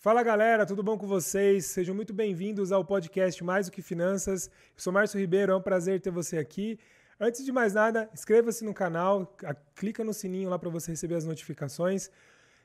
[0.00, 1.66] Fala galera, tudo bom com vocês?
[1.66, 4.46] Sejam muito bem-vindos ao podcast Mais do que Finanças.
[4.46, 6.78] Eu sou Márcio Ribeiro, é um prazer ter você aqui.
[7.18, 9.36] Antes de mais nada, inscreva-se no canal,
[9.74, 12.12] clica no sininho lá para você receber as notificações.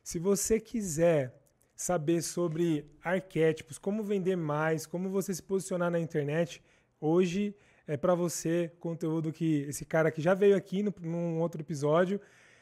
[0.03, 1.33] Se você quiser
[1.75, 6.61] saber sobre arquétipos, como vender mais, como você se posicionar na internet,
[7.01, 7.55] hoje
[7.87, 12.21] é para você conteúdo que esse cara que já veio aqui no, num outro episódio,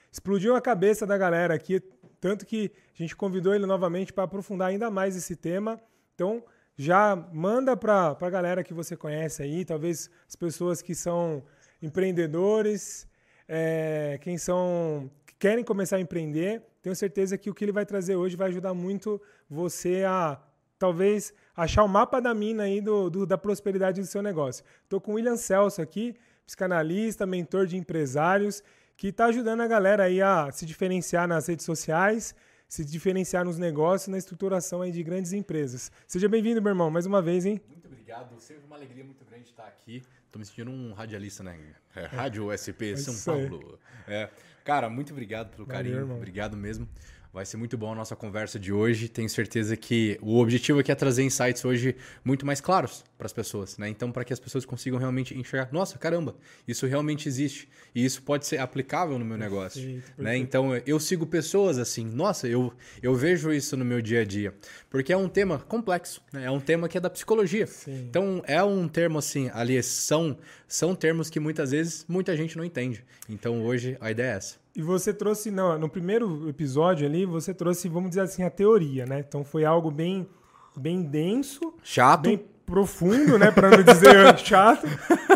[0.09, 1.83] explodiu a cabeça da galera aqui,
[2.21, 5.81] tanto que a gente convidou ele novamente para aprofundar ainda mais esse tema.
[6.13, 6.44] Então,
[6.77, 11.44] já manda para a galera que você conhece aí, talvez as pessoas que são
[11.81, 13.07] empreendedores,
[13.47, 16.61] é, quem são que querem começar a empreender.
[16.81, 19.19] Tenho certeza que o que ele vai trazer hoje vai ajudar muito
[19.49, 20.39] você a
[20.77, 24.63] talvez achar o mapa da mina aí do, do da prosperidade do seu negócio.
[24.83, 28.63] Estou com o William Celso aqui, psicanalista, mentor de empresários,
[29.01, 32.35] que está ajudando a galera aí a se diferenciar nas redes sociais,
[32.67, 35.91] se diferenciar nos negócios, na estruturação aí de grandes empresas.
[36.05, 37.59] Seja bem-vindo, meu irmão, mais uma vez, hein?
[37.67, 38.39] Muito obrigado.
[38.39, 40.03] Sempre uma alegria muito grande estar aqui.
[40.31, 41.58] Tô me sentindo um radialista, né?
[41.95, 43.80] É, Rádio SP é São Paulo.
[44.08, 44.30] É.
[44.63, 45.97] Cara, muito obrigado pelo Valeu, carinho.
[45.97, 46.17] Irmão.
[46.17, 46.88] Obrigado mesmo.
[47.33, 49.07] Vai ser muito bom a nossa conversa de hoje.
[49.07, 53.31] Tenho certeza que o objetivo aqui é trazer insights hoje muito mais claros para as
[53.31, 53.87] pessoas, né?
[53.87, 56.35] Então, para que as pessoas consigam realmente enxergar, nossa, caramba,
[56.67, 60.21] isso realmente existe e isso pode ser aplicável no meu negócio, perfeito, perfeito.
[60.23, 60.35] né?
[60.35, 64.53] Então, eu sigo pessoas assim, nossa, eu, eu vejo isso no meu dia a dia,
[64.89, 66.43] porque é um tema complexo, né?
[66.45, 67.65] É um tema que é da psicologia.
[67.65, 68.07] Sim.
[68.09, 70.37] Então, é um termo assim, ali são
[70.67, 73.03] são termos que muitas vezes muita gente não entende.
[73.29, 74.61] Então, hoje a ideia é essa.
[74.75, 79.05] E você trouxe, não, no primeiro episódio ali, você trouxe, vamos dizer assim, a teoria,
[79.05, 79.19] né?
[79.19, 80.27] Então foi algo bem,
[80.77, 81.73] bem denso.
[81.83, 82.23] Chato.
[82.23, 83.52] Bem profundo, né?
[83.52, 84.88] Para não dizer chato.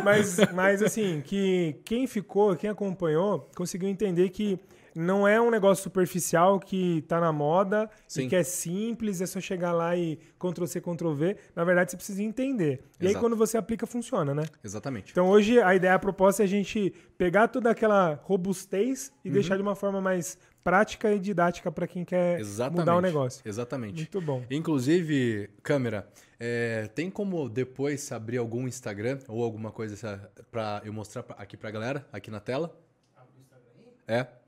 [0.03, 4.57] Mas, mas, assim, que quem ficou, quem acompanhou, conseguiu entender que
[4.95, 8.23] não é um negócio superficial que tá na moda Sim.
[8.25, 11.35] e que é simples, é só chegar lá e Ctrl-C, Ctrl-V.
[11.55, 12.81] Na verdade, você precisa entender.
[12.99, 13.17] E Exato.
[13.17, 14.45] aí, quando você aplica, funciona, né?
[14.63, 15.11] Exatamente.
[15.11, 19.33] Então, hoje, a ideia, a proposta é a gente pegar toda aquela robustez e uhum.
[19.33, 22.79] deixar de uma forma mais prática e didática para quem quer Exatamente.
[22.79, 23.41] mudar o negócio.
[23.45, 23.97] Exatamente.
[23.97, 24.43] Muito bom.
[24.49, 26.07] Inclusive, câmera,
[26.39, 31.69] é, tem como depois abrir algum Instagram ou alguma coisa para eu mostrar aqui para
[31.69, 32.75] a galera, aqui na tela?
[33.15, 34.15] Abre o Instagram aí?
[34.19, 34.44] É.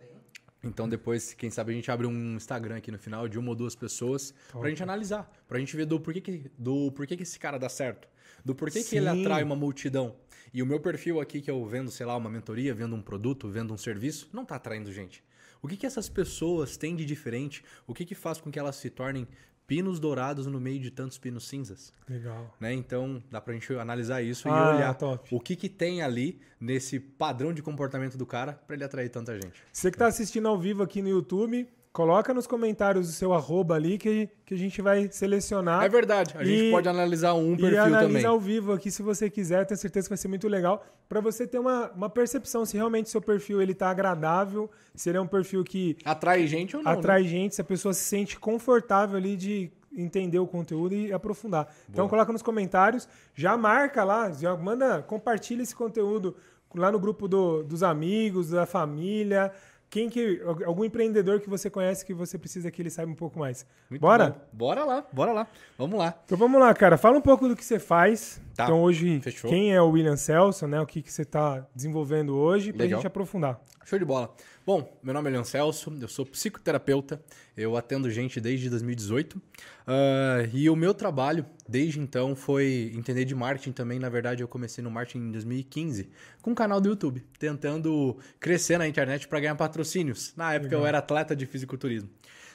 [0.63, 3.55] Então depois, quem sabe, a gente abre um Instagram aqui no final de uma ou
[3.55, 4.59] duas pessoas Top.
[4.59, 5.31] pra gente analisar.
[5.47, 8.07] Pra gente ver do porquê que, do porquê que esse cara dá certo.
[8.43, 8.89] Do porquê Sim.
[8.89, 10.15] que ele atrai uma multidão.
[10.53, 13.49] E o meu perfil aqui, que eu vendo, sei lá, uma mentoria, vendo um produto,
[13.49, 15.23] vendo um serviço, não tá atraindo gente.
[15.61, 17.63] O que, que essas pessoas têm de diferente?
[17.85, 19.27] O que, que faz com que elas se tornem
[19.67, 21.93] pinos dourados no meio de tantos pinos cinzas.
[22.09, 22.55] Legal.
[22.59, 22.73] Né?
[22.73, 25.35] Então, dá pra gente analisar isso ah, e olhar top.
[25.35, 29.35] o que, que tem ali nesse padrão de comportamento do cara para ele atrair tanta
[29.35, 29.61] gente.
[29.71, 33.73] Você que tá assistindo ao vivo aqui no YouTube, Coloca nos comentários o seu arroba
[33.73, 35.83] ali que, que a gente vai selecionar.
[35.83, 36.35] É verdade.
[36.37, 37.91] A e, gente pode analisar um perfil também.
[37.91, 39.65] E analisa ao vivo aqui se você quiser.
[39.65, 43.09] Tenho certeza que vai ser muito legal para você ter uma, uma percepção se realmente
[43.09, 45.97] seu perfil ele tá agradável, se ele é um perfil que...
[46.05, 46.91] Atrai gente ou não.
[46.91, 47.29] Atrai né?
[47.29, 51.65] gente, se a pessoa se sente confortável ali de entender o conteúdo e aprofundar.
[51.65, 51.75] Boa.
[51.89, 56.35] Então coloca nos comentários, já marca lá, já manda, compartilha esse conteúdo
[56.75, 59.51] lá no grupo do, dos amigos, da família,
[59.89, 60.41] quem que.
[60.65, 63.65] Algum empreendedor que você conhece que você precisa que ele saiba um pouco mais.
[63.89, 64.29] Muito bora?
[64.29, 64.39] Bom.
[64.51, 65.47] Bora lá, bora lá.
[65.77, 66.19] Vamos lá.
[66.25, 66.97] Então vamos lá, cara.
[66.97, 68.41] Fala um pouco do que você faz.
[68.55, 68.65] Tá.
[68.65, 69.49] Então hoje, Fechou.
[69.49, 70.81] quem é o William Celso, né?
[70.81, 73.61] O que, que você está desenvolvendo hoje, para a gente aprofundar.
[73.85, 74.35] Show de bola.
[74.65, 77.21] Bom, meu nome é Leon Celso, eu sou psicoterapeuta,
[77.55, 79.41] eu atendo gente desde 2018 uh,
[79.87, 83.99] ah, e o meu trabalho desde então foi entender de marketing também.
[83.99, 86.09] Na verdade, eu comecei no marketing em 2015
[86.41, 90.33] com um canal do YouTube, tentando crescer na internet para ganhar patrocínios.
[90.35, 90.83] Na época uhum.
[90.83, 92.09] eu era atleta de fisiculturismo.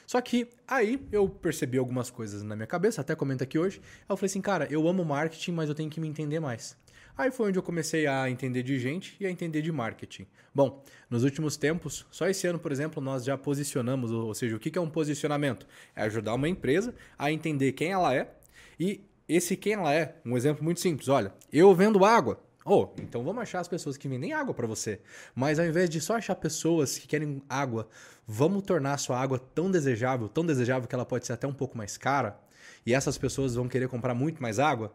[0.05, 3.81] Só que aí eu percebi algumas coisas na minha cabeça, até comento aqui hoje.
[4.07, 6.75] Eu falei assim, cara, eu amo marketing, mas eu tenho que me entender mais.
[7.15, 10.25] Aí foi onde eu comecei a entender de gente e a entender de marketing.
[10.53, 14.59] Bom, nos últimos tempos, só esse ano, por exemplo, nós já posicionamos, ou seja, o
[14.59, 15.67] que é um posicionamento?
[15.95, 18.33] É ajudar uma empresa a entender quem ela é
[18.79, 20.15] e esse quem ela é.
[20.25, 22.41] Um exemplo muito simples: olha, eu vendo água.
[22.65, 25.01] Oh, então vamos achar as pessoas que vendem água para você.
[25.35, 27.89] Mas ao invés de só achar pessoas que querem água,
[28.25, 31.53] vamos tornar a sua água tão desejável, tão desejável que ela pode ser até um
[31.53, 32.39] pouco mais cara.
[32.85, 34.93] E essas pessoas vão querer comprar muito mais água?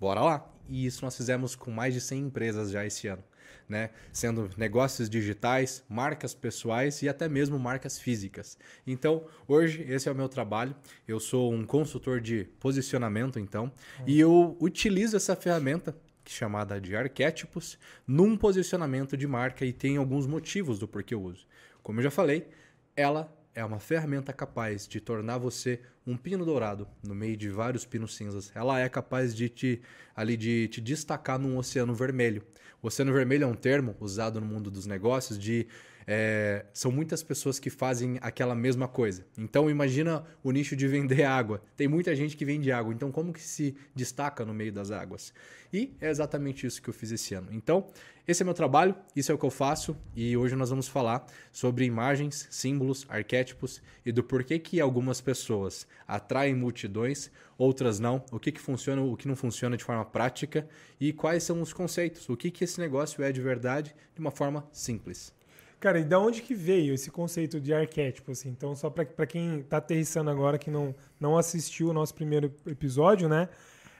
[0.00, 3.24] Bora lá e isso nós fizemos com mais de 100 empresas já esse ano.
[3.68, 3.90] Né?
[4.12, 8.56] Sendo negócios digitais, marcas pessoais e até mesmo marcas físicas.
[8.86, 10.74] Então, hoje esse é o meu trabalho.
[11.06, 14.04] Eu sou um consultor de posicionamento, então, uhum.
[14.06, 15.94] e eu utilizo essa ferramenta
[16.24, 21.46] chamada de arquétipos num posicionamento de marca e tem alguns motivos do porquê eu uso.
[21.82, 22.48] Como eu já falei,
[22.94, 27.84] ela é uma ferramenta capaz de tornar você um pino dourado no meio de vários
[27.84, 29.82] pinos cinzas, ela é capaz de te
[30.16, 32.42] ali de te destacar num oceano vermelho.
[32.80, 35.66] O oceano vermelho é um termo usado no mundo dos negócios de
[36.10, 39.26] é, são muitas pessoas que fazem aquela mesma coisa.
[39.36, 41.62] Então imagina o nicho de vender água.
[41.76, 42.94] Tem muita gente que vende água.
[42.94, 45.34] Então como que se destaca no meio das águas?
[45.70, 47.48] E é exatamente isso que eu fiz esse ano.
[47.52, 47.86] Então
[48.26, 51.26] esse é meu trabalho, isso é o que eu faço e hoje nós vamos falar
[51.52, 58.38] sobre imagens, símbolos, arquétipos e do porquê que algumas pessoas atraem multidões, outras não, o
[58.38, 60.66] que, que funciona, o que não funciona de forma prática
[60.98, 64.30] e quais são os conceitos, o que, que esse negócio é de verdade de uma
[64.30, 65.36] forma simples.
[65.80, 68.32] Cara, e da onde que veio esse conceito de arquétipo?
[68.32, 68.48] Assim?
[68.48, 73.28] Então, só para quem está aterrissando agora, que não, não assistiu o nosso primeiro episódio,
[73.28, 73.48] né?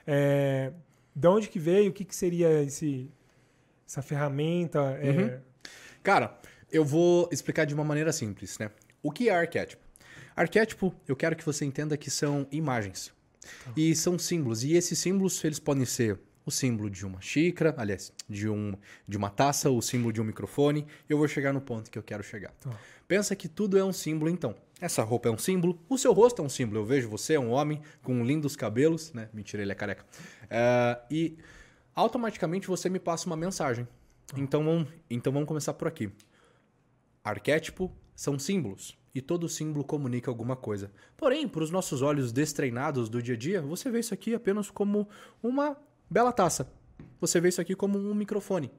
[0.07, 0.73] É,
[1.15, 1.91] da onde que veio?
[1.91, 3.09] O que, que seria esse,
[3.87, 4.99] essa ferramenta?
[5.01, 5.11] É...
[5.11, 5.41] Uhum.
[6.03, 6.37] Cara,
[6.71, 8.71] eu vou explicar de uma maneira simples, né?
[9.03, 9.83] O que é arquétipo?
[10.35, 13.13] Arquétipo, eu quero que você entenda que são imagens.
[13.65, 13.73] Tá.
[13.77, 14.65] E são símbolos.
[14.65, 18.75] E esses símbolos, eles podem ser o símbolo de uma xícara, aliás, de, um,
[19.07, 20.87] de uma taça, o símbolo de um microfone.
[21.09, 22.53] Eu vou chegar no ponto que eu quero chegar.
[22.61, 22.71] Tá.
[23.07, 24.55] Pensa que tudo é um símbolo, então.
[24.81, 26.81] Essa roupa é um símbolo, o seu rosto é um símbolo.
[26.81, 29.29] Eu vejo você, é um homem com lindos cabelos, né?
[29.33, 30.05] Mentira, ele é careca.
[30.45, 31.37] Uh, e
[31.95, 33.87] automaticamente você me passa uma mensagem.
[34.27, 34.39] Tá.
[34.39, 36.11] Então, vamos, então vamos começar por aqui.
[37.25, 40.91] Arquétipo são símbolos e todo símbolo comunica alguma coisa.
[41.17, 44.71] Porém, para os nossos olhos destreinados do dia a dia, você vê isso aqui apenas
[44.71, 45.09] como
[45.43, 45.77] uma
[46.11, 46.73] Bela taça.
[47.21, 48.71] Você vê isso aqui como um microfone.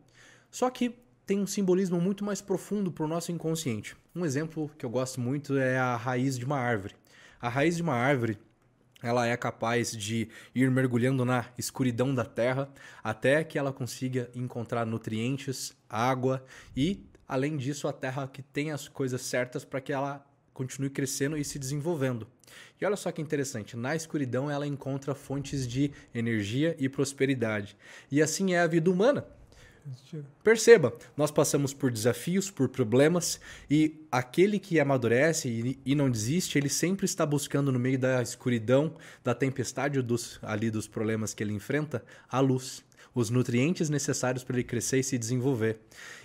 [0.49, 0.95] Só que
[1.27, 3.95] tem um simbolismo muito mais profundo para o nosso inconsciente.
[4.15, 6.95] Um exemplo que eu gosto muito é a raiz de uma árvore.
[7.39, 8.39] A raiz de uma árvore
[9.01, 12.67] ela é capaz de ir mergulhando na escuridão da terra
[13.03, 16.43] até que ela consiga encontrar nutrientes, água
[16.75, 21.37] e, além disso, a terra que tem as coisas certas para que ela continue crescendo
[21.37, 22.27] e se desenvolvendo.
[22.80, 27.75] E olha só que interessante, na escuridão ela encontra fontes de energia e prosperidade.
[28.12, 29.25] E assim é a vida humana.
[30.44, 36.69] Perceba, nós passamos por desafios, por problemas, e aquele que amadurece e, não desiste, ele
[36.69, 41.54] sempre está buscando no meio da escuridão, da tempestade dos, ali dos problemas que ele
[41.54, 42.84] enfrenta, a luz,
[43.16, 45.80] os nutrientes necessários para ele crescer e se desenvolver.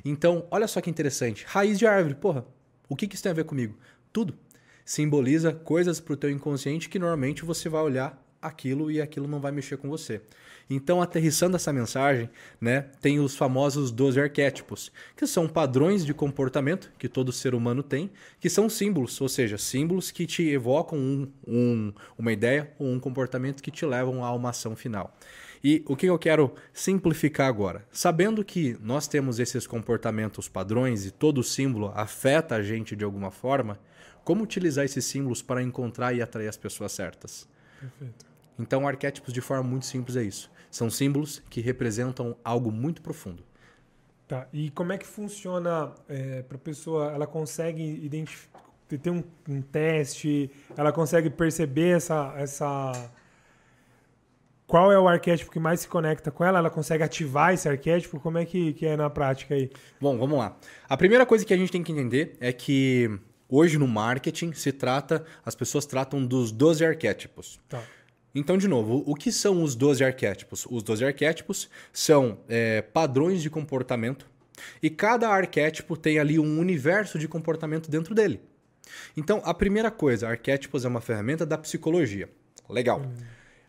[0.04, 2.44] Então, olha só que interessante, raiz de árvore, porra,
[2.88, 3.78] o que, que isso tem a ver comigo?
[4.12, 4.36] Tudo
[4.84, 9.40] simboliza coisas para o teu inconsciente que normalmente você vai olhar aquilo e aquilo não
[9.40, 10.20] vai mexer com você.
[10.68, 12.28] Então, aterrissando essa mensagem,
[12.60, 17.82] né, tem os famosos 12 arquétipos, que são padrões de comportamento que todo ser humano
[17.82, 18.10] tem,
[18.40, 23.00] que são símbolos, ou seja, símbolos que te evocam um, um, uma ideia ou um
[23.00, 25.14] comportamento que te levam a uma ação final.
[25.62, 27.86] E o que eu quero simplificar agora?
[27.90, 33.30] Sabendo que nós temos esses comportamentos padrões e todo símbolo afeta a gente de alguma
[33.30, 33.78] forma,
[34.24, 37.46] como utilizar esses símbolos para encontrar e atrair as pessoas certas?
[37.78, 38.26] Perfeito.
[38.58, 40.50] Então, arquétipos, de forma muito simples, é isso.
[40.70, 43.44] São símbolos que representam algo muito profundo.
[44.26, 44.48] Tá.
[44.52, 47.12] E como é que funciona é, para a pessoa?
[47.12, 50.50] Ela consegue identificar, ter um, um, teste?
[50.76, 53.10] Ela consegue perceber essa, essa.
[54.66, 56.58] Qual é o arquétipo que mais se conecta com ela?
[56.58, 58.18] Ela consegue ativar esse arquétipo?
[58.18, 59.70] Como é que, que é na prática aí?
[60.00, 60.56] Bom, vamos lá.
[60.88, 64.72] A primeira coisa que a gente tem que entender é que Hoje no marketing se
[64.72, 67.60] trata, as pessoas tratam dos 12 arquétipos.
[67.68, 67.82] Tá.
[68.34, 70.66] Então, de novo, o que são os 12 arquétipos?
[70.68, 74.26] Os 12 arquétipos são é, padrões de comportamento
[74.82, 78.40] e cada arquétipo tem ali um universo de comportamento dentro dele.
[79.16, 82.28] Então, a primeira coisa, arquétipos é uma ferramenta da psicologia.
[82.68, 83.00] Legal.
[83.00, 83.12] Hum.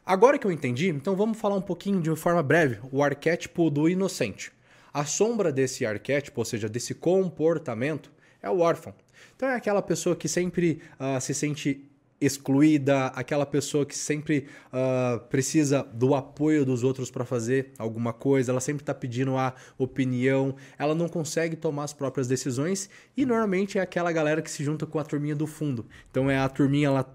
[0.05, 3.89] Agora que eu entendi, então vamos falar um pouquinho de forma breve o arquétipo do
[3.89, 4.51] inocente.
[4.93, 8.11] A sombra desse arquétipo, ou seja, desse comportamento,
[8.41, 8.93] é o órfão.
[9.35, 15.19] Então é aquela pessoa que sempre uh, se sente excluída, aquela pessoa que sempre uh,
[15.27, 20.55] precisa do apoio dos outros para fazer alguma coisa, ela sempre está pedindo a opinião,
[20.77, 24.85] ela não consegue tomar as próprias decisões e normalmente é aquela galera que se junta
[24.85, 25.85] com a turminha do fundo.
[26.09, 27.05] Então é a turminha lá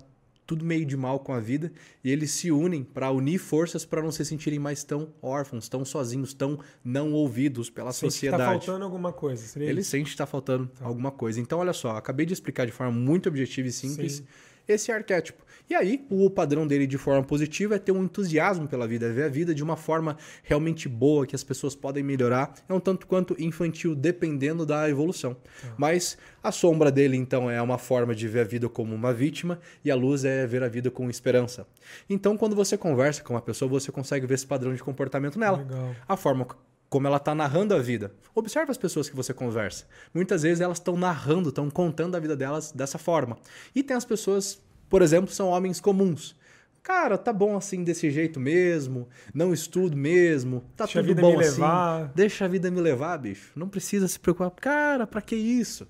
[0.50, 1.70] tudo meio de mal com a vida,
[2.02, 5.84] e eles se unem para unir forças para não se sentirem mais tão órfãos, tão
[5.84, 8.42] sozinhos, tão não ouvidos pela sente sociedade.
[8.42, 9.46] Que tá faltando alguma coisa.
[9.46, 9.90] Seria Ele isso?
[9.90, 10.84] sente que está faltando tá.
[10.84, 11.40] alguma coisa.
[11.40, 14.14] Então, olha só, acabei de explicar de forma muito objetiva e simples.
[14.14, 14.24] Sim
[14.72, 15.44] esse arquétipo.
[15.70, 19.12] E aí, o padrão dele de forma positiva é ter um entusiasmo pela vida, é
[19.12, 22.52] ver a vida de uma forma realmente boa, que as pessoas podem melhorar.
[22.68, 25.36] É um tanto quanto infantil, dependendo da evolução.
[25.62, 25.68] Ah.
[25.78, 29.60] Mas a sombra dele, então, é uma forma de ver a vida como uma vítima
[29.84, 31.64] e a luz é ver a vida com esperança.
[32.08, 35.58] Então, quando você conversa com uma pessoa, você consegue ver esse padrão de comportamento nela.
[35.58, 35.94] Legal.
[36.08, 36.48] A forma
[36.90, 38.12] como ela está narrando a vida.
[38.34, 39.86] Observe as pessoas que você conversa.
[40.12, 43.38] Muitas vezes elas estão narrando, estão contando a vida delas dessa forma.
[43.74, 46.36] E tem as pessoas por exemplo, são homens comuns.
[46.82, 51.20] Cara, tá bom assim desse jeito mesmo, não estudo mesmo, tá Deixa a tudo vida
[51.20, 51.60] bom me assim.
[51.60, 52.12] levar.
[52.14, 53.52] Deixa a vida me levar, bicho.
[53.54, 54.50] Não precisa se preocupar.
[54.50, 55.86] Cara, pra que isso?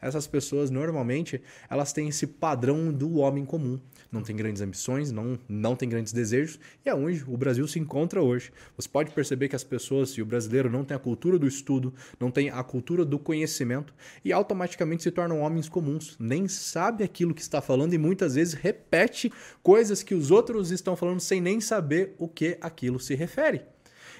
[0.00, 3.78] Essas pessoas normalmente, elas têm esse padrão do homem comum.
[4.10, 7.78] Não tem grandes ambições, não, não tem grandes desejos, e é onde o Brasil se
[7.78, 8.52] encontra hoje.
[8.76, 11.94] Você pode perceber que as pessoas e o brasileiro não tem a cultura do estudo,
[12.18, 16.16] não tem a cultura do conhecimento e automaticamente se tornam homens comuns.
[16.18, 20.96] Nem sabe aquilo que está falando e muitas vezes repete coisas que os outros estão
[20.96, 23.62] falando sem nem saber o que aquilo se refere.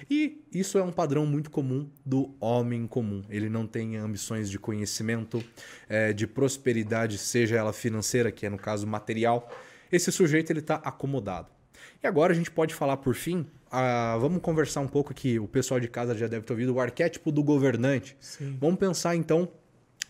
[0.09, 3.23] E isso é um padrão muito comum do homem comum.
[3.29, 5.43] Ele não tem ambições de conhecimento,
[5.89, 9.49] eh, de prosperidade, seja ela financeira, que é no caso material.
[9.91, 11.49] Esse sujeito ele está acomodado.
[12.03, 13.45] E agora a gente pode falar por fim.
[13.69, 15.39] ah, vamos conversar um pouco aqui.
[15.39, 18.17] O pessoal de casa já deve ter ouvido o arquétipo do governante.
[18.19, 18.57] Sim.
[18.59, 19.47] Vamos pensar então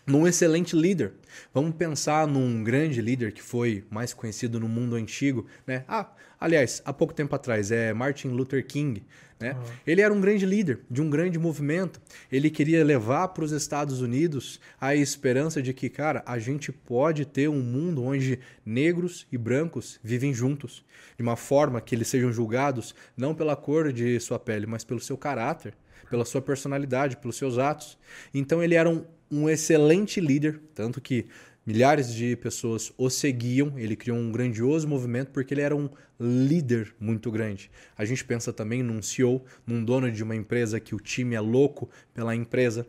[0.06, 1.12] num excelente líder.
[1.52, 5.84] Vamos pensar num grande líder que foi mais conhecido no mundo antigo, né?
[5.86, 9.04] Ah, aliás, há pouco tempo atrás é Martin Luther King,
[9.38, 9.56] né?
[9.86, 12.00] Ele era um grande líder de um grande movimento.
[12.30, 17.24] Ele queria levar para os Estados Unidos a esperança de que, cara, a gente pode
[17.24, 20.84] ter um mundo onde negros e brancos vivem juntos,
[21.16, 25.00] de uma forma que eles sejam julgados não pela cor de sua pele, mas pelo
[25.00, 25.74] seu caráter
[26.12, 27.96] pela sua personalidade, pelos seus atos.
[28.34, 29.02] Então ele era um,
[29.32, 31.26] um excelente líder, tanto que
[31.64, 33.72] milhares de pessoas o seguiam.
[33.78, 35.88] Ele criou um grandioso movimento porque ele era um
[36.20, 37.70] líder muito grande.
[37.96, 41.40] A gente pensa também num CEO, num dono de uma empresa que o time é
[41.40, 42.86] louco pela empresa.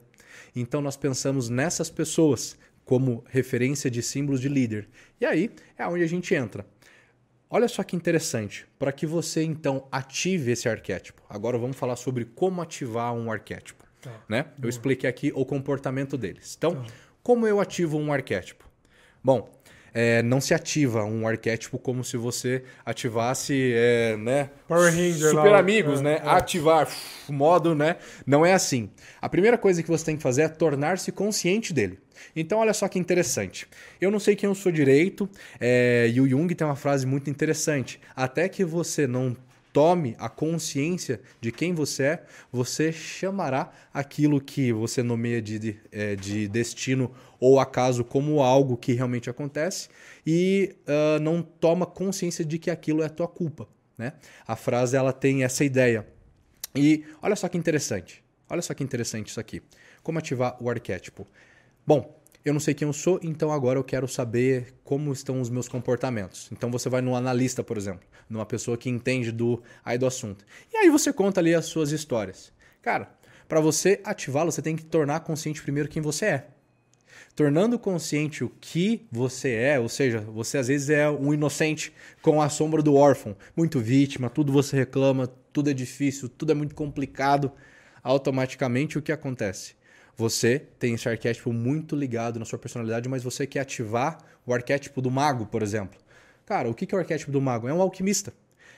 [0.54, 4.90] Então nós pensamos nessas pessoas como referência de símbolos de líder.
[5.22, 6.66] E aí é onde a gente entra.
[7.50, 8.66] Olha só que interessante.
[8.78, 11.22] Para que você então ative esse arquétipo.
[11.30, 13.83] Agora vamos falar sobre como ativar um arquétipo.
[14.03, 14.12] Tá.
[14.27, 14.45] Né?
[14.62, 16.55] Eu expliquei aqui o comportamento deles.
[16.57, 16.83] Então,
[17.24, 18.65] como eu ativo um arquétipo?
[19.24, 19.50] Bom,
[19.93, 24.50] é, não se ativa um arquétipo como se você ativasse, é, né?
[24.67, 26.13] Power Ranger Super lá, amigos, é, né?
[26.15, 26.29] é.
[26.29, 26.89] Ativar
[27.29, 27.98] modo, né?
[28.25, 28.89] Não é assim.
[29.22, 32.00] A primeira coisa que você tem que fazer é tornar-se consciente dele.
[32.36, 33.67] Então, olha só que interessante.
[34.01, 35.29] Eu não sei quem eu sou direito,
[35.60, 38.01] é, e o Jung tem uma frase muito interessante.
[38.15, 39.38] Até que você não
[39.74, 45.80] tome a consciência de quem você é, você chamará aquilo que você nomeia de, de,
[45.92, 49.89] é, de destino ou acaso como algo que realmente acontece
[50.25, 53.68] e ah, não toma consciência de que aquilo é tua culpa.
[53.98, 54.13] Né?
[54.48, 56.08] A frase ela tem essa ideia.
[56.75, 58.24] E olha só que interessante.
[58.50, 59.62] Olha só que interessante isso aqui.
[60.01, 61.27] Como ativar o arquétipo?
[61.86, 65.50] Bom, eu não sei quem eu sou, então agora eu quero saber como estão os
[65.50, 66.50] meus comportamentos.
[66.52, 70.46] Então você vai no analista, por exemplo, numa pessoa que entende do aí do assunto.
[70.74, 72.52] E aí você conta ali as suas histórias.
[72.82, 73.10] Cara,
[73.48, 76.48] para você ativá-lo, você tem que tornar consciente primeiro quem você é.
[77.36, 82.42] Tornando consciente o que você é, ou seja, você às vezes é um inocente com
[82.42, 86.76] a sombra do órfão, muito vítima, tudo você reclama, tudo é difícil, tudo é muito
[86.76, 87.52] complicado.
[88.04, 89.76] Automaticamente o que acontece?
[90.15, 95.01] Você tem esse arquétipo muito ligado na sua personalidade, mas você quer ativar o arquétipo
[95.01, 96.00] do mago, por exemplo.
[96.46, 97.67] Cara, o que é o arquétipo do mago?
[97.67, 98.34] É um alquimista.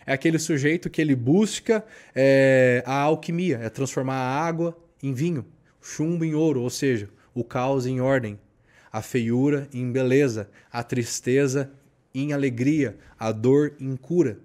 [0.06, 5.46] É aquele sujeito que ele busca é, a alquimia, é transformar a água em vinho,
[5.82, 8.40] chumbo em ouro, ou seja, o caos em ordem,
[8.92, 11.72] a feiura em beleza, a tristeza
[12.14, 14.40] em alegria, a dor em cura.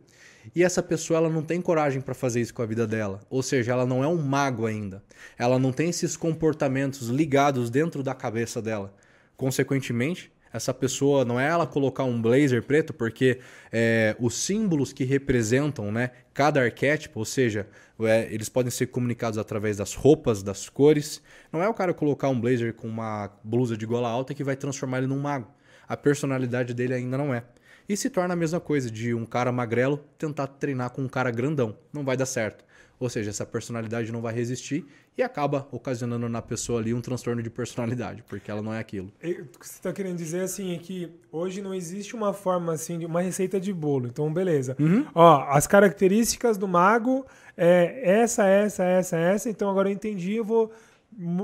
[0.55, 3.21] E essa pessoa ela não tem coragem para fazer isso com a vida dela.
[3.29, 5.03] Ou seja, ela não é um mago ainda.
[5.39, 8.95] Ela não tem esses comportamentos ligados dentro da cabeça dela.
[9.37, 13.39] Consequentemente, essa pessoa não é ela colocar um blazer preto, porque
[13.73, 17.69] é, os símbolos que representam né, cada arquétipo, ou seja,
[18.01, 21.23] é, eles podem ser comunicados através das roupas, das cores.
[21.53, 24.57] Não é o cara colocar um blazer com uma blusa de gola alta que vai
[24.57, 25.49] transformar ele num mago.
[25.87, 27.45] A personalidade dele ainda não é.
[27.91, 31.29] E se torna a mesma coisa de um cara magrelo tentar treinar com um cara
[31.29, 31.77] grandão.
[31.93, 32.65] Não vai dar certo.
[33.01, 34.87] Ou seja, essa personalidade não vai resistir
[35.19, 39.09] e acaba ocasionando na pessoa ali um transtorno de personalidade, porque ela não é aquilo.
[39.09, 42.97] O que você está querendo dizer assim é que hoje não existe uma forma assim
[42.97, 44.07] de uma receita de bolo.
[44.07, 44.77] Então, beleza.
[45.13, 49.51] Ó, as características do mago é essa, essa, essa, essa.
[49.51, 50.71] Então agora eu entendi, eu vou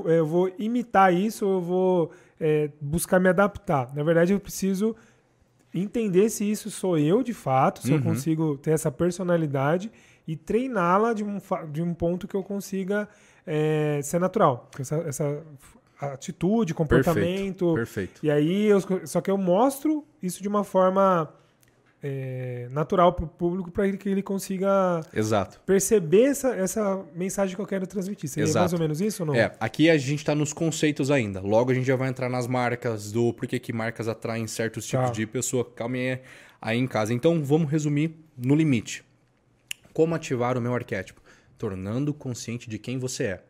[0.05, 3.93] eu vou imitar isso, eu vou é, buscar me adaptar.
[3.97, 4.95] Na verdade, eu preciso
[5.75, 9.91] entender se isso sou eu de fato, se eu consigo ter essa personalidade
[10.27, 11.39] e treiná-la de um,
[11.71, 13.09] de um ponto que eu consiga
[13.47, 14.69] é, ser natural.
[14.79, 15.43] Essa, essa
[16.01, 17.75] atitude, comportamento.
[17.75, 18.21] Perfeito.
[18.23, 21.33] E aí, eu, só que eu mostro isso de uma forma
[22.03, 25.61] é, natural para o público para que ele consiga Exato.
[25.65, 28.29] perceber essa, essa mensagem que eu quero transmitir.
[28.29, 28.61] Seria Exato.
[28.63, 29.35] mais ou menos isso ou não?
[29.35, 31.41] É, aqui a gente está nos conceitos ainda.
[31.41, 35.07] Logo a gente já vai entrar nas marcas, do porquê que marcas atraem certos tipos
[35.07, 35.13] Tá.
[35.13, 35.65] de pessoa.
[35.65, 36.21] Calma aí,
[36.61, 37.13] aí em casa.
[37.13, 39.05] Então vamos resumir no limite.
[39.93, 41.21] Como ativar o meu arquétipo?
[41.59, 43.43] Tornando consciente de quem você é.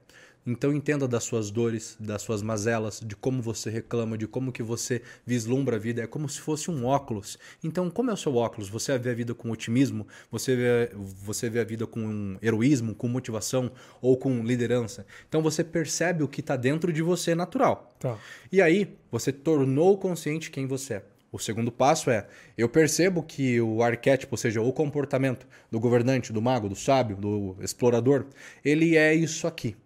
[0.47, 4.63] Então entenda das suas dores, das suas mazelas, de como você reclama, de como que
[4.63, 6.03] você vislumbra a vida.
[6.03, 7.37] É como se fosse um óculos.
[7.65, 8.69] Então, como é o seu óculos?
[8.69, 10.07] Você vê a vida com otimismo?
[10.31, 15.05] Você vê, você vê a vida com um heroísmo, com motivação ou com liderança?
[15.29, 17.97] Então você percebe o que está dentro de você natural.
[17.99, 18.17] Tá.
[18.53, 21.03] E aí, você tornou consciente quem você é.
[21.33, 22.27] O segundo passo é:
[22.57, 27.17] eu percebo que o arquétipo, ou seja, o comportamento do governante, do mago, do sábio,
[27.17, 28.27] do explorador,
[28.65, 29.77] ele é isso aqui.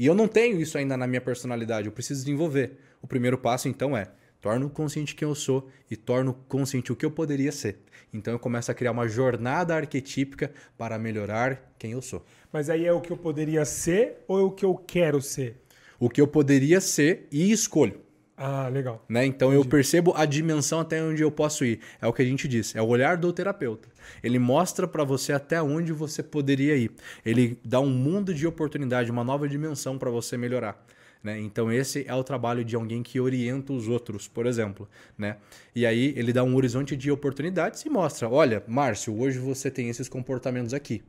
[0.00, 2.78] E eu não tenho isso ainda na minha personalidade, eu preciso desenvolver.
[3.02, 4.08] O primeiro passo, então, é
[4.40, 7.80] torno consciente quem eu sou e torno consciente o que eu poderia ser.
[8.10, 12.24] Então eu começo a criar uma jornada arquetípica para melhorar quem eu sou.
[12.50, 15.60] Mas aí é o que eu poderia ser ou é o que eu quero ser?
[15.98, 18.00] O que eu poderia ser e escolho.
[18.42, 19.04] Ah, legal.
[19.06, 19.26] Né?
[19.26, 21.78] Então eu percebo a dimensão até onde eu posso ir.
[22.00, 23.86] É o que a gente diz, é o olhar do terapeuta.
[24.24, 26.90] Ele mostra para você até onde você poderia ir.
[27.22, 30.82] Ele dá um mundo de oportunidade, uma nova dimensão para você melhorar.
[31.22, 31.38] Né?
[31.38, 34.88] Então esse é o trabalho de alguém que orienta os outros, por exemplo.
[35.18, 35.36] Né?
[35.76, 39.90] E aí ele dá um horizonte de oportunidades e mostra: olha, Márcio, hoje você tem
[39.90, 41.02] esses comportamentos aqui.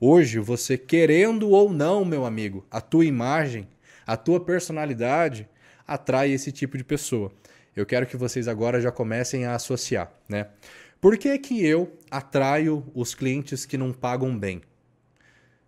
[0.00, 3.68] Hoje você querendo ou não, meu amigo, a tua imagem,
[4.06, 5.46] a tua personalidade
[5.88, 7.32] atrai esse tipo de pessoa.
[7.74, 10.48] Eu quero que vocês agora já comecem a associar, né?
[11.00, 14.60] Por que, que eu atraio os clientes que não pagam bem?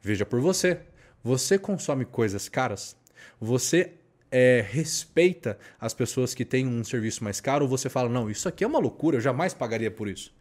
[0.02, 0.80] Veja por você.
[1.22, 2.96] Você consome coisas caras?
[3.40, 3.92] Você
[4.30, 8.48] é, respeita as pessoas que têm um serviço mais caro ou você fala, não, isso
[8.48, 10.32] aqui é uma loucura, eu jamais pagaria por isso?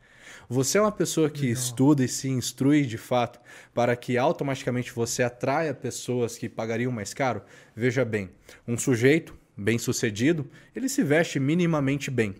[0.47, 3.39] Você é uma pessoa que estuda e se instrui de fato
[3.73, 7.43] para que automaticamente você atraia pessoas que pagariam mais caro?
[7.75, 8.31] Veja bem,
[8.67, 12.35] um sujeito bem sucedido, ele se veste minimamente bem.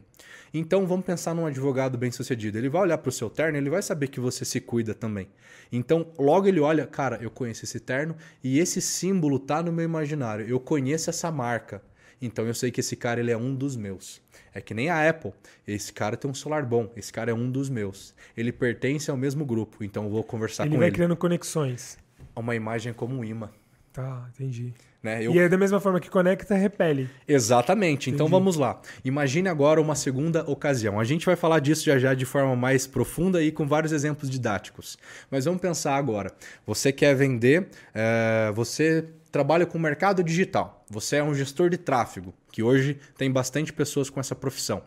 [0.54, 2.58] Então vamos pensar num advogado bem sucedido.
[2.58, 5.28] Ele vai olhar para o seu terno, ele vai saber que você se cuida também.
[5.72, 9.86] Então logo ele olha, cara, eu conheço esse terno e esse símbolo tá no meu
[9.86, 10.48] imaginário.
[10.48, 11.84] Eu conheço essa marca.
[12.22, 14.22] Então eu sei que esse cara ele é um dos meus.
[14.54, 15.32] É que nem a Apple.
[15.68, 16.92] Esse cara tem um celular bom.
[16.96, 18.16] Esse cara é um dos meus.
[18.36, 19.84] Ele pertence ao mesmo grupo.
[19.84, 20.96] Então eu vou conversar ele com vai ele.
[20.96, 21.98] criando conexões.
[22.36, 23.50] Uma imagem como um imã.
[23.94, 24.74] Tá, entendi.
[25.02, 25.26] Né?
[25.26, 27.10] Eu E é da mesma forma que conecta, repele.
[27.28, 28.10] Exatamente.
[28.10, 28.82] Então vamos lá.
[29.04, 31.00] Imagine agora uma segunda ocasião.
[31.00, 34.30] A gente vai falar disso já já de forma mais profunda e com vários exemplos
[34.30, 34.98] didáticos.
[35.32, 36.32] Mas vamos pensar agora.
[36.66, 40.84] Você quer vender, eh, você trabalha com mercado digital.
[40.90, 44.82] Você é um gestor de tráfego, que hoje tem bastante pessoas com essa profissão.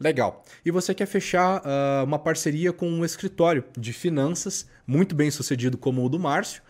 [0.00, 0.44] Legal.
[0.64, 5.76] E você quer fechar ah, uma parceria com um escritório de finanças muito bem sucedido
[5.76, 6.62] como o do Márcio.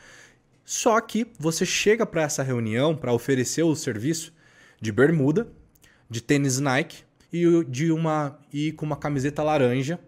[0.70, 4.34] Só que você chega para essa reunião para oferecer o serviço
[4.78, 5.50] de bermuda,
[6.10, 9.98] de tênis Nike e de uma e com uma camiseta laranja.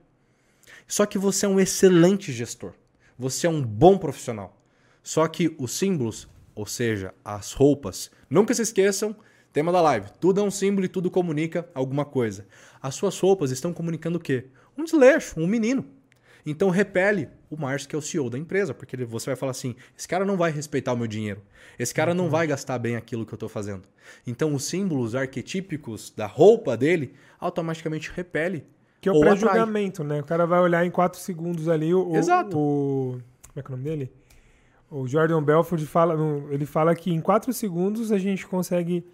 [0.86, 2.74] Só que você é um excelente gestor.
[3.18, 4.54] Você é um bom profissional.
[5.02, 9.16] Só que os símbolos, ou seja, as roupas, nunca se esqueçam,
[9.54, 12.46] tema da live, tudo é um símbolo e tudo comunica alguma coisa.
[12.82, 14.48] As suas roupas estão comunicando o quê?
[14.76, 15.86] Um desleixo, um menino.
[16.44, 19.74] Então repele o Márcio, que é o CEO da empresa, porque você vai falar assim:
[19.98, 21.42] esse cara não vai respeitar o meu dinheiro,
[21.78, 23.82] esse cara não vai gastar bem aquilo que eu estou fazendo.
[24.26, 28.64] Então os símbolos arquetípicos da roupa dele automaticamente repele.
[29.00, 30.20] Que é o pré-julgamento, né?
[30.20, 32.14] O cara vai olhar em 4 segundos ali o.
[32.14, 32.56] Exato.
[32.56, 34.12] O, como é que é o nome dele?
[34.90, 36.14] O Jordan Belford fala.
[36.50, 39.04] Ele fala que em 4 segundos a gente consegue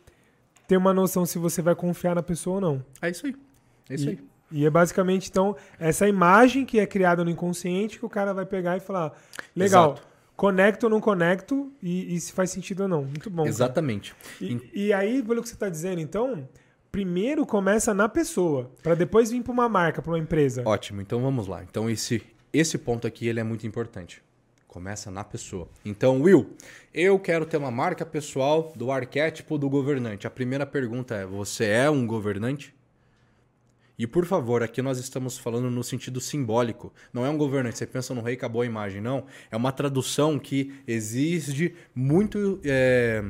[0.66, 2.84] ter uma noção se você vai confiar na pessoa ou não.
[3.00, 3.36] É isso aí.
[3.88, 4.18] É isso e, aí.
[4.50, 8.46] E é basicamente, então, essa imagem que é criada no inconsciente que o cara vai
[8.46, 9.12] pegar e falar:
[9.54, 10.08] legal, Exato.
[10.36, 13.02] conecto ou não conecto e, e se faz sentido ou não.
[13.02, 13.46] Muito bom.
[13.46, 14.14] Exatamente.
[14.40, 16.48] E, e aí, pelo que você está dizendo, então,
[16.96, 20.62] primeiro começa na pessoa, para depois vir para uma marca, para uma empresa.
[20.64, 21.62] Ótimo, então vamos lá.
[21.62, 24.22] Então esse, esse ponto aqui ele é muito importante.
[24.66, 25.68] Começa na pessoa.
[25.84, 26.54] Então, Will,
[26.94, 30.26] eu quero ter uma marca pessoal do arquétipo do governante.
[30.26, 32.74] A primeira pergunta é: você é um governante?
[33.98, 36.92] E por favor, aqui nós estamos falando no sentido simbólico.
[37.12, 39.00] Não é um governante, você pensa no rei, acabou a imagem.
[39.00, 39.24] Não.
[39.50, 42.60] É uma tradução que exige muito.
[42.64, 43.24] é,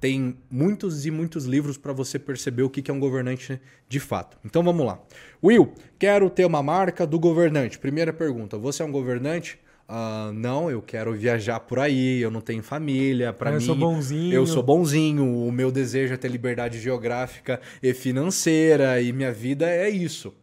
[0.00, 4.38] tem muitos e muitos livros para você perceber o que é um governante de fato.
[4.44, 5.00] Então vamos lá.
[5.42, 7.78] Will, quero ter uma marca do governante.
[7.78, 9.58] Primeira pergunta: você é um governante?
[9.90, 13.32] Ah, não, eu quero viajar por aí, eu não tenho família.
[13.32, 14.34] Para Ah, eu mim, sou bonzinho.
[14.34, 19.66] eu sou bonzinho, o meu desejo é ter liberdade geográfica e financeira e minha vida
[19.66, 20.34] é isso.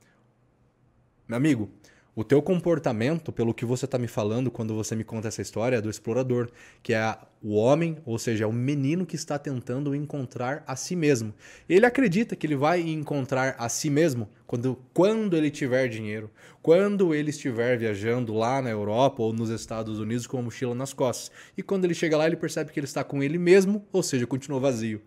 [1.28, 1.70] Meu amigo,
[2.18, 5.76] O teu comportamento, pelo que você está me falando quando você me conta essa história,
[5.76, 6.50] é do explorador,
[6.82, 10.96] que é o homem, ou seja, é o menino que está tentando encontrar a si
[10.96, 11.34] mesmo.
[11.68, 17.14] Ele acredita que ele vai encontrar a si mesmo quando, quando ele tiver dinheiro, quando
[17.14, 21.30] ele estiver viajando lá na Europa ou nos Estados Unidos com a mochila nas costas.
[21.58, 24.26] E quando ele chega lá, ele percebe que ele está com ele mesmo, ou seja,
[24.26, 25.02] continua vazio.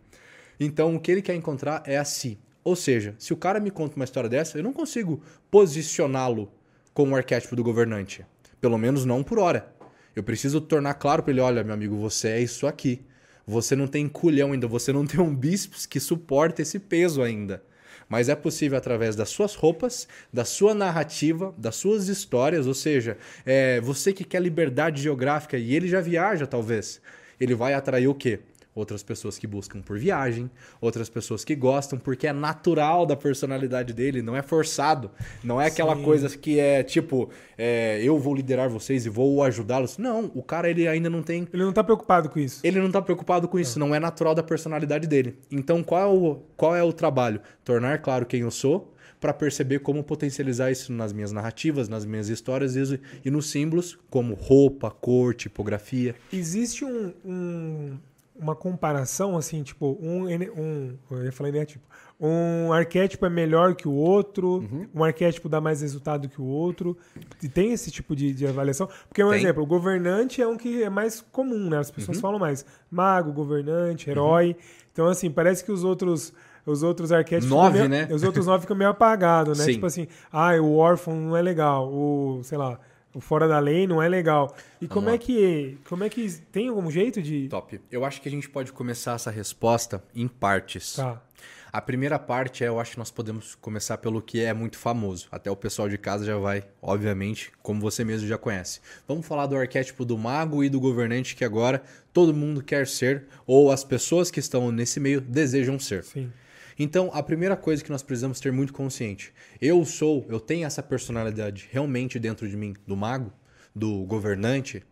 [0.61, 2.39] Então, o que ele quer encontrar é a si.
[2.63, 6.53] Ou seja, se o cara me conta uma história dessa, eu não consigo posicioná-lo
[6.93, 8.25] como o arquétipo do governante.
[8.61, 9.73] Pelo menos não por hora.
[10.15, 13.03] Eu preciso tornar claro para ele: olha, meu amigo, você é isso aqui.
[13.47, 17.63] Você não tem culhão ainda, você não tem um bíceps que suporta esse peso ainda.
[18.09, 23.19] Mas é possível através das suas roupas, da sua narrativa, das suas histórias, ou seja,
[23.45, 27.01] é, você que quer liberdade geográfica e ele já viaja, talvez.
[27.39, 28.41] Ele vai atrair o quê?
[28.79, 33.93] Outras pessoas que buscam por viagem, outras pessoas que gostam porque é natural da personalidade
[33.93, 35.11] dele, não é forçado.
[35.43, 36.03] Não é aquela Sim.
[36.03, 39.99] coisa que é tipo, é, eu vou liderar vocês e vou ajudá-los.
[39.99, 41.49] Não, o cara ele ainda não tem.
[41.53, 42.61] Ele não tá preocupado com isso.
[42.63, 45.39] Ele não tá preocupado com isso, não, não é natural da personalidade dele.
[45.51, 47.41] Então qual é o, qual é o trabalho?
[47.65, 52.29] Tornar claro quem eu sou para perceber como potencializar isso nas minhas narrativas, nas minhas
[52.29, 56.15] histórias e, e nos símbolos, como roupa, cor, tipografia.
[56.33, 57.99] Existe um, um,
[58.39, 61.85] uma comparação, assim, tipo, um, um eu ia falar tipo,
[62.21, 64.87] um arquétipo é melhor que o outro, uhum.
[64.95, 66.97] um arquétipo dá mais resultado que o outro.
[67.43, 68.89] E tem esse tipo de, de avaliação?
[69.09, 69.41] Porque, um tem.
[69.41, 71.79] exemplo, o governante é um que é mais comum, né?
[71.79, 72.23] As pessoas uhum.
[72.23, 72.65] falam mais.
[72.91, 74.49] Mago, governante, herói.
[74.49, 74.55] Uhum.
[74.93, 76.33] Então, assim, parece que os outros
[76.67, 77.49] os outros arquétipos.
[77.49, 78.09] Nove, meio, né?
[78.11, 79.65] Os outros nove ficam meio apagados, né?
[79.67, 79.73] Sim.
[79.73, 82.79] Tipo assim, ah, o órfão não é legal, o, sei lá,
[83.15, 84.55] o fora da lei não é legal.
[84.81, 85.15] E Vamos como lá.
[85.15, 87.81] é que como é que tem algum jeito de Top.
[87.91, 90.95] Eu acho que a gente pode começar essa resposta em partes.
[90.95, 91.23] Tá.
[91.71, 95.29] A primeira parte é, eu acho que nós podemos começar pelo que é muito famoso.
[95.31, 98.81] Até o pessoal de casa já vai, obviamente, como você mesmo já conhece.
[99.07, 103.27] Vamos falar do arquétipo do mago e do governante que agora todo mundo quer ser,
[103.47, 106.05] ou as pessoas que estão nesse meio desejam ser.
[106.05, 106.33] Sim.
[106.79, 110.83] Então, a primeira coisa que nós precisamos ter muito consciente, eu sou, eu tenho essa
[110.83, 113.33] personalidade realmente dentro de mim do mago,
[113.75, 114.85] do governante,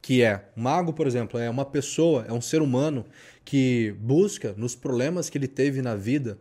[0.00, 3.04] que é, mago, por exemplo, é uma pessoa, é um ser humano
[3.44, 6.38] que busca nos problemas que ele teve na vida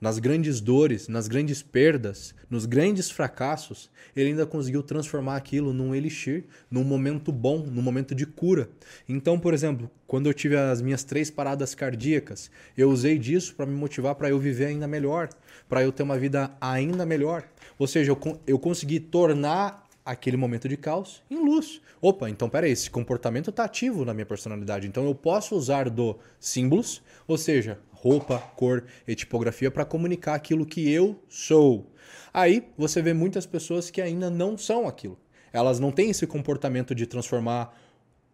[0.00, 5.94] nas grandes dores, nas grandes perdas, nos grandes fracassos, ele ainda conseguiu transformar aquilo num
[5.94, 8.68] elixir, num momento bom, num momento de cura.
[9.08, 13.66] Então, por exemplo, quando eu tive as minhas três paradas cardíacas, eu usei disso para
[13.66, 15.28] me motivar para eu viver ainda melhor,
[15.68, 17.44] para eu ter uma vida ainda melhor.
[17.78, 21.82] Ou seja, eu, eu consegui tornar aquele momento de caos em luz.
[22.00, 24.86] Opa, então peraí, esse comportamento está ativo na minha personalidade.
[24.86, 30.64] Então eu posso usar do símbolos, ou seja, roupa, cor e tipografia para comunicar aquilo
[30.64, 31.92] que eu sou.
[32.32, 35.18] Aí você vê muitas pessoas que ainda não são aquilo.
[35.52, 37.76] Elas não têm esse comportamento de transformar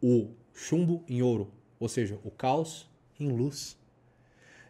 [0.03, 3.79] o chumbo em ouro, ou seja, o caos em luz.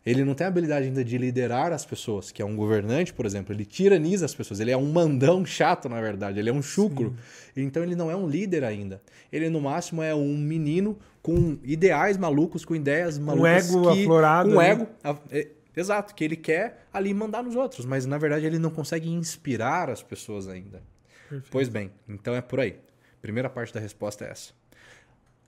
[0.05, 3.25] Ele não tem a habilidade ainda de liderar as pessoas, que é um governante, por
[3.25, 3.55] exemplo.
[3.55, 4.59] Ele tiraniza as pessoas.
[4.59, 6.41] Ele é um mandão chato, na verdade.
[6.41, 7.15] Ele é um chucro.
[7.55, 7.62] Sim.
[7.62, 9.01] Então ele não é um líder ainda.
[9.33, 13.71] Ele, no máximo, é um menino com ideais malucos, com ideias malucas.
[13.73, 14.51] Um ego que, aflorado.
[14.51, 14.71] Um né?
[14.71, 14.88] ego.
[15.31, 17.87] É, exato, que ele quer ali mandar nos outros.
[17.87, 20.83] Mas, na verdade, ele não consegue inspirar as pessoas ainda.
[21.29, 21.49] Perfeito.
[21.51, 22.77] Pois bem, então é por aí.
[23.21, 24.53] Primeira parte da resposta é essa.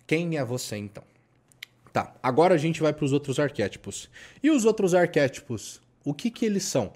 [0.07, 1.03] Quem é você, então?
[1.94, 4.11] Tá, agora a gente vai para os outros arquétipos.
[4.42, 6.92] E os outros arquétipos, o que, que eles são?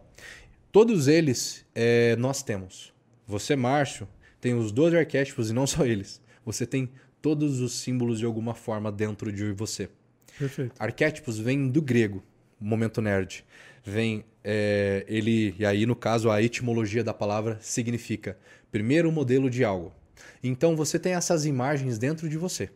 [0.73, 2.93] Todos eles é, nós temos.
[3.25, 4.09] Você, Márcio,
[4.41, 6.21] tem os dois arquétipos e não só eles.
[6.45, 6.91] Você tem
[7.23, 9.89] todos os símbolos de alguma forma dentro de você.
[10.37, 10.75] Perfeito.
[10.81, 12.21] Arquétipos vêm do grego,
[12.61, 13.45] momento nerd.
[13.85, 18.37] Vem é, ele, e aí no caso a etimologia da palavra significa
[18.69, 19.95] primeiro modelo de algo.
[20.43, 22.69] Então você tem essas imagens dentro de você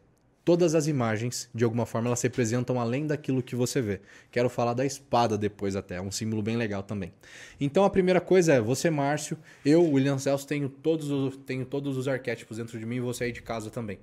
[0.44, 4.00] todas as imagens, de alguma forma, elas representam além daquilo que você vê.
[4.30, 7.12] Quero falar da espada depois até, é um símbolo bem legal também.
[7.60, 11.96] Então a primeira coisa é, você, Márcio, eu, William Celso, tenho todos os, tenho todos
[11.96, 13.98] os arquétipos dentro de mim e você aí de casa também.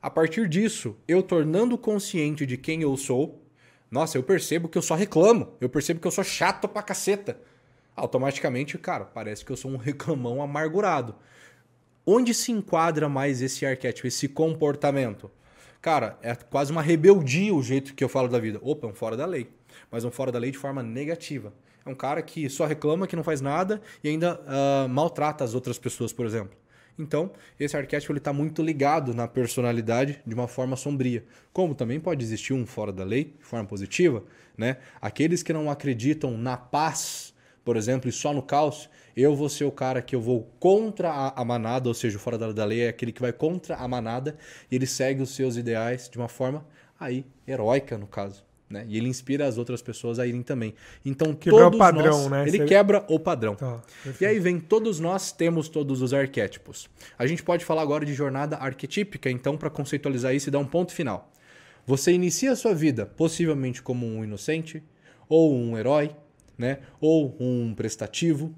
[0.00, 3.42] A partir disso, eu tornando consciente de quem eu sou,
[3.90, 7.40] nossa, eu percebo que eu só reclamo, eu percebo que eu sou chato pra caceta.
[7.96, 11.16] Automaticamente, cara, parece que eu sou um reclamão amargurado.
[12.06, 15.30] Onde se enquadra mais esse arquétipo, esse comportamento?
[15.80, 18.58] Cara, é quase uma rebeldia o jeito que eu falo da vida.
[18.62, 19.48] Opa, é um fora da lei.
[19.90, 21.52] Mas um fora da lei de forma negativa.
[21.86, 25.54] É um cara que só reclama, que não faz nada e ainda uh, maltrata as
[25.54, 26.56] outras pessoas, por exemplo.
[26.98, 31.24] Então, esse arquétipo está muito ligado na personalidade de uma forma sombria.
[31.52, 34.24] Como também pode existir um fora da lei, de forma positiva,
[34.56, 34.78] né?
[35.00, 37.32] Aqueles que não acreditam na paz,
[37.64, 41.10] por exemplo, e só no caos, Eu vou ser o cara que eu vou contra
[41.34, 43.88] a, manada, ou seja, o fora da, da lei é aquele que vai contra a
[43.88, 44.36] manada
[44.70, 46.64] e ele segue os seus ideais de uma forma
[47.00, 48.44] aí heróica, no caso.
[48.70, 48.84] Né?
[48.86, 50.72] E ele inspira as outras pessoas a irem também.
[51.04, 52.42] Então, Quebrar todos o padrão, nós, né?
[52.46, 53.56] Ele Você- quebra o padrão.
[53.56, 53.80] Tá,
[54.20, 56.88] E aí vem todos nós temos todos os arquétipos.
[57.18, 60.66] A gente pode falar agora de jornada arquetípica, então, para conceitualizar isso e dar um
[60.66, 61.32] ponto final.
[61.86, 64.80] Você inicia a sua vida possivelmente como um inocente,
[65.28, 66.14] ou um herói,
[66.56, 66.78] né?
[67.00, 68.54] ou um prestativo,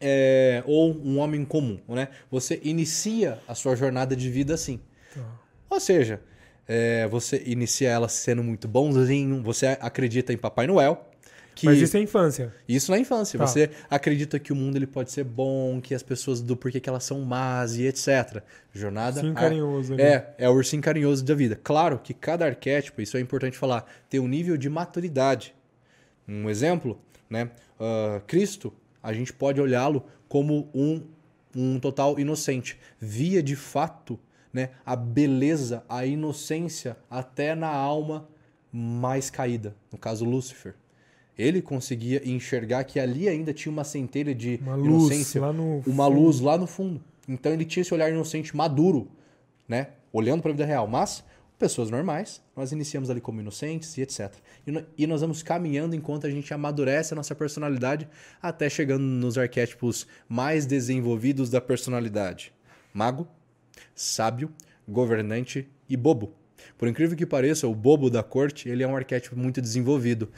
[0.00, 1.78] é, ou um homem comum.
[1.88, 2.08] Né?
[2.30, 4.80] Você inicia a sua jornada de vida assim.
[5.14, 5.22] Tá.
[5.70, 6.20] Ou seja,
[6.66, 11.10] é, você inicia ela sendo muito bonzinho, você acredita em Papai Noel.
[11.54, 12.52] Que Mas isso é infância.
[12.68, 13.38] isso na infância.
[13.38, 13.46] Tá.
[13.46, 16.88] Você acredita que o mundo ele pode ser bom, que as pessoas do porquê que
[16.88, 18.42] elas são más e etc.
[18.72, 19.20] Jornada.
[19.20, 20.02] Ar- carinhoso ali.
[20.02, 21.58] É, é o ursinho carinhoso da vida.
[21.62, 25.54] Claro que cada arquétipo, isso é importante falar, tem um nível de maturidade.
[26.26, 27.50] Um exemplo, né?
[27.78, 28.72] ah, Cristo,
[29.04, 31.02] a gente pode olhá-lo como um,
[31.54, 32.78] um total inocente.
[32.98, 34.18] Via de fato
[34.50, 38.26] né, a beleza, a inocência até na alma
[38.72, 40.74] mais caída, no caso Lúcifer.
[41.36, 45.82] Ele conseguia enxergar que ali ainda tinha uma centelha de Uma luz inocência, lá no
[45.86, 47.02] uma luz lá no fundo.
[47.28, 49.08] Então ele tinha esse olhar inocente maduro,
[49.68, 49.88] né?
[50.12, 50.86] Olhando para a vida real.
[50.86, 51.24] Mas,
[51.64, 54.34] pessoas normais, nós iniciamos ali como inocentes e etc.
[54.98, 58.06] E, nós vamos caminhando enquanto a gente amadurece a nossa personalidade
[58.42, 62.52] até chegando nos arquétipos mais desenvolvidos da personalidade:
[62.92, 63.26] mago,
[63.94, 64.52] sábio,
[64.86, 66.34] governante e bobo.
[66.76, 70.28] Por incrível que pareça, o bobo da corte ele é um arquétipo muito desenvolvido.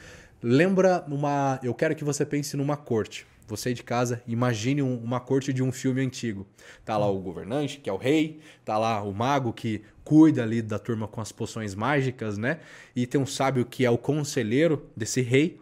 [0.41, 1.59] Lembra uma.
[1.61, 3.27] Eu quero que você pense numa corte.
[3.49, 6.45] Você de casa, imagine um- uma corte de um filme antigo.
[6.83, 10.61] Tá lá o governante, que é o rei, tá lá o mago que cuida ali
[10.61, 12.59] da turma com as poções mágicas, né?
[12.95, 15.59] E tem um sábio que é o conselheiro desse rei.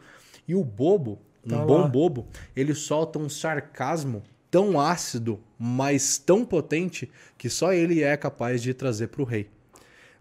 [0.47, 1.87] E o bobo, um Tá bom lá.
[1.87, 8.61] bobo, ele solta um sarcasmo tão ácido, mas tão potente, que só ele é capaz
[8.61, 9.49] de trazer para o rei.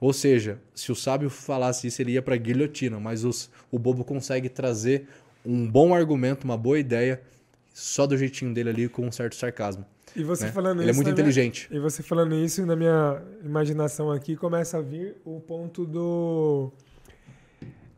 [0.01, 4.05] Ou seja, se o sábio falasse isso, ele ia para guilhotina, mas os- o bobo
[4.05, 5.07] consegue trazer
[5.45, 7.21] um bom argumento, uma boa ideia,
[7.75, 9.85] só do jeitinho dele ali, com um certo sarcasmo.
[10.17, 10.53] E você né?
[10.53, 10.97] falando Ele é isso.
[10.99, 11.69] muito na minha- inteligente.
[11.71, 16.73] E você falando isso, na minha imaginação aqui, começa a vir o ponto do.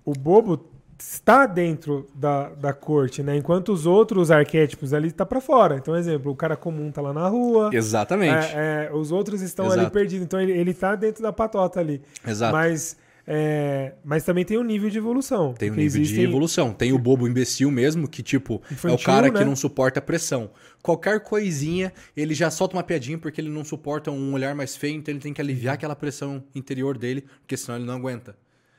[0.04, 0.64] O bobo
[0.98, 3.36] está dentro da, da corte, né?
[3.36, 5.76] Enquanto os outros arquétipos ali tá para fora.
[5.76, 7.68] Então, exemplo, o cara comum tá lá na rua.
[7.72, 8.46] Exatamente.
[8.54, 9.80] É, é, os outros estão Exato.
[9.82, 10.24] ali perdidos.
[10.24, 12.00] Então, ele, ele tá dentro da patota ali.
[12.26, 12.52] Exato.
[12.52, 15.52] Mas, é, mas também tem um nível de evolução.
[15.54, 16.72] Tem um nível de existem- evolução.
[16.72, 19.38] Tem o bobo imbecil mesmo, que tipo, é o Infantil, cara né?
[19.38, 20.50] que não suporta pressão.
[20.80, 24.94] Qualquer coisinha, ele já solta uma piadinha porque ele não suporta um olhar mais feio,
[24.96, 28.36] então ele tem que aliviar aquela pressão interior dele, porque senão ele não aguenta,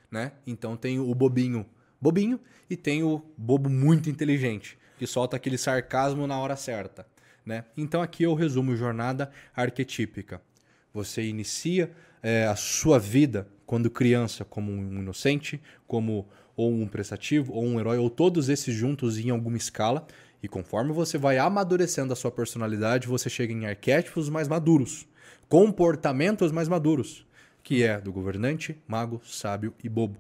[0.10, 0.32] né?
[0.46, 1.66] Então tem o bobinho,
[2.00, 7.06] bobinho, e tem o bobo muito inteligente, que solta aquele sarcasmo na hora certa,
[7.46, 7.66] né?
[7.76, 10.42] Então aqui eu resumo jornada arquetípica.
[10.94, 11.92] Você inicia
[12.24, 17.80] é, a sua vida quando criança como um inocente, como ou um prestativo, ou um
[17.80, 20.08] herói, ou todos esses juntos em alguma escala.
[20.42, 25.06] E conforme você vai amadurecendo a sua personalidade, você chega em arquétipos mais maduros,
[25.50, 27.28] comportamentos mais maduros,
[27.62, 30.18] que é do governante, mago, sábio e bobo.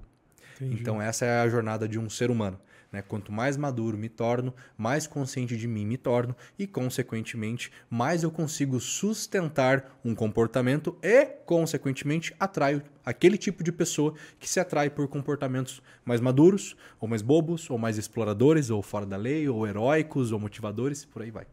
[0.57, 0.81] Entendi.
[0.81, 2.59] Então essa é a jornada de um ser humano.
[2.91, 3.01] Né?
[3.01, 8.31] Quanto mais maduro me torno, mais consciente de mim me torno e, consequentemente, mais eu
[8.31, 15.07] consigo sustentar um comportamento e, consequentemente, atraio aquele tipo de pessoa que se atrai por
[15.07, 20.31] comportamentos mais maduros, ou mais bobos, ou mais exploradores, ou fora da lei, ou heróicos,
[20.31, 21.45] ou motivadores, por aí vai.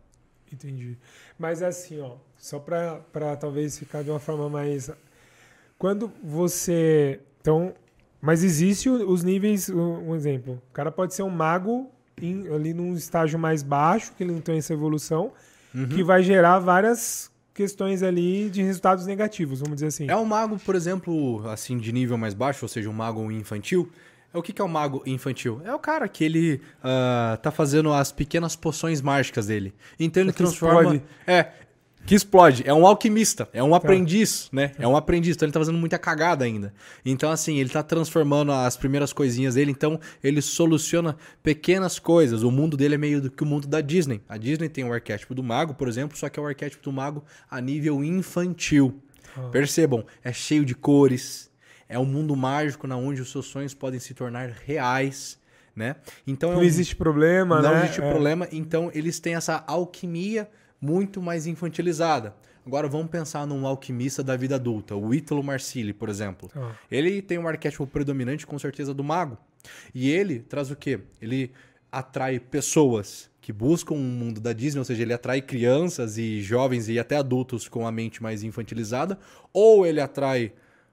[0.52, 0.96] Entendi.
[1.38, 4.90] Mas assim, ó, só para talvez ficar de uma forma mais.
[5.76, 7.20] Quando você.
[7.40, 7.74] Então.
[8.24, 9.68] Mas existe os níveis.
[9.68, 10.54] Um um exemplo.
[10.70, 14.40] O cara pode ser um mago em- ali num estágio mais baixo, que ele não
[14.40, 15.32] tem essa evolução,
[15.94, 20.06] que vai gerar várias questões ali de resultados negativos, vamos dizer assim.
[20.08, 23.90] É um mago, por exemplo, assim, de nível mais baixo, ou seja, um mago infantil.
[24.32, 25.60] É o que que é o mago infantil?
[25.64, 29.72] É o cara que ele ah, tá fazendo as pequenas poções mágicas dele.
[29.98, 30.80] Então ele transforma.
[30.96, 31.02] explode.
[31.26, 31.52] É.
[32.06, 32.62] Que explode.
[32.66, 33.48] É um alquimista.
[33.52, 34.72] É um aprendiz, né?
[34.78, 35.36] É um aprendiz.
[35.36, 36.74] Então ele tá fazendo muita cagada ainda.
[37.04, 39.70] Então, assim, ele tá transformando as primeiras coisinhas dele.
[39.70, 42.42] Então, ele soluciona pequenas coisas.
[42.42, 44.20] O mundo dele é meio do que o mundo da Disney.
[44.28, 46.92] A Disney tem o arquétipo do mago, por exemplo, só que é o arquétipo do
[46.92, 49.00] mago a nível infantil.
[49.36, 49.48] Ah.
[49.50, 51.50] Percebam, é cheio de cores.
[51.88, 55.38] É um mundo mágico na onde os seus sonhos podem se tornar reais,
[55.74, 55.96] né?
[56.26, 57.84] Então é Não um- existe problema, não né?
[57.84, 58.10] existe É.
[58.10, 60.48] problema, então eles têm essa alquimia
[60.84, 62.34] muito mais infantilizada.
[62.66, 66.50] Agora vamos pensar num alquimista da vida adulta, o Ítalo Marcilli, por exemplo.
[66.54, 66.72] Ah.
[66.90, 69.38] Ele tem um arquétipo predominante com certeza do mago.
[69.94, 71.00] E ele traz o quê?
[71.20, 71.52] Ele
[71.90, 76.88] atrai pessoas que buscam um mundo da Disney, ou seja, ele atrai crianças e jovens
[76.88, 79.18] e até adultos com a mente mais infantilizada,
[79.52, 80.52] ou ele atrai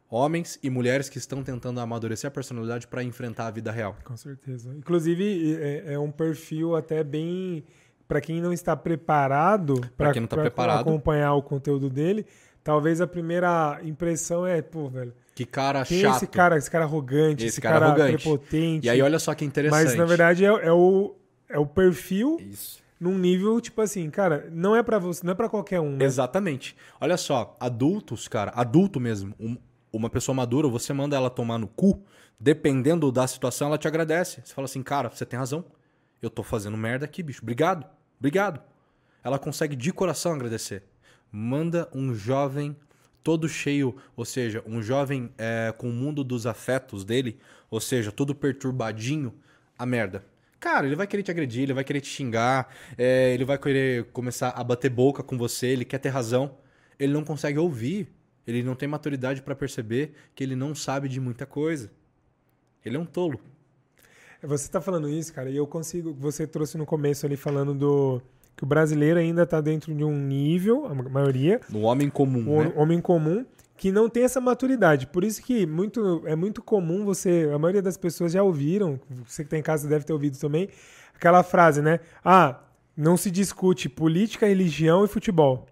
[0.09, 3.97] homens e mulheres que estão tentando amadurecer a personalidade para enfrentar a vida real.
[4.03, 4.73] Com certeza.
[4.75, 7.63] Inclusive, é, é um perfil até bem.
[8.11, 12.25] Para quem não está preparado para tá acompanhar o conteúdo dele,
[12.63, 15.13] talvez a primeira impressão é, pô, velho.
[15.33, 16.13] Que cara quem chato.
[16.13, 18.23] É esse cara, esse cara arrogante, esse, esse cara, cara arrogante.
[18.23, 18.85] prepotente.
[18.85, 19.85] E aí, olha só que interessante.
[19.85, 21.15] Mas na verdade é, é o,
[21.47, 22.37] é o perfil.
[22.41, 25.95] Isso num nível tipo assim, cara, não é para você, não é para qualquer um.
[25.95, 26.05] Né?
[26.05, 26.77] Exatamente.
[26.99, 29.57] Olha só, adultos, cara, adulto mesmo, um,
[29.91, 32.03] uma pessoa madura, você manda ela tomar no cu,
[32.39, 34.41] dependendo da situação, ela te agradece.
[34.45, 35.65] Você fala assim, cara, você tem razão.
[36.21, 37.41] Eu tô fazendo merda aqui, bicho.
[37.41, 37.85] Obrigado.
[38.21, 38.61] Obrigado.
[39.21, 40.83] Ela consegue de coração agradecer.
[41.29, 42.73] Manda um jovem
[43.21, 47.37] todo cheio, ou seja, um jovem é, com o mundo dos afetos dele,
[47.69, 49.33] ou seja, todo perturbadinho,
[49.77, 50.23] a merda.
[50.59, 54.05] Cara, ele vai querer te agredir, ele vai querer te xingar, é, ele vai querer
[54.05, 56.57] começar a bater boca com você, ele quer ter razão.
[56.97, 58.07] Ele não consegue ouvir
[58.45, 61.91] ele não tem maturidade para perceber que ele não sabe de muita coisa.
[62.83, 63.39] Ele é um tolo.
[64.43, 66.13] Você está falando isso, cara, e eu consigo.
[66.19, 68.21] Você trouxe no começo ali falando do.
[68.55, 71.61] Que o brasileiro ainda está dentro de um nível, a maioria.
[71.73, 72.49] O homem comum.
[72.49, 72.73] O né?
[72.75, 73.45] homem comum,
[73.77, 75.07] que não tem essa maturidade.
[75.07, 77.49] Por isso que muito, é muito comum você.
[77.53, 80.69] A maioria das pessoas já ouviram, você que está em casa deve ter ouvido também,
[81.15, 81.99] aquela frase, né?
[82.25, 82.59] Ah,
[82.97, 85.67] não se discute política, religião e futebol.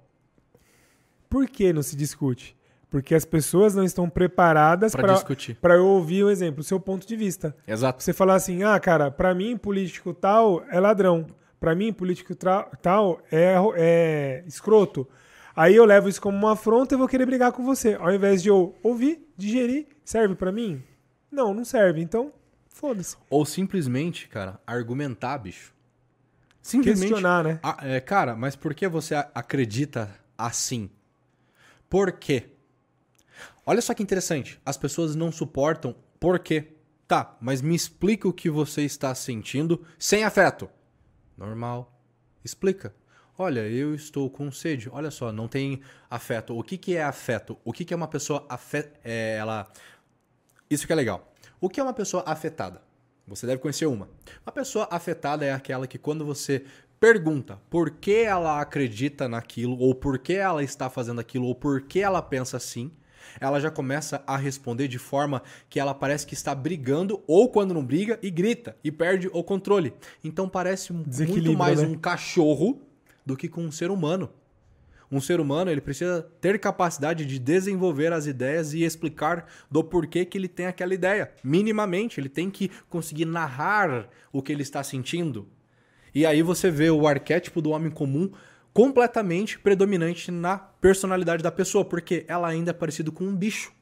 [1.30, 2.59] Por que não se discute?
[2.90, 5.56] Porque as pessoas não estão preparadas para discutir.
[5.62, 7.56] Para eu ouvir um exemplo, o seu ponto de vista.
[7.68, 8.02] Exato.
[8.02, 11.28] Você falar assim: "Ah, cara, para mim político tal é ladrão.
[11.60, 15.08] Para mim político tal é, é escroto".
[15.56, 17.96] Aí eu levo isso como uma afronta e vou querer brigar com você.
[18.00, 20.82] Ao invés de eu ouvir, digerir, serve para mim?
[21.32, 22.02] Não, não serve.
[22.02, 22.32] Então,
[22.70, 23.18] foda-se.
[23.30, 25.74] Ou simplesmente, cara, argumentar, bicho.
[26.62, 27.10] Simplesmente.
[27.10, 27.60] Questionar, né?
[27.62, 30.90] Ah, é, cara, mas por que você acredita assim?
[31.90, 32.46] Por quê?
[33.66, 34.60] Olha só que interessante.
[34.66, 36.74] As pessoas não suportam por quê?
[37.08, 40.70] Tá, mas me explica o que você está sentindo sem afeto.
[41.38, 42.00] Normal.
[42.44, 42.94] Explica.
[43.38, 44.90] Olha, eu estou com sede.
[44.92, 46.58] Olha só, não tem afeto.
[46.58, 47.58] O que, que é afeto?
[47.64, 49.00] O que, que é uma pessoa afetada?
[49.04, 49.72] É, ela...
[50.70, 51.34] Isso que é legal.
[51.60, 52.82] O que é uma pessoa afetada?
[53.26, 54.10] Você deve conhecer uma.
[54.46, 56.66] Uma pessoa afetada é aquela que quando você
[57.00, 61.82] pergunta por que ela acredita naquilo, ou por que ela está fazendo aquilo, ou por
[61.82, 62.92] que ela pensa assim,
[63.40, 67.74] ela já começa a responder de forma que ela parece que está brigando ou quando
[67.74, 69.94] não briga e grita e perde o controle.
[70.24, 71.88] Então parece muito mais né?
[71.88, 72.82] um cachorro
[73.26, 74.30] do que com um ser humano.
[75.12, 80.24] Um ser humano ele precisa ter capacidade de desenvolver as ideias e explicar do porquê
[80.24, 81.32] que ele tem aquela ideia.
[81.44, 85.48] Minimamente, ele tem que conseguir narrar o que ele está sentindo.
[86.14, 88.32] E aí você vê o arquétipo do homem comum
[88.80, 93.74] completamente predominante na personalidade da pessoa, porque ela ainda é parecida com um bicho.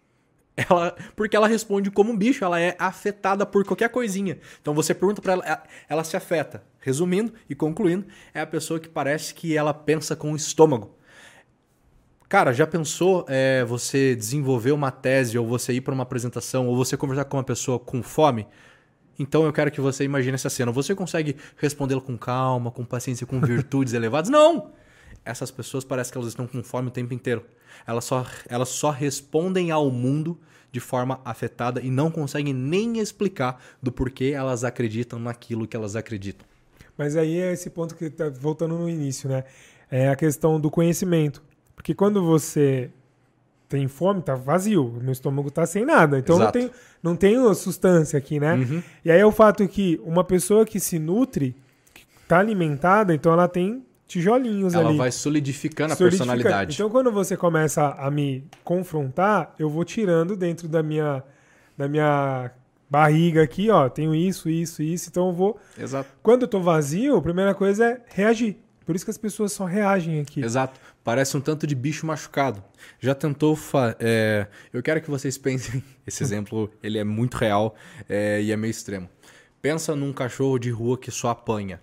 [0.58, 4.40] Ela, porque ela responde como um bicho, ela é afetada por qualquer coisinha.
[4.60, 6.64] Então você pergunta para ela, ela se afeta.
[6.80, 10.98] Resumindo e concluindo, é a pessoa que parece que ela pensa com o estômago.
[12.28, 16.76] Cara, já pensou é, você desenvolver uma tese, ou você ir para uma apresentação, ou
[16.76, 18.48] você conversar com uma pessoa com fome?
[19.20, 20.72] Então eu quero que você imagine essa cena.
[20.72, 24.32] Você consegue respondê-la com calma, com paciência, com virtudes elevadas?
[24.32, 24.76] Não!
[25.26, 27.46] Essas pessoas parecem que elas estão com fome o tempo inteiro.
[27.86, 30.40] Elas só, elas só respondem ao mundo
[30.72, 35.96] de forma afetada e não conseguem nem explicar do porquê elas acreditam naquilo que elas
[35.96, 36.46] acreditam.
[36.98, 39.44] Mas aí é esse ponto que está voltando no início, né?
[39.90, 41.42] É a questão do conhecimento.
[41.76, 42.90] Porque quando você
[43.70, 46.18] tem fome, tá vazio, meu estômago tá sem nada.
[46.18, 46.58] Então Exato.
[46.58, 48.56] não tem, não tem substância aqui, né?
[48.56, 48.84] Uhum.
[49.04, 51.56] E aí é o fato que uma pessoa que se nutre,
[51.94, 54.94] que tá alimentada, então ela tem tijolinhos ela ali.
[54.94, 56.76] Ela vai solidificando a personalidade.
[56.76, 61.24] Então quando você começa a me confrontar, eu vou tirando dentro da minha
[61.78, 62.52] da minha
[62.90, 66.10] barriga aqui, ó, tenho isso, isso, isso, então eu vou Exato.
[66.24, 68.58] Quando eu tô vazio, a primeira coisa é reagir.
[68.88, 70.42] Por isso que as pessoas só reagem aqui.
[70.42, 70.80] Exato.
[71.04, 72.64] Parece um tanto de bicho machucado.
[73.02, 73.54] Já tentou.
[73.54, 74.48] Fa é...
[74.72, 75.84] Eu quero que vocês pensem.
[76.08, 77.76] Esse exemplo ele é muito real
[78.08, 78.42] é...
[78.42, 79.10] e é meio extremo.
[79.62, 81.82] Pensa num cachorro de rua que só apanha.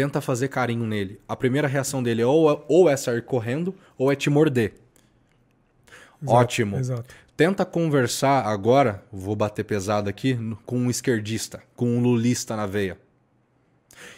[0.00, 1.20] Tenta fazer carinho nele.
[1.28, 4.72] A primeira reação dele é ou, é, ou é sair correndo ou é te morder.
[6.22, 6.78] Exato, Ótimo.
[6.78, 7.14] Exato.
[7.36, 12.96] Tenta conversar agora, vou bater pesado aqui, com um esquerdista, com um lulista na veia.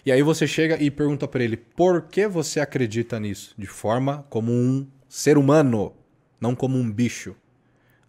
[0.06, 3.52] E aí você chega e pergunta para ele: por que você acredita nisso?
[3.58, 5.92] De forma como um ser humano,
[6.40, 7.34] não como um bicho.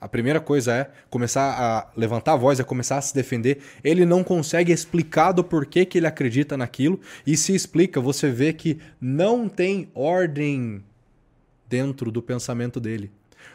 [0.03, 3.59] A primeira coisa é começar a levantar a voz, é começar a se defender.
[3.81, 6.99] Ele não consegue explicar do porquê que ele acredita naquilo.
[7.25, 10.83] E se explica, você vê que não tem ordem
[11.69, 13.09] dentro do pensamento dele.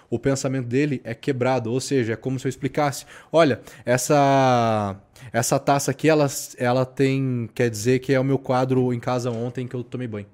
[0.08, 4.96] O pensamento dele é quebrado, ou seja, é como se eu explicasse: olha, essa
[5.30, 6.26] essa taça aqui, ela,
[6.56, 7.50] ela tem.
[7.54, 10.26] Quer dizer que é o meu quadro em casa ontem que eu tomei banho.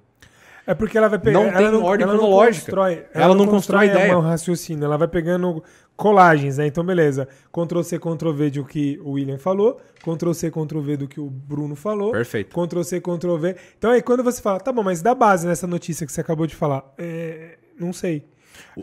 [0.66, 1.38] É porque ela vai pegar.
[1.38, 2.74] Não ela tem ordem cronológica.
[2.74, 4.18] Não constrói, ela, ela não constrói, constrói ideia.
[4.18, 5.62] um raciocínio, ela vai pegando
[5.96, 6.66] colagens, né?
[6.66, 7.28] Então, beleza.
[7.52, 11.20] Ctrl C, Ctrl V do que o William falou, Ctrl C, Ctrl V do que
[11.20, 12.12] o Bruno falou.
[12.12, 12.50] Perfeito.
[12.54, 13.56] Ctrl C, Ctrl V.
[13.78, 16.46] Então aí quando você fala, tá bom, mas dá base nessa notícia que você acabou
[16.46, 16.92] de falar.
[16.98, 18.24] É, não sei.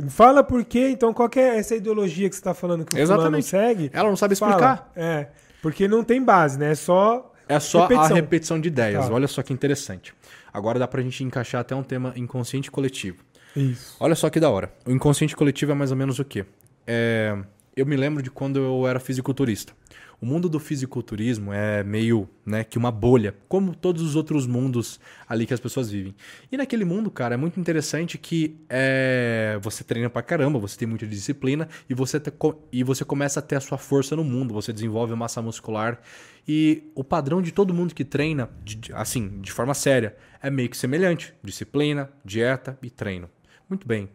[0.10, 3.46] Fala por quê, então qual é essa ideologia que você está falando que o Exatamente.
[3.46, 3.90] segue?
[3.94, 4.60] Ela não sabe explicar.
[4.60, 4.92] Fala.
[4.96, 5.28] É,
[5.62, 6.72] porque não tem base, né?
[6.72, 8.12] É só É só repetição.
[8.12, 9.08] a repetição de ideias.
[9.08, 9.14] Tá.
[9.14, 10.14] Olha só que interessante.
[10.54, 13.24] Agora dá pra gente encaixar até um tema inconsciente coletivo.
[13.56, 13.96] Isso.
[14.00, 14.74] Olha só que da hora.
[14.86, 16.46] O inconsciente coletivo é mais ou menos o quê?
[16.86, 17.38] É...
[17.76, 19.74] Eu me lembro de quando eu era fisiculturista.
[20.22, 25.00] O mundo do fisiculturismo é meio, né, que uma bolha, como todos os outros mundos
[25.28, 26.14] ali que as pessoas vivem.
[26.52, 30.88] E naquele mundo, cara, é muito interessante que é, você treina pra caramba, você tem
[30.88, 32.32] muita disciplina e você, te,
[32.72, 36.00] e você começa a ter a sua força no mundo, você desenvolve massa muscular.
[36.48, 40.70] E o padrão de todo mundo que treina, de, assim, de forma séria, é meio
[40.70, 43.28] que semelhante: disciplina, dieta e treino.
[43.68, 44.08] Muito bem.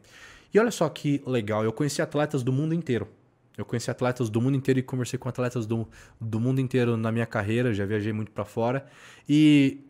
[0.52, 3.08] E olha só que legal, eu conheci atletas do mundo inteiro.
[3.56, 5.88] Eu conheci atletas do mundo inteiro e conversei com atletas do,
[6.20, 8.86] do mundo inteiro na minha carreira, já viajei muito para fora.
[9.26, 9.80] E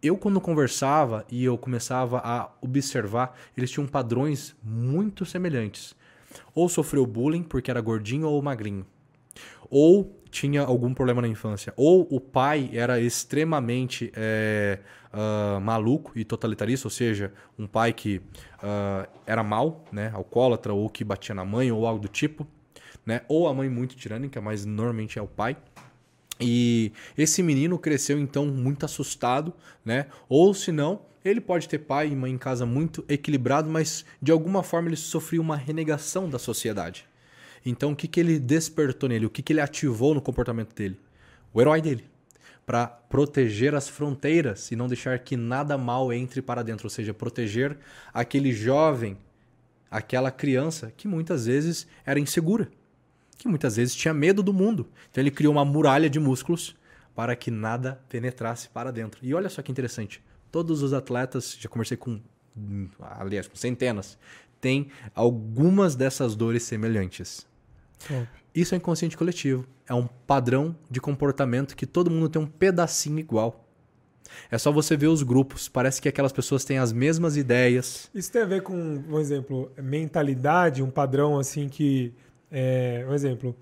[0.00, 5.96] eu, quando conversava e eu começava a observar, eles tinham padrões muito semelhantes.
[6.54, 8.86] Ou sofreu bullying porque era gordinho ou magrinho.
[9.68, 11.72] Ou tinha algum problema na infância.
[11.76, 14.78] Ou o pai era extremamente é,
[15.12, 20.88] uh, maluco e totalitarista, ou seja, um pai que uh, era mal, né, alcoólatra, ou
[20.88, 22.46] que batia na mãe, ou algo do tipo
[23.08, 23.22] né?
[23.26, 25.56] Ou a mãe muito tirânica, mas normalmente é o pai.
[26.38, 30.08] E esse menino cresceu então muito assustado, né?
[30.28, 34.30] Ou se não, ele pode ter pai e mãe em casa muito equilibrado, mas de
[34.30, 37.06] alguma forma ele sofreu uma renegação da sociedade.
[37.64, 39.24] Então o que, que ele despertou nele?
[39.24, 41.00] O que, que ele ativou no comportamento dele?
[41.54, 42.04] O herói dele.
[42.68, 47.14] Para proteger as fronteiras e não deixar que nada mal entre para dentro, ou seja,
[47.14, 47.78] proteger
[48.12, 49.16] aquele jovem,
[49.90, 52.68] aquela criança que muitas vezes era insegura
[53.38, 54.88] que muitas vezes tinha medo do mundo.
[55.10, 56.76] Então ele criou uma muralha de músculos
[57.14, 59.20] para que nada penetrasse para dentro.
[59.24, 60.20] E olha só que interessante.
[60.50, 62.20] Todos os atletas, já conversei com,
[63.00, 64.18] aliás, com centenas,
[64.60, 67.46] têm algumas dessas dores semelhantes.
[68.54, 69.66] Isso é inconsciente coletivo.
[69.86, 73.64] É um padrão de comportamento que todo mundo tem um pedacinho igual.
[74.50, 75.68] É só você ver os grupos.
[75.68, 78.10] Parece que aquelas pessoas têm as mesmas ideias.
[78.14, 82.12] Isso tem a ver com, um exemplo, mentalidade, um padrão assim que
[82.50, 83.56] é, um exemplo.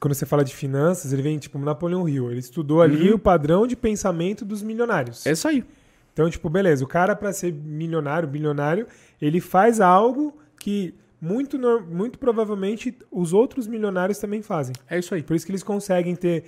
[0.00, 2.30] Quando você fala de finanças, ele vem tipo Napoleão Hill.
[2.30, 3.16] Ele estudou ali uhum.
[3.16, 5.26] o padrão de pensamento dos milionários.
[5.26, 5.64] É isso aí.
[6.12, 8.86] Então, tipo, beleza, o cara para ser milionário, bilionário,
[9.20, 11.56] ele faz algo que muito,
[11.88, 14.74] muito provavelmente os outros milionários também fazem.
[14.90, 15.22] É isso aí.
[15.22, 16.42] Por isso que eles conseguem ter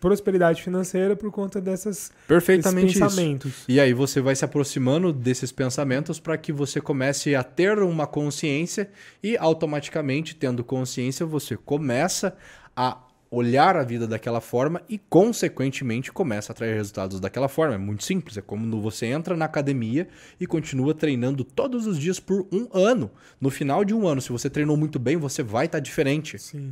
[0.00, 3.52] prosperidade financeira por conta dessas Perfeitamente pensamentos.
[3.52, 3.64] Isso.
[3.68, 8.06] E aí você vai se aproximando desses pensamentos para que você comece a ter uma
[8.06, 8.88] consciência
[9.22, 12.34] e automaticamente tendo consciência você começa
[12.74, 13.05] a
[13.36, 17.74] olhar a vida daquela forma e, consequentemente, começa a atrair resultados daquela forma.
[17.74, 18.38] É muito simples.
[18.38, 20.08] É como você entra na academia
[20.40, 23.10] e continua treinando todos os dias por um ano.
[23.38, 26.38] No final de um ano, se você treinou muito bem, você vai estar tá diferente.
[26.38, 26.70] Sim.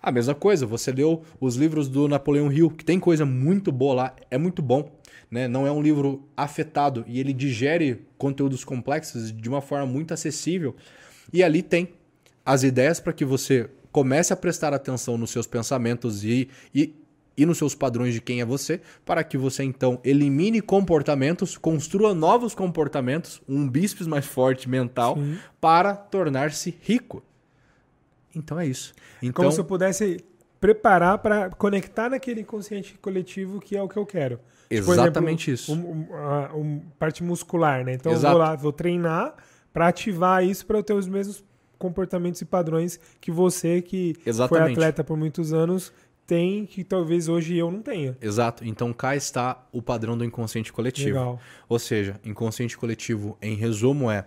[0.00, 3.94] A mesma coisa, você leu os livros do Napoleão Hill, que tem coisa muito boa
[3.94, 4.96] lá, é muito bom.
[5.28, 5.48] Né?
[5.48, 10.76] Não é um livro afetado e ele digere conteúdos complexos de uma forma muito acessível.
[11.32, 11.88] E ali tem
[12.46, 16.94] as ideias para que você comece a prestar atenção nos seus pensamentos e, e,
[17.36, 22.14] e nos seus padrões de quem é você, para que você então elimine comportamentos, construa
[22.14, 25.38] novos comportamentos, um bíceps mais forte mental, Sim.
[25.60, 27.22] para tornar-se rico.
[28.34, 28.92] Então é isso.
[29.22, 30.24] Então, Como se eu pudesse
[30.60, 34.38] preparar para conectar naquele inconsciente coletivo que é o que eu quero.
[34.68, 35.88] Tipo, Exatamente exemplo, isso.
[35.88, 37.94] Um, um, um, parte muscular, né?
[37.94, 38.26] Então Exato.
[38.26, 39.34] eu vou lá, vou treinar
[39.72, 41.42] para ativar isso para eu ter os mesmos
[41.80, 44.64] comportamentos e padrões que você, que Exatamente.
[44.64, 45.90] foi atleta por muitos anos,
[46.26, 48.16] tem que talvez hoje eu não tenha.
[48.20, 48.64] Exato.
[48.64, 51.18] Então cá está o padrão do inconsciente coletivo.
[51.18, 51.40] Legal.
[51.68, 54.26] Ou seja, inconsciente coletivo, em resumo, é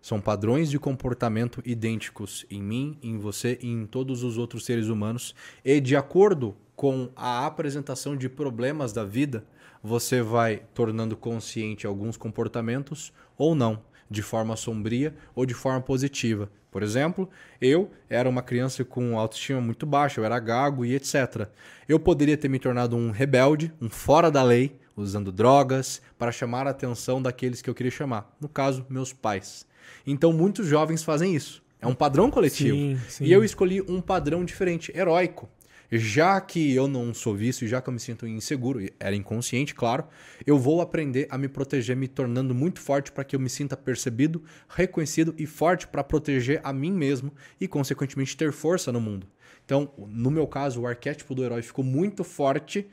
[0.00, 4.86] são padrões de comportamento idênticos em mim, em você e em todos os outros seres
[4.86, 5.34] humanos.
[5.64, 9.44] E de acordo com a apresentação de problemas da vida,
[9.82, 13.80] você vai tornando consciente alguns comportamentos ou não
[14.12, 16.48] de forma sombria ou de forma positiva.
[16.70, 17.28] Por exemplo,
[17.60, 21.48] eu era uma criança com autoestima muito baixa, eu era gago e etc.
[21.88, 26.66] Eu poderia ter me tornado um rebelde, um fora da lei, usando drogas para chamar
[26.66, 29.66] a atenção daqueles que eu queria chamar, no caso, meus pais.
[30.06, 31.62] Então, muitos jovens fazem isso.
[31.80, 32.76] É um padrão coletivo.
[32.76, 33.24] Sim, sim.
[33.24, 35.50] E eu escolhi um padrão diferente, heróico.
[35.94, 40.06] Já que eu não sou vício, já que eu me sinto inseguro, era inconsciente, claro,
[40.46, 43.76] eu vou aprender a me proteger, me tornando muito forte para que eu me sinta
[43.76, 47.30] percebido, reconhecido e forte para proteger a mim mesmo
[47.60, 49.26] e, consequentemente, ter força no mundo.
[49.64, 52.88] Então, no meu caso, o arquétipo do herói ficou muito forte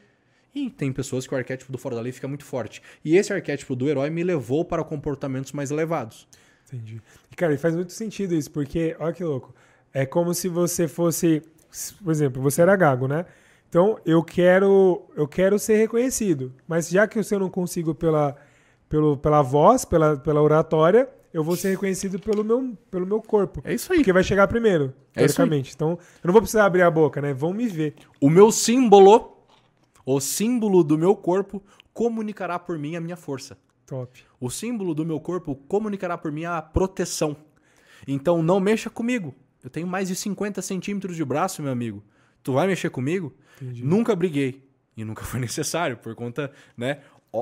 [0.53, 2.81] e tem pessoas que o arquétipo do fora da lei fica muito forte.
[3.03, 6.27] E esse arquétipo do herói me levou para comportamentos mais elevados.
[6.67, 7.01] Entendi.
[7.31, 9.55] E, cara, faz muito sentido isso, porque, olha que louco.
[9.93, 11.41] É como se você fosse,
[12.03, 13.25] por exemplo, você era gago, né?
[13.67, 16.51] Então, eu quero, eu quero ser reconhecido.
[16.67, 18.35] Mas já que eu não consigo pela,
[18.87, 23.61] pelo, pela voz, pela, pela oratória, eu vou ser reconhecido pelo meu, pelo meu corpo.
[23.63, 23.99] É isso aí.
[23.99, 25.73] Porque vai chegar primeiro, É teoricamente.
[25.75, 27.33] Então, eu não vou precisar abrir a boca, né?
[27.33, 27.93] Vão me ver.
[28.19, 29.37] O meu símbolo,
[30.03, 31.61] o símbolo do meu corpo,
[31.93, 33.55] comunicará por mim a minha força.
[33.85, 34.23] Top.
[34.39, 37.35] O símbolo do meu corpo comunicará por mim a proteção.
[38.07, 39.35] Então não mexa comigo.
[39.63, 42.03] Eu tenho mais de 50 centímetros de braço, meu amigo.
[42.43, 43.35] Tu vai mexer comigo?
[43.61, 43.83] Entendi.
[43.83, 44.63] Nunca briguei.
[44.95, 46.99] E nunca foi necessário, por conta, né,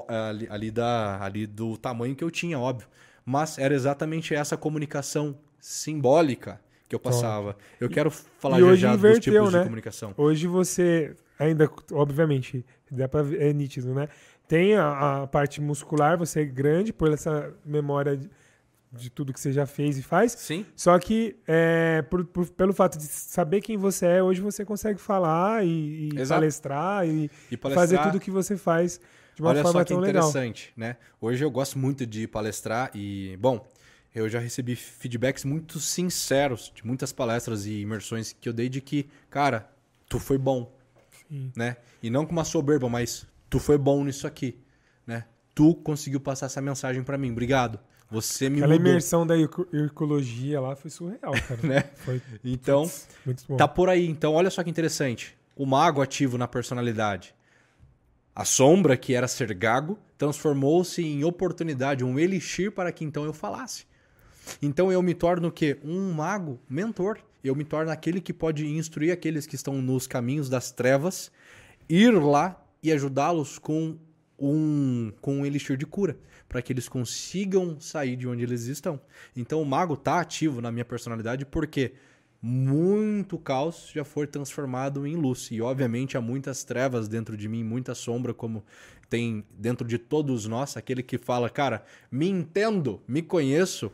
[0.08, 2.88] ali, ali da, ali do tamanho que eu tinha, óbvio.
[3.26, 7.58] Mas era exatamente essa comunicação simbólica que eu passava.
[7.80, 9.60] Eu quero falar e já hoje já dos inverteu, tipos né?
[9.60, 10.14] de comunicação.
[10.16, 14.08] Hoje você ainda, obviamente, dá pra ver, é nítido, né?
[14.48, 18.30] Tem a, a parte muscular, você é grande por essa memória de,
[18.92, 20.32] de tudo que você já fez e faz.
[20.34, 20.66] Sim.
[20.76, 25.00] Só que é, por- por- pelo fato de saber quem você é, hoje você consegue
[25.00, 29.00] falar e, e palestrar e, E palestrar- fazer tudo que você faz
[29.36, 30.30] de uma Olha forma só que tão legal.
[30.30, 30.96] interessante, né?
[31.22, 33.68] Hoje eu gosto muito de palestrar e, bom,
[34.16, 38.82] eu já recebi feedbacks muito sinceros de muitas palestras e imersões que eu dei de
[38.82, 39.70] que, cara,
[40.10, 40.74] tu foi bom,
[41.30, 41.52] Sim.
[41.56, 41.76] né?
[42.02, 44.58] E não com uma soberba, mas tu foi bom nisso aqui,
[45.06, 45.26] né?
[45.54, 47.80] Tu conseguiu passar essa mensagem pra mim, obrigado.
[48.10, 51.60] Você me Aquela mudou, imersão da ircologia lá foi surreal, cara.
[51.64, 51.82] né?
[51.98, 52.90] Foi Então,
[53.48, 53.58] bom.
[53.58, 54.08] Tá por aí.
[54.08, 55.38] Então, olha só que interessante.
[55.56, 57.36] O mago ativo na personalidade.
[58.34, 63.34] A sombra, que era ser gago, transformou-se em oportunidade, um elixir para que então eu
[63.34, 63.86] falasse.
[64.62, 65.78] Então eu me torno o quê?
[65.84, 67.18] Um mago mentor.
[67.44, 71.32] Eu me torno aquele que pode instruir aqueles que estão nos caminhos das trevas,
[71.90, 73.98] ir lá e ajudá-los com
[74.40, 76.18] um, com um elixir de cura,
[76.48, 79.00] para que eles consigam sair de onde eles estão.
[79.36, 81.94] Então o mago tá ativo na minha personalidade porque
[82.42, 85.50] muito caos já foi transformado em luz.
[85.52, 88.64] E obviamente há muitas trevas dentro de mim, muita sombra, como
[89.10, 93.92] tem dentro de todos nós, aquele que fala, cara, me entendo, me conheço,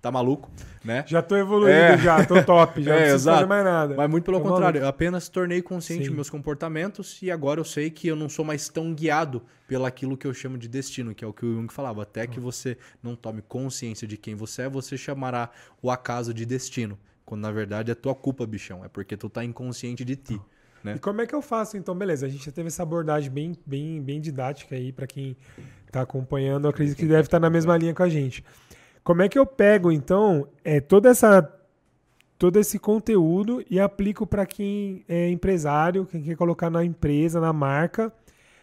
[0.00, 0.50] tá maluco,
[0.84, 1.04] né?
[1.06, 1.98] Já tô evoluindo, É.
[1.98, 3.36] já, tô top, já É, não preciso exato.
[3.38, 3.94] fazer mais nada.
[3.96, 4.84] Mas muito pelo Tô contrário, maluco.
[4.84, 6.14] eu apenas tornei consciente Sim.
[6.14, 10.26] meus comportamentos e agora eu sei que eu não sou mais tão guiado pelaquilo que
[10.26, 12.02] eu chamo de destino, que é o que o Jung falava.
[12.02, 15.50] Até que você não tome consciência de quem você é, você chamará
[15.82, 16.98] o acaso de destino.
[17.24, 18.84] Quando na verdade é tua culpa, bichão.
[18.84, 20.40] É porque tu tá inconsciente de ti.
[20.82, 20.94] né?
[20.96, 21.94] E como é que eu faço então?
[21.94, 25.36] Beleza, a gente já teve essa abordagem bem, bem, bem didática aí pra quem
[25.92, 26.64] tá acompanhando.
[26.66, 28.42] Eu acredito que deve estar na mesma linha com a gente.
[29.02, 31.54] Como é que eu pego então é, toda essa
[32.38, 37.52] todo esse conteúdo e aplico para quem é empresário, quem quer colocar na empresa, na
[37.52, 38.12] marca,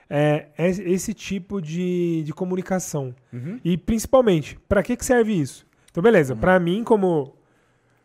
[0.09, 3.13] é, é esse tipo de, de comunicação.
[3.33, 3.59] Uhum.
[3.63, 5.67] E principalmente, para que, que serve isso?
[5.91, 7.35] Então, beleza, para mim, como,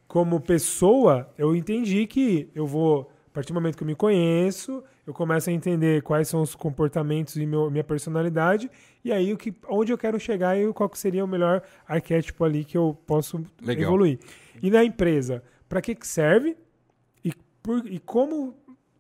[0.09, 4.83] como pessoa, eu entendi que eu vou, a partir do momento que eu me conheço,
[5.11, 8.71] eu começo a entender quais são os comportamentos e meu- minha personalidade,
[9.05, 12.45] e aí o que, onde eu quero chegar e qual que seria o melhor arquétipo
[12.45, 13.85] ali que eu posso Legal.
[13.91, 14.19] evoluir.
[14.63, 16.57] E na empresa, para que, que serve
[17.25, 17.33] e,
[17.63, 18.57] por- e como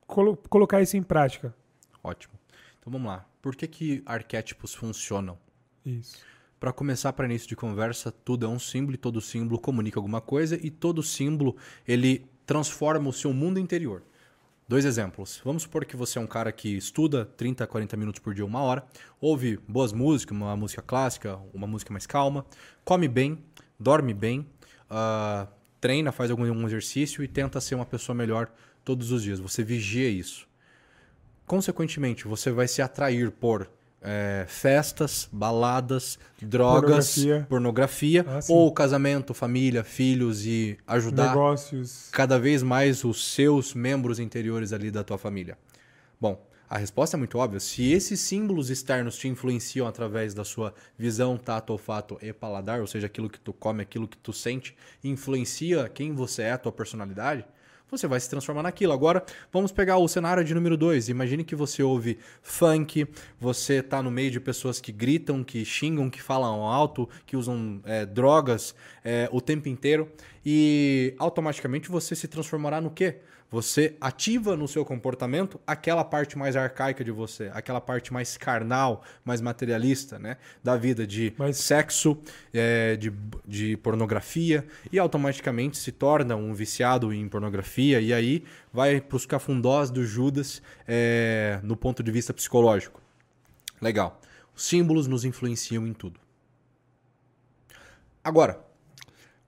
[0.07, 1.55] colo- colocar isso em prática?
[2.03, 2.35] Ótimo.
[2.81, 3.25] Então vamos lá.
[3.41, 5.39] Por que, que arquétipos funcionam?
[5.87, 6.19] Isso.
[6.59, 10.21] Para começar, para início de conversa, tudo é um símbolo e todo símbolo comunica alguma
[10.21, 11.57] coisa e todo símbolo
[11.87, 14.03] ele transforma o seu mundo interior.
[14.71, 15.41] Dois exemplos.
[15.45, 18.63] Vamos supor que você é um cara que estuda 30, 40 minutos por dia, uma
[18.63, 18.85] hora,
[19.21, 22.47] ouve boas músicas, uma música clássica, uma música mais calma,
[22.85, 23.43] come bem,
[23.81, 24.47] dorme bem,
[24.89, 25.49] ah,
[25.81, 28.49] treina, faz algum um exercício e tenta ser uma pessoa melhor
[28.85, 29.41] todos os dias.
[29.41, 30.47] Você vigia isso.
[31.49, 33.69] Consequentemente, você vai se atrair por
[34.03, 37.47] eh, festas, baladas, drogas, Pornografia.
[37.49, 42.09] pornografia, Ah, ou casamento, família, filhos e ajudar Negócios.
[42.11, 45.57] cada vez mais os seus membros interiores ali da tua família.
[46.21, 46.41] Bom,
[46.73, 47.59] A resposta é muito óbvia.
[47.59, 52.87] Se esses símbolos externos te influenciam através da sua visão, tato, olfato e paladar, ou
[52.87, 56.71] seja, aquilo que tu come, aquilo que tu sente, influencia quem você é, a tua
[56.71, 57.45] personalidade,
[57.91, 58.93] você vai se transformar naquilo.
[58.93, 61.09] Agora, vamos pegar o cenário de número 2.
[61.09, 63.07] Imagine que você ouve funk,
[63.39, 67.81] você está no meio de pessoas que gritam, que xingam, que falam alto, que usam
[67.85, 68.75] é, drogas
[69.05, 70.11] é, o tempo inteiro
[70.45, 73.17] e automaticamente você se transformará no quê?
[73.51, 79.03] Você ativa no seu comportamento aquela parte mais arcaica de você, aquela parte mais carnal,
[79.25, 80.37] mais materialista, né?
[80.63, 81.57] Da vida de Mas...
[81.57, 82.17] sexo,
[82.55, 83.13] é, de,
[83.45, 89.27] de pornografia, e automaticamente se torna um viciado em pornografia, e aí vai para os
[89.27, 93.03] cafundós do Judas é, no ponto de vista psicológico.
[93.81, 94.21] Legal.
[94.55, 96.21] Os símbolos nos influenciam em tudo.
[98.23, 98.70] Agora,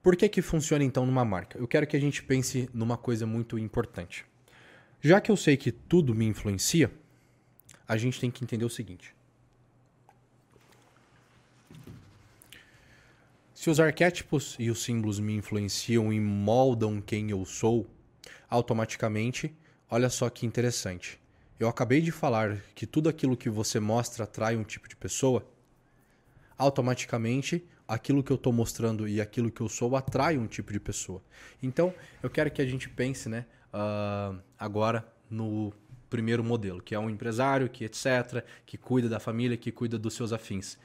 [0.03, 1.57] por que que funciona então numa marca?
[1.57, 4.25] Eu quero que a gente pense numa coisa muito importante.
[4.99, 6.91] Já que eu sei que tudo me influencia,
[7.87, 9.15] a gente tem que entender o seguinte.
[13.53, 17.89] Se os arquétipos e os símbolos me influenciam e moldam quem eu sou,
[18.49, 19.55] automaticamente,
[19.89, 21.17] olha só que interessante.
[21.57, 25.47] Eu acabei de falar que tudo aquilo que você mostra atrai um tipo de pessoa.
[26.57, 30.79] Automaticamente, aquilo que eu estou mostrando e aquilo que eu sou atrai um tipo de
[30.79, 31.21] pessoa.
[31.61, 35.73] Então, eu quero que a gente pense, né, uh, agora no
[36.09, 40.13] primeiro modelo, que é um empresário, que etc, que cuida da família, que cuida dos
[40.13, 40.77] seus afins.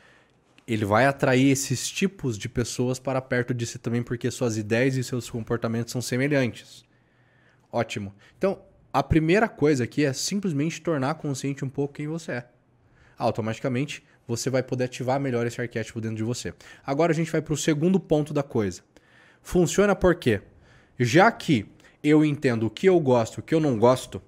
[0.67, 4.97] Ele vai atrair esses tipos de pessoas para perto de si também, porque suas ideias
[4.97, 6.85] e seus comportamentos são semelhantes.
[7.71, 8.15] Ótimo.
[8.37, 12.49] Então, a primeira coisa aqui é simplesmente tornar consciente um pouco quem você é.
[13.19, 16.53] Automaticamente, você vai poder ativar melhor esse arquétipo dentro de você.
[16.87, 18.83] Agora a gente vai para o segundo ponto da coisa.
[19.43, 20.43] Funciona por quê?
[20.99, 21.67] Já que
[22.05, 24.21] eu entendo o que eu gosto, o que eu não gosto,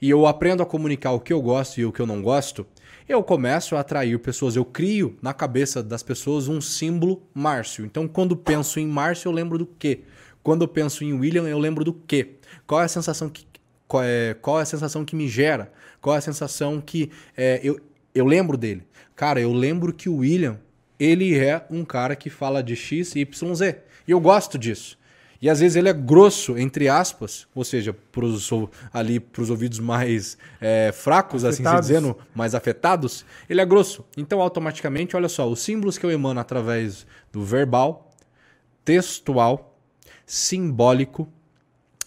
[0.00, 2.64] e eu aprendo a comunicar o que eu gosto e o que eu não gosto,
[3.08, 4.54] eu começo a atrair pessoas.
[4.54, 7.84] Eu crio na cabeça das pessoas um símbolo Márcio.
[7.84, 10.02] Então, quando penso em Márcio, eu lembro do quê?
[10.42, 12.36] Quando eu penso em William, eu lembro do quê?
[12.66, 13.46] Qual é a sensação que,
[13.86, 15.72] qual é, qual é a sensação que me gera?
[16.00, 17.80] Qual é a sensação que é, eu,
[18.18, 18.82] eu lembro dele?
[19.14, 20.58] Cara, eu lembro que o William,
[20.98, 23.78] ele é um cara que fala de X, Y, Z.
[24.06, 24.98] E eu gosto disso.
[25.40, 28.50] E às vezes ele é grosso, entre aspas, ou seja, pros,
[28.92, 31.66] ali para os ouvidos mais é, fracos, afetados.
[31.66, 34.04] assim se dizendo, mais afetados, ele é grosso.
[34.16, 38.10] Então, automaticamente, olha só, os símbolos que eu emano através do verbal,
[38.84, 39.78] textual,
[40.26, 41.28] simbólico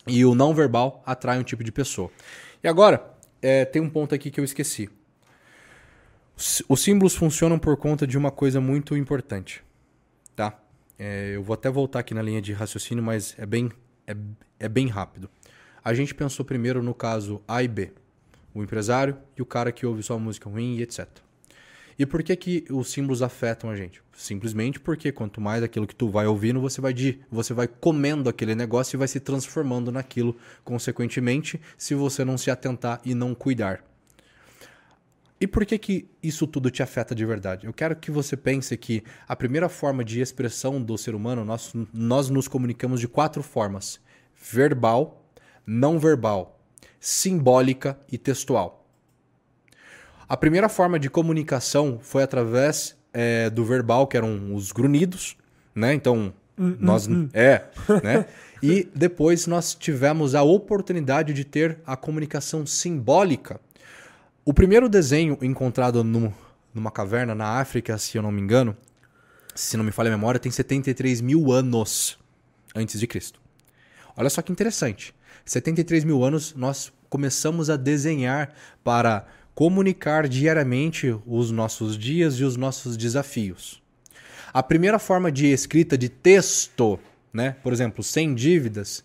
[0.05, 2.11] e o não verbal atraem um tipo de pessoa.
[2.61, 4.89] E agora, é, tem um ponto aqui que eu esqueci.
[6.67, 9.63] Os símbolos funcionam por conta de uma coisa muito importante,
[10.35, 10.59] tá?
[10.97, 13.69] É, eu vou até voltar aqui na linha de raciocínio, mas é bem,
[14.07, 14.15] é,
[14.59, 15.29] é bem rápido.
[15.83, 17.91] A gente pensou primeiro no caso A e B,
[18.55, 21.07] o empresário e o cara que ouve só música ruim e etc.
[21.97, 24.01] E por que, que os símbolos afetam a gente?
[24.11, 28.27] Simplesmente porque quanto mais aquilo que tu vai ouvindo, você vai de, você vai comendo
[28.27, 33.35] aquele negócio e vai se transformando naquilo, consequentemente, se você não se atentar e não
[33.35, 33.90] cuidar.
[35.41, 37.65] E por que, que isso tudo te afeta de verdade?
[37.65, 41.73] Eu quero que você pense que a primeira forma de expressão do ser humano, nós,
[41.91, 43.99] nós nos comunicamos de quatro formas:
[44.39, 45.25] verbal,
[45.65, 46.59] não verbal,
[46.99, 48.87] simbólica e textual.
[50.29, 55.35] A primeira forma de comunicação foi através é, do verbal, que eram os grunhidos,
[55.73, 55.91] né?
[55.95, 57.07] Então, hum, nós.
[57.07, 57.29] Hum, hum.
[57.33, 57.63] É,
[58.03, 58.27] né?
[58.61, 63.59] E depois nós tivemos a oportunidade de ter a comunicação simbólica
[64.43, 66.33] o primeiro desenho encontrado no,
[66.73, 68.75] numa caverna na África, se eu não me engano,
[69.53, 72.17] se não me falha a memória, tem 73 mil anos
[72.75, 73.39] antes de Cristo.
[74.15, 75.13] Olha só que interessante.
[75.45, 82.55] 73 mil anos nós começamos a desenhar para comunicar diariamente os nossos dias e os
[82.55, 83.81] nossos desafios.
[84.53, 86.99] A primeira forma de escrita de texto,
[87.33, 89.03] né, por exemplo, sem dívidas,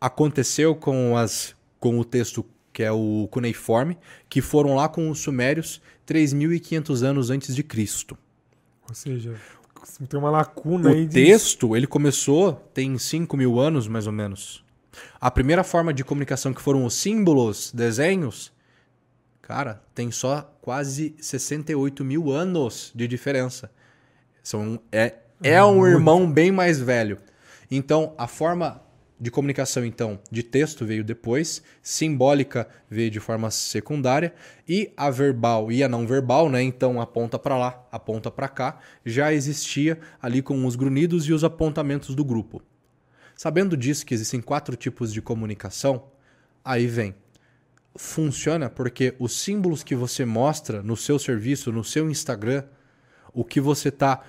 [0.00, 3.98] aconteceu com, as, com o texto que é o cuneiforme,
[4.28, 8.16] que foram lá com os sumérios 3.500 anos antes de Cristo.
[8.88, 9.34] Ou seja,
[10.08, 11.04] tem uma lacuna o aí.
[11.04, 14.64] O texto, ele começou tem 5 mil anos, mais ou menos.
[15.20, 18.52] A primeira forma de comunicação, que foram os símbolos, desenhos,
[19.40, 23.70] cara, tem só quase 68 mil anos de diferença.
[24.42, 27.18] São, é, é um irmão bem mais velho.
[27.70, 28.82] Então, a forma
[29.22, 34.34] de comunicação, então, de texto veio depois, simbólica veio de forma secundária
[34.68, 36.60] e a verbal e a não verbal, né?
[36.60, 41.44] Então, aponta para lá, aponta para cá, já existia ali com os grunhidos e os
[41.44, 42.60] apontamentos do grupo.
[43.36, 46.02] Sabendo disso que existem quatro tipos de comunicação,
[46.64, 47.14] aí vem
[47.94, 52.64] funciona porque os símbolos que você mostra no seu serviço, no seu Instagram,
[53.32, 54.20] o que você está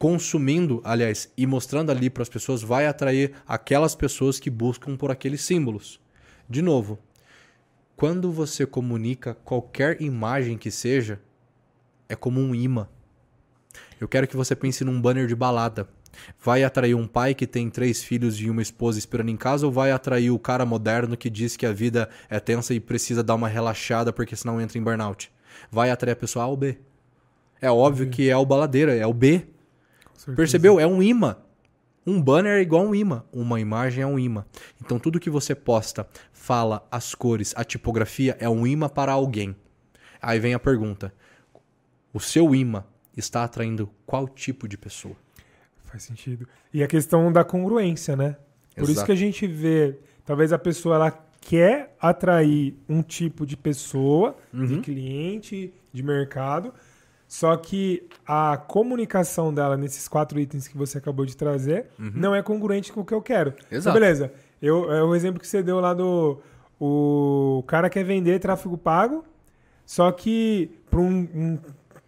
[0.00, 5.10] consumindo, aliás, e mostrando ali para as pessoas, vai atrair aquelas pessoas que buscam por
[5.10, 6.00] aqueles símbolos.
[6.48, 6.98] De novo,
[7.94, 11.20] quando você comunica qualquer imagem que seja,
[12.08, 12.88] é como um imã.
[14.00, 15.86] Eu quero que você pense num banner de balada.
[16.42, 19.72] Vai atrair um pai que tem três filhos e uma esposa esperando em casa ou
[19.72, 23.34] vai atrair o cara moderno que diz que a vida é tensa e precisa dar
[23.34, 25.30] uma relaxada porque senão entra em burnout?
[25.70, 26.78] Vai atrair a pessoa A ou B?
[27.60, 28.10] É óbvio uhum.
[28.10, 29.46] que é o baladeira, é o B.
[30.36, 30.78] Percebeu?
[30.78, 31.36] É um imã.
[32.06, 33.24] Um banner é igual um imã.
[33.32, 34.44] Uma imagem é um imã.
[34.82, 39.54] Então tudo que você posta, fala, as cores, a tipografia é um imã para alguém.
[40.20, 41.12] Aí vem a pergunta:
[42.12, 42.84] o seu imã
[43.16, 45.16] está atraindo qual tipo de pessoa?
[45.84, 46.46] Faz sentido.
[46.72, 48.36] E a questão da congruência, né?
[48.74, 48.92] Por Exato.
[48.92, 51.10] isso que a gente vê, talvez a pessoa ela
[51.40, 54.66] quer atrair um tipo de pessoa, uhum.
[54.66, 56.72] de cliente, de mercado,
[57.30, 62.10] só que a comunicação dela nesses quatro itens que você acabou de trazer uhum.
[62.12, 63.50] não é congruente com o que eu quero.
[63.50, 63.80] Então, Exato.
[63.80, 64.32] Então, beleza.
[64.60, 66.40] Eu, é o exemplo que você deu lá do.
[66.80, 69.24] O cara quer vender tráfego pago,
[69.86, 71.58] só que para um, um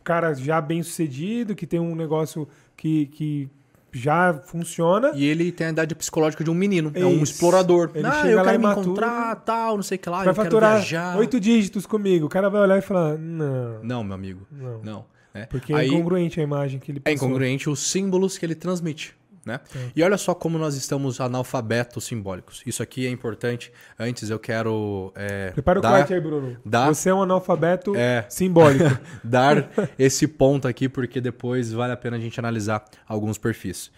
[0.02, 3.48] cara já bem sucedido, que tem um negócio que, que
[3.92, 5.12] já funciona.
[5.14, 7.92] E ele tem a idade psicológica de um menino, é, é um explorador.
[7.94, 10.82] Ele ah, chega eu quero me encontrar, tal, não sei o que lá, vai faturar
[11.16, 12.26] oito dígitos comigo.
[12.26, 13.84] O cara vai olhar e falar, não.
[13.84, 14.80] Não, meu amigo, não.
[14.82, 15.11] não.
[15.34, 15.46] É.
[15.46, 17.12] Porque é Aí, é incongruente a imagem que ele passou.
[17.12, 19.14] É incongruente os símbolos que ele transmite.
[19.44, 19.58] Né?
[19.74, 19.90] É.
[19.96, 22.62] E olha só como nós estamos analfabetos simbólicos.
[22.64, 23.72] Isso aqui é importante.
[23.98, 25.12] Antes eu quero.
[25.16, 26.56] É, Prepara o corte aí, Bruno.
[26.64, 28.84] Dar, Você é um analfabeto é, simbólico.
[29.24, 29.68] dar
[29.98, 33.90] esse ponto aqui, porque depois vale a pena a gente analisar alguns perfis.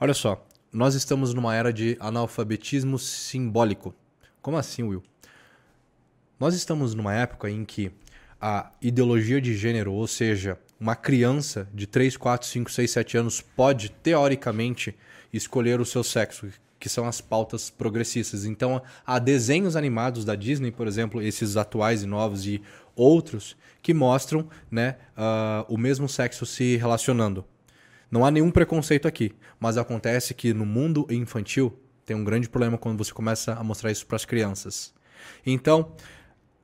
[0.00, 3.94] Olha só, nós estamos numa era de analfabetismo simbólico.
[4.40, 5.02] Como assim, Will?
[6.40, 7.92] Nós estamos numa época em que
[8.48, 13.40] a ideologia de gênero, ou seja, uma criança de 3, 4, 5, 6, 7 anos
[13.40, 14.94] pode, teoricamente,
[15.32, 16.46] escolher o seu sexo,
[16.78, 18.44] que são as pautas progressistas.
[18.44, 22.62] Então, há desenhos animados da Disney, por exemplo, esses atuais e novos e
[22.94, 27.44] outros, que mostram né, uh, o mesmo sexo se relacionando.
[28.08, 32.78] Não há nenhum preconceito aqui, mas acontece que no mundo infantil tem um grande problema
[32.78, 34.94] quando você começa a mostrar isso para as crianças.
[35.44, 35.92] Então,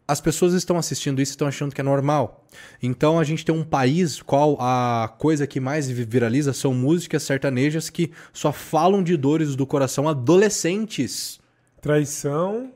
[0.06, 2.44] as pessoas estão assistindo isso e estão achando que é normal.
[2.82, 7.88] Então a gente tem um país qual a coisa que mais viraliza são músicas sertanejas
[7.88, 11.40] que só falam de dores do coração adolescentes.
[11.80, 12.72] Traição.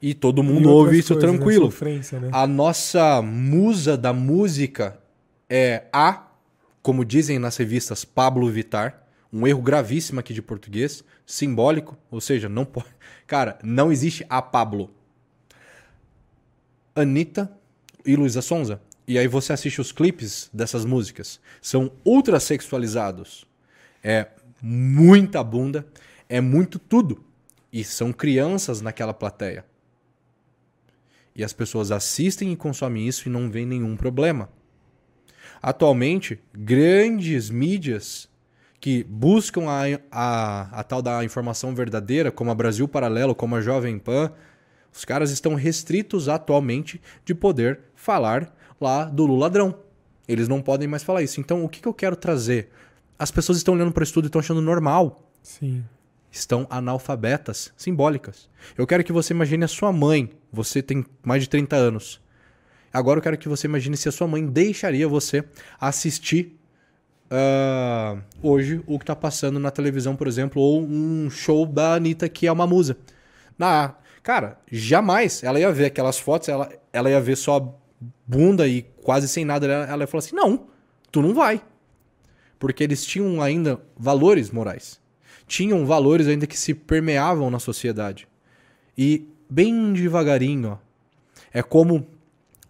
[0.00, 1.38] E todo mundo e ouve isso coisas, né?
[1.38, 1.72] tranquilo.
[2.20, 2.28] Né?
[2.32, 4.98] A nossa musa da música
[5.48, 6.26] é a,
[6.82, 9.02] como dizem nas revistas, Pablo Vitar.
[9.32, 12.86] Um erro gravíssimo aqui de português, simbólico, ou seja, não pode.
[13.26, 14.90] Cara, não existe a Pablo
[16.94, 17.50] Anitta
[18.04, 18.80] e Luísa Sonza.
[19.06, 21.40] E aí você assiste os clipes dessas músicas.
[21.60, 23.46] São ultra sexualizados.
[24.02, 24.28] É
[24.62, 25.86] muita bunda,
[26.28, 27.24] é muito tudo.
[27.72, 29.64] E são crianças naquela plateia.
[31.34, 34.48] E as pessoas assistem e consomem isso e não vêem nenhum problema.
[35.60, 38.28] Atualmente, grandes mídias
[38.80, 43.60] que buscam a, a, a tal da informação verdadeira, como a Brasil Paralelo, como a
[43.60, 44.30] Jovem Pan,
[44.94, 49.74] os caras estão restritos atualmente de poder falar lá do Lula ladrão.
[50.28, 51.40] Eles não podem mais falar isso.
[51.40, 52.70] Então, o que, que eu quero trazer?
[53.18, 55.28] As pessoas estão olhando para o estudo e estão achando normal.
[55.42, 55.84] Sim.
[56.30, 58.48] Estão analfabetas, simbólicas.
[58.78, 60.30] Eu quero que você imagine a sua mãe.
[60.52, 62.20] Você tem mais de 30 anos.
[62.92, 65.44] Agora eu quero que você imagine se a sua mãe deixaria você
[65.80, 66.56] assistir
[67.24, 72.28] uh, hoje o que está passando na televisão, por exemplo, ou um show da Anitta
[72.28, 72.96] que é uma musa.
[73.58, 73.94] Na,
[74.24, 77.78] Cara, jamais ela ia ver aquelas fotos, ela, ela ia ver só
[78.26, 79.66] bunda e quase sem nada.
[79.66, 80.66] Ela, ela ia falar assim: não,
[81.12, 81.62] tu não vai.
[82.58, 84.98] Porque eles tinham ainda valores morais.
[85.46, 88.26] Tinham valores ainda que se permeavam na sociedade.
[88.96, 90.78] E bem devagarinho, ó,
[91.52, 92.06] é como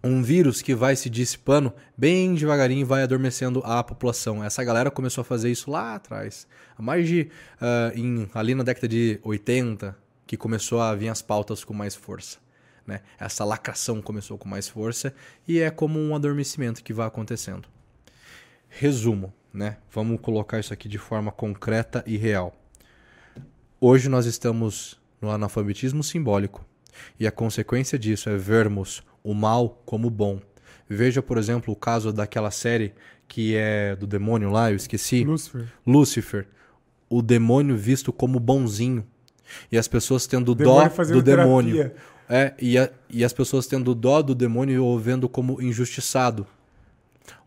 [0.03, 4.43] um vírus que vai se dissipando bem devagarinho vai adormecendo a população.
[4.43, 6.49] Essa galera começou a fazer isso lá atrás.
[6.77, 7.31] Mais de.
[7.61, 9.97] Uh, em, ali na década de 80,
[10.27, 12.39] que começou a vir as pautas com mais força.
[12.87, 13.01] Né?
[13.19, 15.15] Essa lacração começou com mais força
[15.49, 17.69] e é como um adormecimento que vai acontecendo.
[18.69, 19.79] Resumo, né?
[19.91, 22.55] Vamos colocar isso aqui de forma concreta e real.
[23.81, 26.65] Hoje nós estamos no analfabetismo simbólico
[27.19, 30.41] e a consequência disso é vermos o mal como bom.
[30.89, 32.93] Veja, por exemplo, o caso daquela série
[33.27, 35.25] que é do demônio lá, eu esqueci.
[35.25, 35.73] Lucifer.
[35.87, 36.49] Lucifer.
[37.09, 39.07] O demônio visto como bonzinho
[39.71, 41.75] E as pessoas tendo dó do demônio.
[41.77, 41.97] terapia.
[42.29, 46.47] É, e, a- e as pessoas tendo dó do demônio o vendo como injustiçado.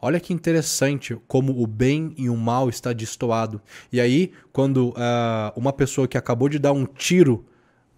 [0.02, 3.62] Olha que interessante como o bem e o mal está destoado.
[3.92, 7.46] E aí, quando ah, uma pessoa que acabou de dar um tiro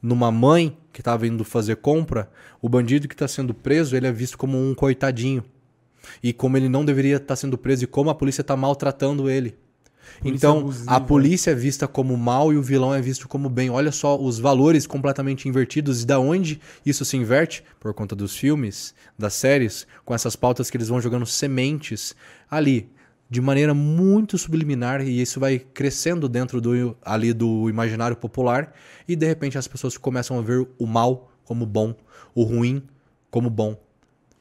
[0.01, 2.29] numa mãe que estava indo fazer compra,
[2.61, 5.43] o bandido que está sendo preso, ele é visto como um coitadinho.
[6.23, 9.55] E como ele não deveria estar sendo preso e como a polícia está maltratando ele.
[10.21, 10.91] Polícia então, abusiva.
[10.91, 13.69] a polícia é vista como mal e o vilão é visto como bem.
[13.69, 17.63] Olha só os valores completamente invertidos e da onde isso se inverte?
[17.79, 22.15] Por conta dos filmes, das séries, com essas pautas que eles vão jogando sementes
[22.49, 22.89] ali,
[23.29, 28.73] de maneira muito subliminar e isso vai crescendo dentro do ali do imaginário popular
[29.07, 31.95] e de repente as pessoas começam a ver o mal como bom,
[32.33, 32.83] o ruim
[33.29, 33.79] como bom,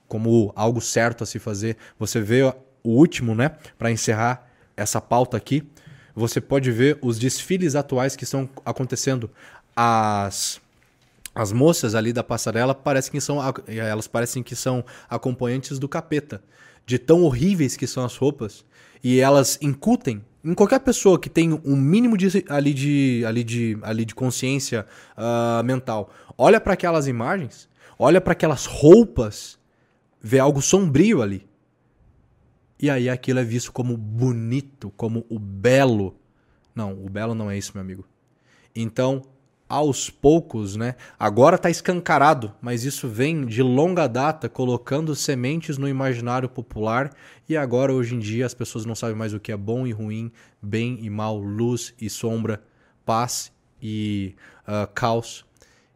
[0.06, 1.76] como algo certo a se fazer.
[1.98, 4.47] Você vê o último, né, para encerrar
[4.78, 5.68] essa pauta aqui,
[6.14, 9.30] você pode ver os desfiles atuais que estão acontecendo.
[9.76, 10.60] As
[11.34, 16.42] as moças ali da passarela parecem que são elas parecem que são acompanhantes do capeta,
[16.84, 18.64] de tão horríveis que são as roupas
[19.04, 23.78] e elas incutem em qualquer pessoa que tem um mínimo de ali de ali de
[23.82, 26.10] ali de consciência ah, mental.
[26.36, 27.68] Olha para aquelas imagens,
[27.98, 29.58] olha para aquelas roupas,
[30.20, 31.47] vê algo sombrio ali.
[32.80, 36.16] E aí aquilo é visto como bonito, como o belo.
[36.74, 38.04] Não, o belo não é isso, meu amigo.
[38.74, 39.24] Então,
[39.68, 40.94] aos poucos, né?
[41.18, 47.12] Agora está escancarado, mas isso vem de longa data colocando sementes no imaginário popular
[47.48, 49.92] e agora hoje em dia as pessoas não sabem mais o que é bom e
[49.92, 52.62] ruim, bem e mal, luz e sombra,
[53.04, 53.52] paz
[53.82, 54.34] e
[54.66, 55.44] uh, caos.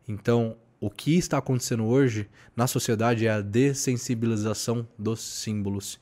[0.06, 5.98] Então, o que está acontecendo hoje na sociedade é a dessensibilização dos símbolos.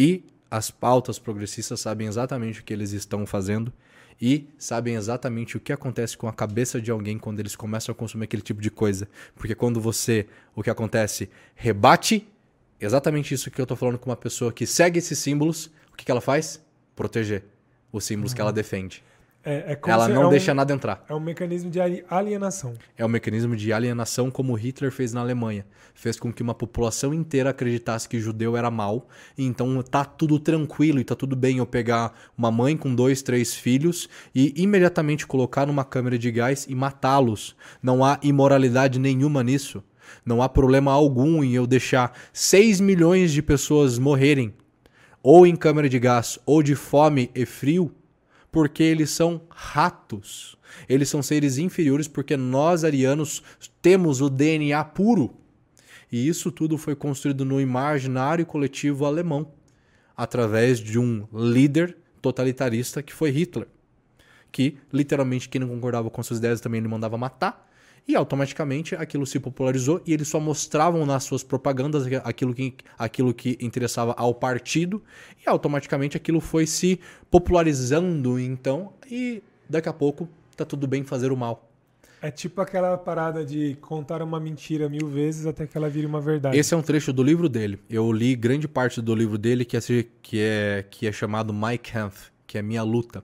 [0.00, 3.70] E as pautas progressistas sabem exatamente o que eles estão fazendo
[4.18, 7.94] e sabem exatamente o que acontece com a cabeça de alguém quando eles começam a
[7.94, 9.06] consumir aquele tipo de coisa.
[9.34, 10.26] Porque quando você,
[10.56, 12.26] o que acontece, rebate,
[12.80, 16.06] exatamente isso que eu tô falando com uma pessoa que segue esses símbolos, o que,
[16.06, 16.64] que ela faz?
[16.96, 17.44] Proteger
[17.92, 19.04] os símbolos que ela defende.
[19.42, 21.02] É, é Ela não é um- deixa nada entrar.
[21.08, 22.74] É um mecanismo de ali- alienação.
[22.96, 25.64] É um mecanismo de alienação como Hitler fez na Alemanha.
[25.94, 29.08] Fez com que uma população inteira acreditasse que judeu era mal.
[29.38, 33.54] Então tá tudo tranquilo e tá tudo bem eu pegar uma mãe com dois, três
[33.54, 37.56] filhos e imediatamente colocar numa câmera de gás e matá-los.
[37.82, 39.82] Não há imoralidade nenhuma nisso.
[40.24, 44.52] Não há problema algum em eu deixar 6 milhões de pessoas morrerem
[45.22, 47.90] ou em câmera de gás ou de fome e frio
[48.50, 50.56] porque eles são ratos.
[50.88, 53.42] Eles são seres inferiores porque nós, arianos,
[53.80, 55.34] temos o DNA puro.
[56.10, 59.52] E isso tudo foi construído no imaginário coletivo alemão,
[60.16, 63.68] através de um líder totalitarista que foi Hitler.
[64.50, 67.69] Que literalmente quem não concordava com suas ideias também ele mandava matar.
[68.10, 73.32] E automaticamente aquilo se popularizou e eles só mostravam nas suas propagandas aquilo que, aquilo
[73.32, 75.00] que interessava ao partido
[75.46, 76.98] e automaticamente aquilo foi se
[77.30, 81.70] popularizando então e daqui a pouco tá tudo bem fazer o mal.
[82.20, 86.20] É tipo aquela parada de contar uma mentira mil vezes até que ela vire uma
[86.20, 86.58] verdade.
[86.58, 87.78] Esse é um trecho do livro dele.
[87.88, 89.80] Eu li grande parte do livro dele que é,
[90.20, 93.22] que é, que é chamado My Kampf, que é Minha Luta.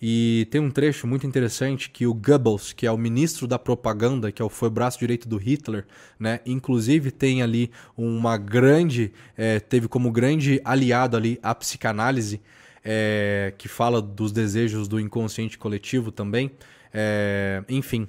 [0.00, 4.30] E tem um trecho muito interessante que o Goebbels, que é o ministro da propaganda,
[4.30, 5.86] que é foi o braço direito do Hitler,
[6.18, 6.40] né?
[6.46, 12.40] Inclusive tem ali uma grande, eh, teve como grande aliado ali a psicanálise,
[12.84, 16.50] eh, que fala dos desejos do inconsciente coletivo também.
[16.94, 18.06] Eh, enfim,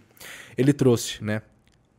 [0.58, 1.42] ele trouxe, né?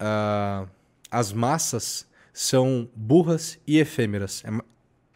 [0.01, 0.67] ah,
[1.11, 4.43] as massas são burras e efêmeras.
[4.45, 4.51] É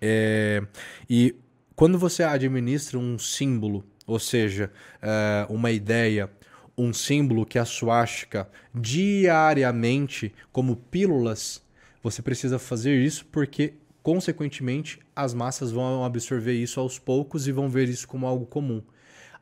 [0.07, 0.63] é,
[1.09, 1.35] e
[1.75, 6.31] quando você administra um símbolo, ou seja, é, uma ideia,
[6.77, 11.63] um símbolo que a suástica diariamente como pílulas,
[12.03, 17.69] você precisa fazer isso porque, consequentemente, as massas vão absorver isso aos poucos e vão
[17.69, 18.83] ver isso como algo comum.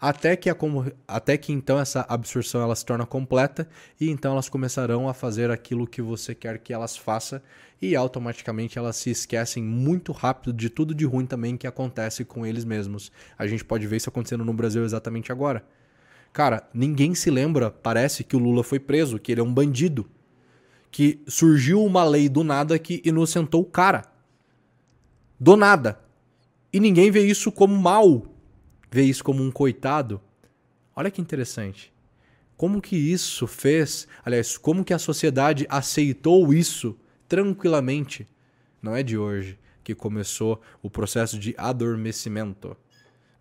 [0.02, 0.56] Até que, a
[1.06, 3.68] até que então essa absorção ela se torna completa
[4.00, 7.40] e então elas começarão a fazer aquilo que você quer que elas façam
[7.80, 12.44] e automaticamente elas se esquecem muito rápido de tudo de ruim também que acontece com
[12.44, 13.12] eles mesmos.
[13.38, 15.64] A gente pode ver isso acontecendo no Brasil exatamente agora.
[16.32, 20.10] Cara, ninguém se lembra, parece que o Lula foi preso, que ele é um bandido.
[20.90, 24.02] Que surgiu uma lei do nada que inocentou o cara.
[25.38, 26.00] Do nada.
[26.72, 28.31] E ninguém vê isso como mal.
[28.92, 30.20] Vê isso como um coitado.
[30.94, 31.90] Olha que interessante.
[32.58, 36.94] Como que isso fez, aliás, como que a sociedade aceitou isso
[37.26, 38.28] tranquilamente?
[38.82, 42.76] Não é de hoje que começou o processo de adormecimento,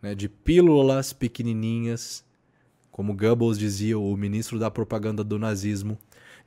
[0.02, 0.16] né?
[0.16, 2.24] de pílulas pequenininhas
[2.90, 6.00] Como Goebbels dizia, o ministro da propaganda do nazismo,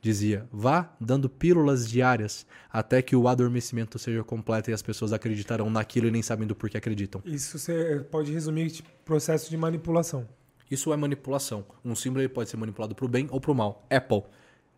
[0.05, 5.69] dizia: vá dando pílulas diárias até que o adormecimento seja completo e as pessoas acreditarão
[5.69, 7.21] naquilo e nem sabem do porquê acreditam.
[7.25, 10.27] Isso você pode resumir processo de manipulação.
[10.69, 11.65] Isso é manipulação.
[11.83, 13.85] Um símbolo ele pode ser manipulado para o bem ou para o mal.
[13.89, 14.23] Apple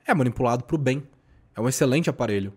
[0.05, 1.03] é manipulado para o bem.
[1.55, 2.53] É um excelente aparelho.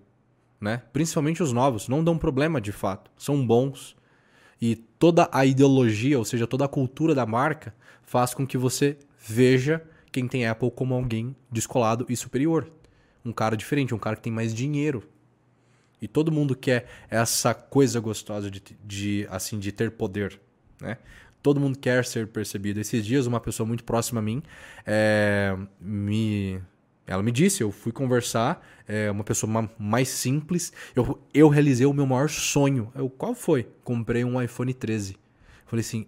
[0.61, 0.83] Né?
[0.93, 1.89] Principalmente os novos.
[1.89, 3.11] Não dão problema de fato.
[3.17, 3.97] São bons.
[4.61, 8.99] E toda a ideologia, ou seja, toda a cultura da marca, faz com que você
[9.27, 9.83] veja
[10.13, 12.71] quem tem Apple como alguém descolado e superior.
[13.25, 15.03] Um cara diferente, um cara que tem mais dinheiro.
[16.01, 20.41] E todo mundo quer essa coisa gostosa de, de assim de ter poder,
[20.81, 20.97] né?
[21.43, 22.81] Todo mundo quer ser percebido.
[22.81, 24.43] Esses dias, uma pessoa muito próxima a mim
[24.87, 26.61] é, me
[27.11, 31.93] ela me disse, eu fui conversar, é, uma pessoa mais simples, eu, eu realizei o
[31.93, 32.93] meu maior sonho.
[32.95, 33.67] Eu, qual foi?
[33.83, 35.17] Comprei um iPhone 13.
[35.67, 36.07] Falei assim,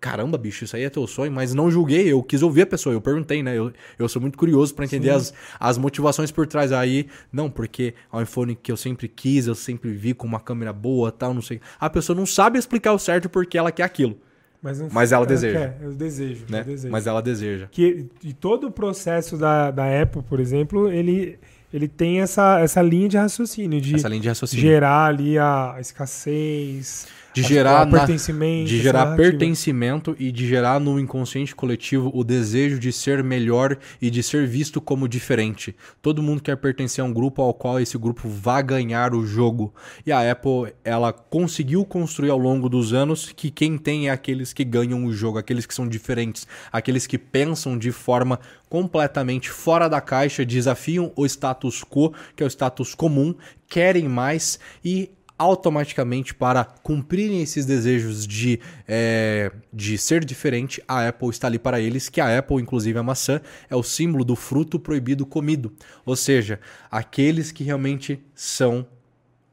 [0.00, 2.94] caramba, bicho, isso aí é teu sonho, mas não julguei, eu quis ouvir a pessoa,
[2.94, 3.56] eu perguntei, né?
[3.56, 6.72] Eu, eu sou muito curioso para entender as, as motivações por trás.
[6.72, 10.40] Aí, não, porque é um iPhone que eu sempre quis, eu sempre vi com uma
[10.40, 11.60] câmera boa, tal, não sei.
[11.80, 14.16] A pessoa não sabe explicar o certo porque ela quer aquilo.
[14.62, 15.58] Mas, não, mas ela, ela deseja.
[15.58, 16.60] Quer, eu desejo, né?
[16.60, 16.92] eu desejo.
[16.92, 17.68] Mas ela deseja.
[17.70, 21.38] Que, e todo o processo da, da Apple, por exemplo, ele,
[21.72, 24.60] ele tem essa, essa linha de raciocínio, de, linha de raciocínio.
[24.60, 27.06] gerar ali a escassez,
[27.42, 32.78] de gerar, na, pertencimento, de gerar pertencimento e de gerar no inconsciente coletivo o desejo
[32.78, 35.74] de ser melhor e de ser visto como diferente.
[36.02, 39.72] Todo mundo quer pertencer a um grupo ao qual esse grupo vá ganhar o jogo.
[40.04, 44.52] E a Apple, ela conseguiu construir ao longo dos anos que quem tem é aqueles
[44.52, 49.88] que ganham o jogo, aqueles que são diferentes, aqueles que pensam de forma completamente fora
[49.88, 53.34] da caixa, desafiam o status quo, que é o status comum,
[53.68, 61.28] querem mais e automaticamente para cumprirem esses desejos de, é, de ser diferente, a Apple
[61.30, 64.80] está ali para eles, que a Apple, inclusive a maçã, é o símbolo do fruto
[64.80, 65.72] proibido comido.
[66.04, 66.58] Ou seja,
[66.90, 68.86] aqueles que realmente são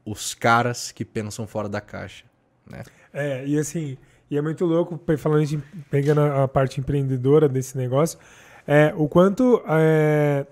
[0.04, 2.24] os caras que pensam fora da caixa.
[2.68, 2.82] Né?
[3.12, 3.96] É, e assim,
[4.30, 5.58] e é muito louco, falando de,
[5.90, 8.18] pegando a parte empreendedora desse negócio,
[8.66, 10.44] é, o quanto é,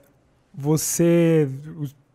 [0.52, 1.48] você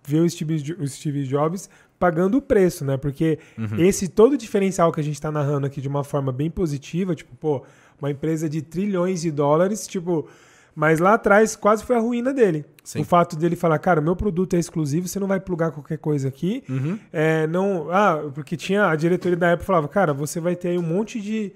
[0.05, 1.69] vê o Steve, o Steve Jobs
[1.99, 2.95] pagando o preço, né?
[2.97, 3.77] Porque uhum.
[3.79, 7.35] esse todo diferencial que a gente está narrando aqui de uma forma bem positiva, tipo,
[7.35, 7.63] pô,
[7.99, 10.27] uma empresa de trilhões de dólares, tipo,
[10.73, 12.65] mas lá atrás quase foi a ruína dele.
[12.85, 13.01] Sim.
[13.01, 16.29] O fato dele falar, cara, meu produto é exclusivo, você não vai plugar qualquer coisa
[16.29, 16.63] aqui.
[16.69, 16.97] Uhum.
[17.11, 20.77] É, não, ah, porque tinha a diretoria da Apple falava, cara, você vai ter aí
[20.77, 21.51] um monte de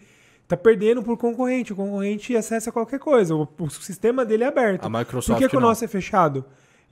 [0.47, 1.71] tá perdendo por concorrente.
[1.71, 3.33] O concorrente acessa qualquer coisa.
[3.33, 4.85] O, o sistema dele é aberto.
[4.85, 6.43] A Microsoft Por que, que o nosso é fechado?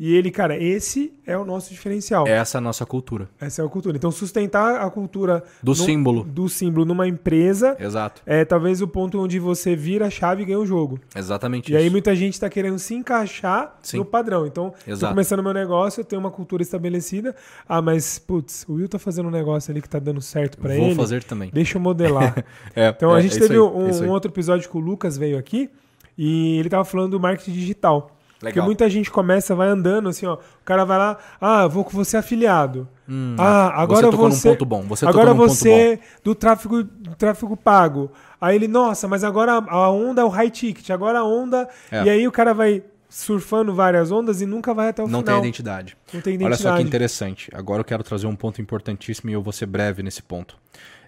[0.04, 2.26] E ele, cara, esse é o nosso diferencial.
[2.26, 3.30] Essa é a nossa cultura.
[3.40, 3.96] Essa é a cultura.
[3.96, 6.24] Então, sustentar a cultura do no, símbolo.
[6.24, 7.78] Do símbolo numa empresa.
[7.80, 8.20] Exato.
[8.26, 11.00] É talvez o ponto onde você vira a chave e ganha o jogo.
[11.16, 11.84] Exatamente e isso.
[11.84, 13.98] aí muita gente está querendo se encaixar Sim.
[13.98, 14.48] no padrão.
[14.48, 17.36] Então, estou começando meu negócio, eu tenho uma cultura estabelecida.
[17.70, 20.76] Ah, mas, putz, o Will tá fazendo um negócio ali que tá dando certo para
[20.76, 20.96] ele.
[20.96, 21.52] Vou fazer também.
[21.54, 22.44] Deixa eu modelar.
[22.76, 24.80] é, então, é, a gente é teve aí, um, é um outro episódio que o
[24.80, 25.70] Lucas veio aqui
[26.18, 28.18] e ele tava falando do marketing digital.
[28.42, 28.54] Legal.
[28.54, 30.34] Porque muita gente começa, vai andando assim, ó.
[30.34, 32.88] O cara vai lá, ah, vou com você afiliado.
[33.08, 34.18] Hum, ah, agora você.
[34.18, 34.82] você num ponto bom.
[34.84, 38.12] Você agora você do tráfego, do tráfego pago.
[38.40, 41.70] Aí ele, nossa, mas agora a onda é o high ticket, agora a onda.
[41.92, 42.04] É.
[42.06, 45.36] E aí o cara vai surfando várias ondas e nunca vai até o Não final.
[45.36, 45.98] Tem identidade.
[46.12, 46.64] Não tem identidade.
[46.64, 47.52] Olha só que interessante.
[47.54, 50.58] Agora eu quero trazer um ponto importantíssimo e eu vou ser breve nesse ponto.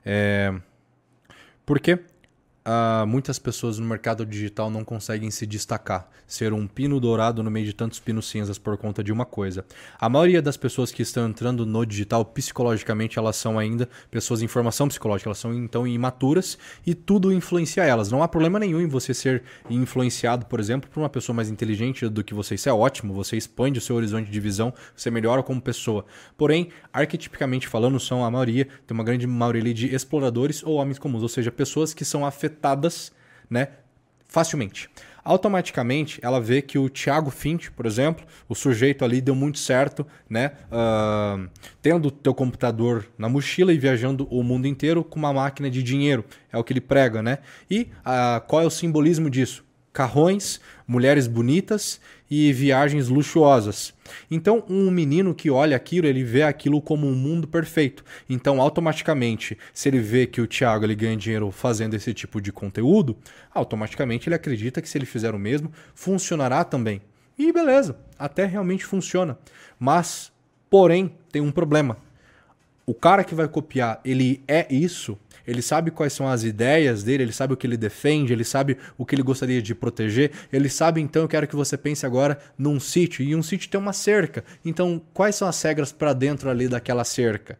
[0.05, 0.53] É...
[1.65, 1.97] Por quê?
[2.65, 7.51] Uh, muitas pessoas no mercado digital não conseguem se destacar, ser um pino dourado no
[7.51, 9.65] meio de tantos pinos cinzas por conta de uma coisa.
[9.99, 14.47] A maioria das pessoas que estão entrando no digital, psicologicamente, elas são ainda pessoas em
[14.47, 18.11] formação psicológica, elas são então imaturas e tudo influencia elas.
[18.11, 22.07] Não há problema nenhum em você ser influenciado, por exemplo, por uma pessoa mais inteligente
[22.07, 22.55] do que você.
[22.55, 26.05] Isso é ótimo, você expande o seu horizonte de visão, você melhora como pessoa.
[26.37, 31.23] Porém, arquetipicamente falando, são a maioria, tem uma grande maioria de exploradores ou homens comuns,
[31.23, 33.11] ou seja, pessoas que são afetadas afetadas,
[33.49, 33.69] né,
[34.27, 34.89] facilmente.
[35.25, 40.05] Automaticamente, ela vê que o Thiago Fint, por exemplo, o sujeito ali deu muito certo,
[40.29, 41.49] né, uh,
[41.81, 45.81] tendo o teu computador na mochila e viajando o mundo inteiro com uma máquina de
[45.81, 47.37] dinheiro, é o que ele prega, né?
[47.71, 49.63] E uh, qual é o simbolismo disso?
[49.93, 53.93] Carrões, mulheres bonitas e viagens luxuosas.
[54.29, 58.03] Então, um menino que olha aquilo, ele vê aquilo como um mundo perfeito.
[58.27, 62.51] Então, automaticamente, se ele vê que o Thiago ele ganha dinheiro fazendo esse tipo de
[62.51, 63.15] conteúdo,
[63.53, 66.99] automaticamente ele acredita que se ele fizer o mesmo, funcionará também.
[67.37, 69.37] E beleza, até realmente funciona.
[69.79, 70.31] Mas,
[70.71, 71.97] porém, tem um problema.
[72.85, 77.23] O cara que vai copiar, ele é isso, ele sabe quais são as ideias dele,
[77.23, 80.69] ele sabe o que ele defende, ele sabe o que ele gostaria de proteger, ele
[80.69, 83.93] sabe então, eu quero que você pense agora num sítio, e um sítio tem uma
[83.93, 84.43] cerca.
[84.63, 87.57] Então, quais são as regras para dentro ali daquela cerca?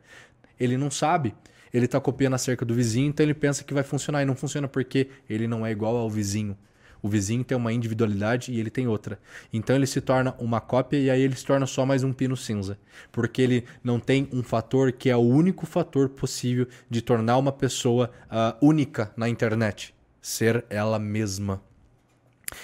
[0.60, 1.34] Ele não sabe.
[1.74, 4.36] Ele está copiando a cerca do vizinho, então ele pensa que vai funcionar e não
[4.36, 6.56] funciona porque ele não é igual ao vizinho.
[7.04, 9.20] O vizinho tem uma individualidade e ele tem outra.
[9.52, 12.38] Então ele se torna uma cópia e aí ele se torna só mais um pino
[12.38, 12.80] cinza.
[13.12, 17.52] Porque ele não tem um fator que é o único fator possível de tornar uma
[17.52, 21.62] pessoa uh, única na internet: ser ela mesma.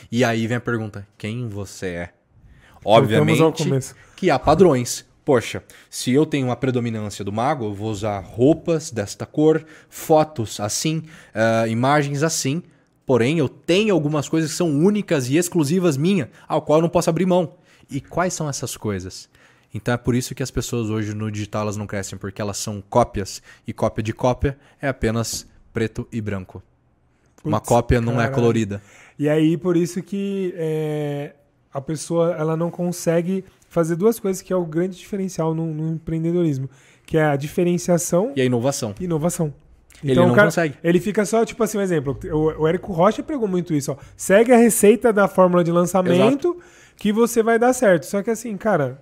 [0.10, 2.14] E aí vem a pergunta: quem você é?
[2.86, 3.44] Obviamente
[4.16, 5.06] que há padrões.
[5.26, 10.60] Poxa, se eu tenho uma predominância do mago, eu vou usar roupas desta cor, fotos
[10.60, 11.04] assim,
[11.36, 12.64] uh, imagens assim,
[13.10, 16.89] Porém, eu tenho algumas coisas que são únicas e exclusivas minha, ao qual eu não
[16.89, 17.53] posso abrir mão.
[17.89, 19.28] E quais são essas coisas?
[19.74, 22.57] Então é por isso que as pessoas hoje no digital elas não crescem, porque elas
[22.57, 23.41] são cópias.
[23.66, 26.62] E cópia de cópia é apenas preto e branco.
[27.38, 28.80] Putz, Uma cópia não é colorida.
[29.18, 31.34] E aí, por isso que é,
[31.74, 35.95] a pessoa ela não consegue fazer duas coisas que é o grande diferencial no, no
[35.95, 36.70] empreendedorismo,
[37.07, 38.93] que é a diferenciação e a inovação.
[38.99, 39.51] Inovação.
[40.04, 40.76] Então, ele não cara, consegue.
[40.84, 42.18] Ele fica só, tipo assim, um exemplo.
[42.32, 43.97] O, o Érico Rocha pregou muito isso, ó.
[44.16, 46.58] Segue a receita da fórmula de lançamento Exato.
[46.95, 48.06] que você vai dar certo.
[48.06, 49.02] Só que assim, cara,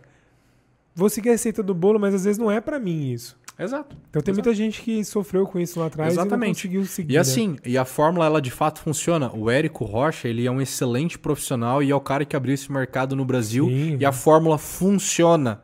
[0.96, 3.38] vou seguir a receita do bolo, mas às vezes não é para mim isso.
[3.60, 3.96] Exato.
[4.10, 4.48] Então tem Exato.
[4.48, 6.44] muita gente que sofreu com isso lá atrás Exatamente.
[6.44, 7.14] e não conseguiu seguir.
[7.14, 7.20] E né?
[7.20, 7.58] assim, né?
[7.66, 9.32] e a fórmula ela de fato funciona.
[9.34, 12.72] O Érico Rocha, ele é um excelente profissional e é o cara que abriu esse
[12.72, 15.62] mercado no Brasil Sim, e a fórmula funciona.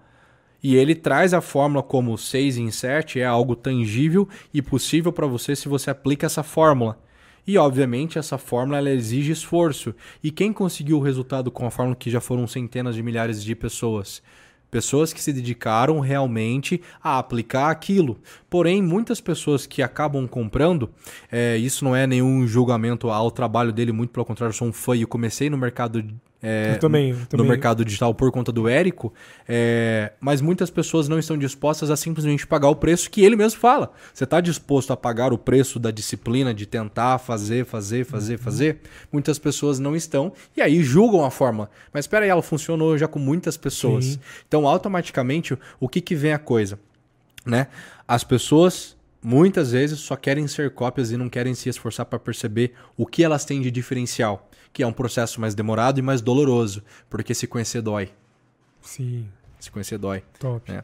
[0.63, 5.27] E ele traz a fórmula como 6 em 7 é algo tangível e possível para
[5.27, 6.97] você se você aplica essa fórmula.
[7.45, 9.93] E obviamente essa fórmula exige esforço.
[10.23, 13.53] E quem conseguiu o resultado com a fórmula que já foram centenas de milhares de
[13.53, 14.23] pessoas?
[14.71, 18.17] Pessoas que se dedicaram realmente a aplicar aquilo.
[18.49, 20.89] Porém, muitas pessoas que acabam comprando,
[21.31, 24.73] é, isso não é nenhum julgamento ao trabalho dele, muito pelo contrário, eu sou um
[24.73, 26.03] fã e comecei no mercado
[26.45, 27.45] é, também, eu também.
[27.45, 29.13] no mercado digital por conta do Érico,
[29.47, 33.61] é, mas muitas pessoas não estão dispostas a simplesmente pagar o preço que ele mesmo
[33.61, 33.93] fala.
[34.13, 38.39] Você está disposto a pagar o preço da disciplina de tentar fazer, fazer, fazer, uhum.
[38.39, 38.81] fazer?
[39.09, 41.69] Muitas pessoas não estão e aí julgam a forma.
[41.93, 44.05] Mas espera aí, ela funcionou já com muitas pessoas.
[44.05, 44.19] Sim.
[44.45, 46.77] Então, automaticamente, o que, que vem a coisa?
[47.45, 47.67] Né?
[48.05, 52.73] As pessoas muitas vezes só querem ser cópias e não querem se esforçar para perceber
[52.97, 56.83] o que elas têm de diferencial que é um processo mais demorado e mais doloroso,
[57.09, 58.09] porque se conhecer dói.
[58.81, 59.27] Sim.
[59.59, 60.23] Se conhecer dói.
[60.39, 60.69] Top.
[60.69, 60.83] É.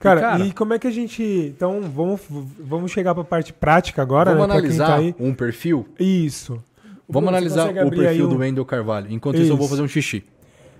[0.00, 1.22] Cara, e, cara, e como é que a gente.
[1.22, 2.20] Então, vamos,
[2.58, 4.54] vamos chegar para a parte prática agora, vamos né?
[4.54, 5.86] analisar tá um perfil?
[5.98, 6.62] Isso.
[7.08, 9.10] Vamos analisar o perfil do Wendel Carvalho.
[9.10, 9.44] Enquanto isso.
[9.44, 10.24] isso, eu vou fazer um xixi.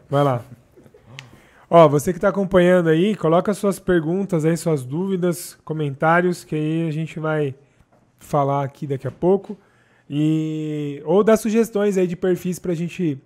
[0.09, 0.43] Vai lá.
[1.73, 6.89] Ó, você que está acompanhando aí, coloca suas perguntas aí, suas dúvidas, comentários, que aí
[6.89, 7.55] a gente vai
[8.19, 9.57] falar aqui daqui a pouco.
[10.09, 13.23] E, ou dar sugestões aí de perfis para a gente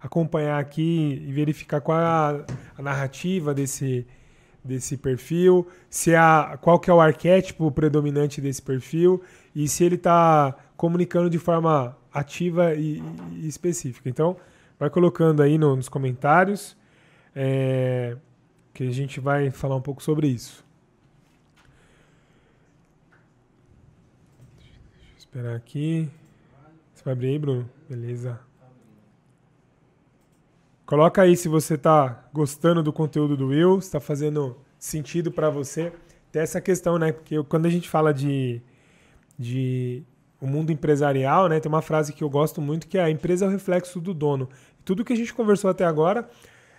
[0.00, 2.44] acompanhar aqui e verificar qual é a,
[2.78, 4.04] a, narrativa desse,
[4.64, 9.22] desse perfil, se a, qual que é o arquétipo predominante desse perfil
[9.54, 13.00] e se ele está comunicando de forma ativa e,
[13.34, 14.08] e, específica.
[14.08, 14.36] Então,
[14.80, 16.76] vai colocando aí no, nos comentários
[17.34, 18.16] é,
[18.72, 20.64] que a gente vai falar um pouco sobre isso.
[25.16, 26.10] Esperar aqui.
[26.94, 27.70] Você vai abrir aí, Bruno?
[27.88, 28.38] Beleza.
[30.84, 35.92] Coloca aí se você está gostando do conteúdo do Will, está fazendo sentido para você.
[36.30, 37.12] Tem essa questão, né?
[37.12, 38.60] Porque quando a gente fala de,
[39.38, 40.02] de
[40.40, 41.60] o mundo empresarial, né?
[41.60, 44.12] Tem uma frase que eu gosto muito que é a empresa é o reflexo do
[44.12, 44.48] dono.
[44.84, 46.28] Tudo que a gente conversou até agora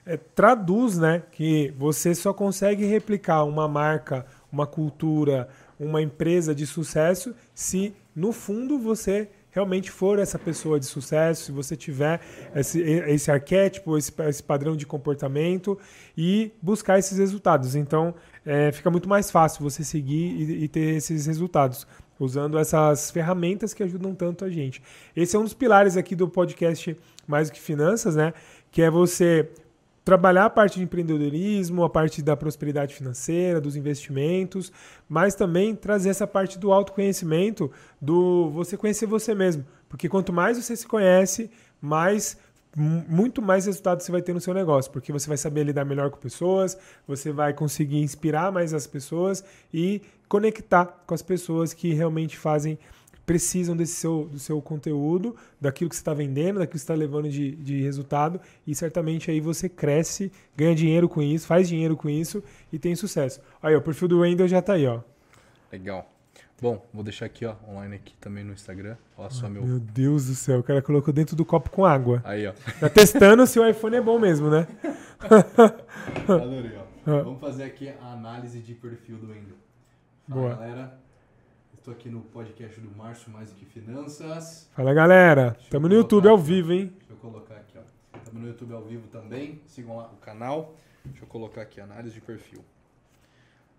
[0.06, 1.24] é, traduz, né?
[1.32, 5.48] Que você só consegue replicar uma marca, uma cultura,
[5.80, 11.52] uma empresa de sucesso se no fundo você realmente for essa pessoa de sucesso, se
[11.52, 12.20] você tiver
[12.56, 15.78] esse, esse arquétipo, esse, esse padrão de comportamento
[16.18, 17.76] e buscar esses resultados.
[17.76, 21.86] Então, é, fica muito mais fácil você seguir e, e, ter esses resultados,
[22.20, 24.82] usando essas ferramentas que ajudam tanto a gente.
[25.16, 28.34] Esse é um dos pilares aqui do podcast Mais do que Finanças, né?
[28.72, 29.48] Que é você
[30.04, 34.72] trabalhar a parte de empreendedorismo, a parte da prosperidade financeira, dos investimentos,
[35.08, 37.72] mas também trazer essa parte do autoconhecimento,
[38.02, 39.66] do você conhecer você mesmo.
[39.88, 41.50] Porque quanto mais você se conhece,
[41.82, 42.38] mais
[42.76, 46.10] muito mais resultados você vai ter no seu negócio, porque você vai saber lidar melhor
[46.10, 46.78] com pessoas,
[47.08, 52.80] você vai conseguir inspirar mais as pessoas e conectar com as pessoas que realmente fazem
[53.26, 56.94] precisam desse seu, do seu conteúdo, daquilo que você está vendendo, daquilo que você está
[56.94, 61.96] levando de, de resultado, e certamente aí você cresce, ganha dinheiro com isso, faz dinheiro
[61.96, 63.42] com isso e tem sucesso.
[63.62, 65.00] Aí, ó, o perfil do Wendel já tá aí, ó.
[65.72, 66.10] Legal.
[66.62, 68.96] Bom, vou deixar aqui, ó, online aqui também no Instagram.
[69.18, 69.66] Ó, só meu.
[69.66, 72.22] Meu Deus do céu, o cara colocou dentro do copo com água.
[72.24, 72.54] Aí, ó.
[72.80, 74.68] Tá testando se o iPhone é bom mesmo, né?
[76.28, 77.24] Adorei, ó.
[77.24, 79.58] Vamos fazer aqui a análise de perfil do Wendel.
[80.30, 80.56] Fala, Boa.
[80.56, 81.03] galera.
[81.84, 84.70] Estou aqui no podcast do Márcio Mais Do Que Finanças.
[84.74, 85.58] Fala, galera.
[85.70, 86.94] Tamo no YouTube ao vivo, hein?
[86.98, 88.18] Deixa eu colocar aqui, ó.
[88.20, 89.62] Estamos no YouTube ao vivo também.
[89.66, 90.78] Sigam lá o canal.
[91.04, 92.64] Deixa eu colocar aqui, análise de perfil.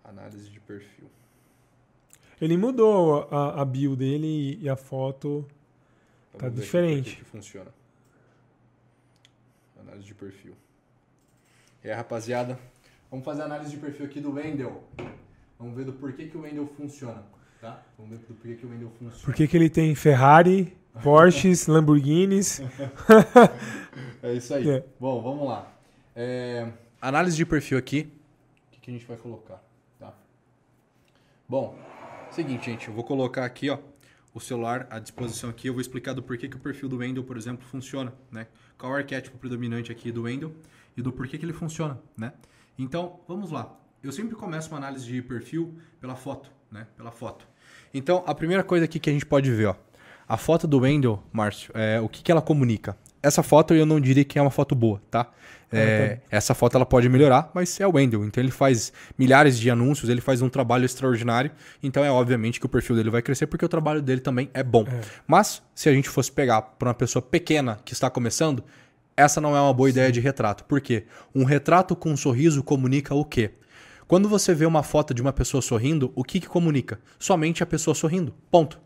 [0.03, 1.09] Análise de perfil.
[2.39, 5.43] Ele mudou a, a bio dele e a foto.
[6.33, 7.15] Tá vamos aqui diferente.
[7.15, 7.73] que funciona.
[9.81, 10.53] Análise de perfil.
[11.83, 12.59] Aí, rapaziada,
[13.09, 14.83] vamos fazer a análise de perfil aqui do Wendel.
[15.57, 17.23] Vamos ver do porquê que o Wendel funciona,
[17.65, 17.83] tá?
[17.97, 19.23] Vamos ver do porquê que o Wendel funciona.
[19.23, 22.61] Por que, que ele tem Ferrari, Porsches, Lamborghinis?
[24.21, 24.69] É isso aí.
[24.69, 24.83] É.
[24.99, 25.71] Bom, vamos lá.
[26.15, 26.71] É,
[27.01, 28.11] análise de perfil aqui.
[28.67, 29.63] O que, que a gente vai colocar?
[29.99, 30.13] Tá?
[31.49, 31.77] Bom,
[32.31, 32.87] seguinte, gente.
[32.87, 33.79] Eu vou colocar aqui, ó,
[34.33, 35.67] o celular à disposição aqui.
[35.67, 38.47] Eu vou explicar do porquê que o perfil do Wendel, por exemplo, funciona, né?
[38.77, 40.53] Qual é o arquétipo predominante aqui do Wendel
[40.95, 42.33] e do porquê que ele funciona, né?
[42.77, 43.75] Então, vamos lá.
[44.03, 46.85] Eu sempre começo uma análise de perfil pela foto, né?
[46.95, 47.47] Pela foto.
[47.95, 49.75] Então, a primeira coisa aqui que a gente pode ver, ó.
[50.27, 52.97] A foto do Wendel, Márcio, é, o que, que ela comunica?
[53.23, 55.31] Essa foto eu não diria que é uma foto boa, tá?
[55.71, 58.25] É, Essa foto ela pode melhorar, mas é o Wendel.
[58.25, 61.51] Então ele faz milhares de anúncios, ele faz um trabalho extraordinário.
[61.81, 64.61] Então é obviamente que o perfil dele vai crescer porque o trabalho dele também é
[64.63, 64.85] bom.
[65.25, 68.63] Mas se a gente fosse pegar para uma pessoa pequena que está começando,
[69.17, 70.63] essa não é uma boa ideia de retrato.
[70.65, 71.05] Por quê?
[71.33, 73.51] Um retrato com um sorriso comunica o quê?
[74.07, 76.99] Quando você vê uma foto de uma pessoa sorrindo, o que, que comunica?
[77.17, 78.33] Somente a pessoa sorrindo.
[78.51, 78.79] Ponto.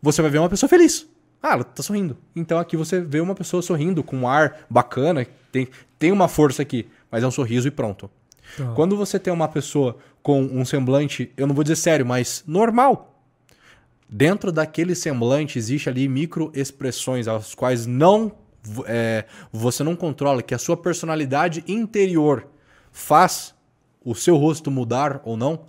[0.00, 1.08] Você vai ver uma pessoa feliz.
[1.42, 2.16] Ah, ela tá sorrindo.
[2.34, 5.68] Então aqui você vê uma pessoa sorrindo com um ar bacana, tem,
[5.98, 8.10] tem uma força aqui, mas é um sorriso e pronto.
[8.56, 8.72] Tá.
[8.74, 13.20] Quando você tem uma pessoa com um semblante, eu não vou dizer sério, mas normal.
[14.08, 18.32] Dentro daquele semblante existe ali microexpressões as quais não
[18.86, 22.46] é, você não controla, que a sua personalidade interior
[22.90, 23.54] faz
[24.04, 25.66] o seu rosto mudar ou não,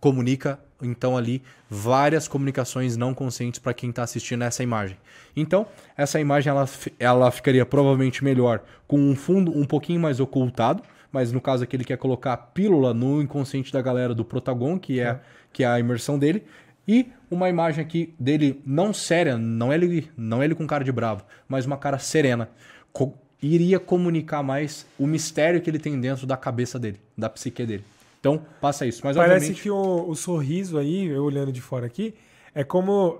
[0.00, 4.96] comunica então ali várias comunicações não conscientes para quem está assistindo essa imagem.
[5.36, 5.66] Então,
[5.96, 10.82] essa imagem ela, ela ficaria provavelmente melhor com um fundo um pouquinho mais ocultado,
[11.12, 14.78] mas no caso aqui ele quer colocar a pílula no inconsciente da galera do Protagon,
[14.78, 15.20] que é,
[15.52, 16.44] que é a imersão dele,
[16.88, 20.82] e uma imagem aqui dele não séria, não é ele, não é ele com cara
[20.82, 22.48] de bravo, mas uma cara serena.
[22.92, 27.64] Co- iria comunicar mais o mistério que ele tem dentro da cabeça dele, da psique
[27.64, 27.84] dele.
[28.20, 29.00] Então, passa isso.
[29.04, 32.14] Mas Parece obviamente, que o, o sorriso aí, eu olhando de fora aqui,
[32.54, 33.18] é como.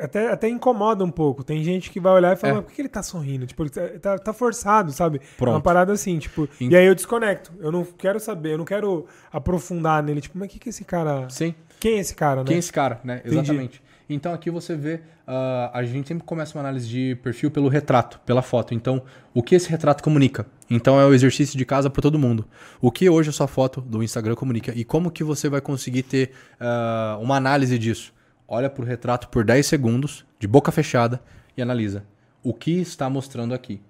[0.00, 1.44] Até, até incomoda um pouco.
[1.44, 2.56] Tem gente que vai olhar e falar, É.
[2.56, 3.46] mas por que ele tá sorrindo?
[3.46, 5.18] Tipo, ele tá, tá- tá forçado, sabe?
[5.18, 5.56] É Pronto.
[5.56, 6.48] uma parada assim, tipo.
[6.58, 7.52] Em- E aí eu desconecto.
[7.60, 10.22] Eu não quero saber, eu não quero aprofundar nele.
[10.22, 11.28] Tipo, mas o que, que esse cara.
[11.28, 11.54] sim.
[11.78, 12.46] Quem é esse cara, né?
[12.46, 13.18] Quem é esse cara, né?
[13.26, 13.34] Entendi.
[13.36, 13.82] Exatamente.
[14.08, 18.20] Então aqui você vê, ah, a gente sempre começa uma análise de perfil pelo retrato,
[18.26, 18.74] pela foto.
[18.74, 19.02] Então,
[19.32, 20.46] o que esse retrato comunica?
[20.70, 22.46] Então é o exercício de casa para todo mundo.
[22.80, 24.72] O que hoje a sua foto do Instagram comunica?
[24.74, 28.12] E como que você vai conseguir ter ah, uma análise disso?
[28.46, 31.20] Olha para o retrato por 10 segundos, de boca fechada,
[31.56, 32.04] e analisa.
[32.42, 33.80] O que está mostrando aqui?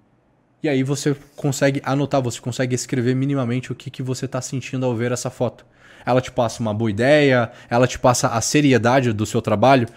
[0.63, 4.85] E aí você consegue anotar, você consegue escrever minimamente o que, que você está sentindo
[4.85, 5.65] ao ver essa foto.
[6.05, 9.87] Ela te passa uma boa ideia, ela te passa a seriedade do seu trabalho.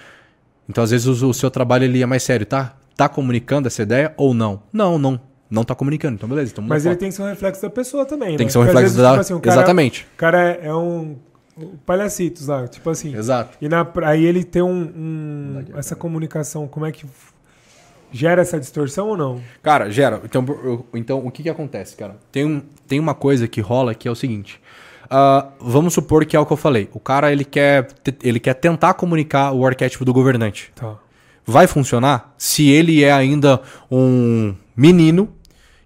[0.68, 2.74] Então, às vezes, o, o seu trabalho ele é mais sério, tá?
[2.96, 4.62] Tá comunicando essa ideia ou não?
[4.72, 5.20] Não, não.
[5.50, 6.16] Não tá comunicando.
[6.16, 6.52] Então, beleza.
[6.52, 7.00] Então, Mas ele foto.
[7.00, 8.36] tem que ser um reflexo da pessoa também, né?
[8.36, 9.10] Tem que ser um reflexo vezes, da.
[9.10, 10.06] tipo assim, o cara- Exatamente.
[10.14, 11.16] O cara é, é um.
[11.86, 13.16] palhacitos lá, tipo assim.
[13.16, 13.56] Exato.
[13.60, 16.02] E na, aí ele tem um, um- essa pouco.
[16.02, 17.06] comunicação, como é que
[18.12, 19.40] gera essa distorção ou não?
[19.62, 20.20] Cara, gera.
[20.24, 22.16] Então, eu- então o que que acontece, cara?
[22.32, 24.60] Tem, um, tem uma coisa que rola que é o seguinte.
[25.10, 26.88] Ah, vamos supor que é o que eu falei.
[26.92, 27.88] O cara ele quer,
[28.22, 30.70] ele quer tentar comunicar o arquétipo do governante.
[30.74, 30.96] Tá.
[31.46, 33.60] Vai funcionar se ele é ainda
[33.90, 35.30] um menino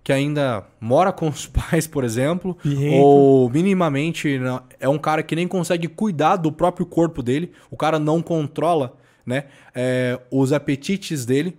[0.02, 2.56] que ainda mora com os pais, por exemplo,
[3.00, 7.76] ou minimamente não- é um cara que nem consegue cuidar do próprio corpo dele, o
[7.76, 11.56] cara não controla né, é, os apetites dele,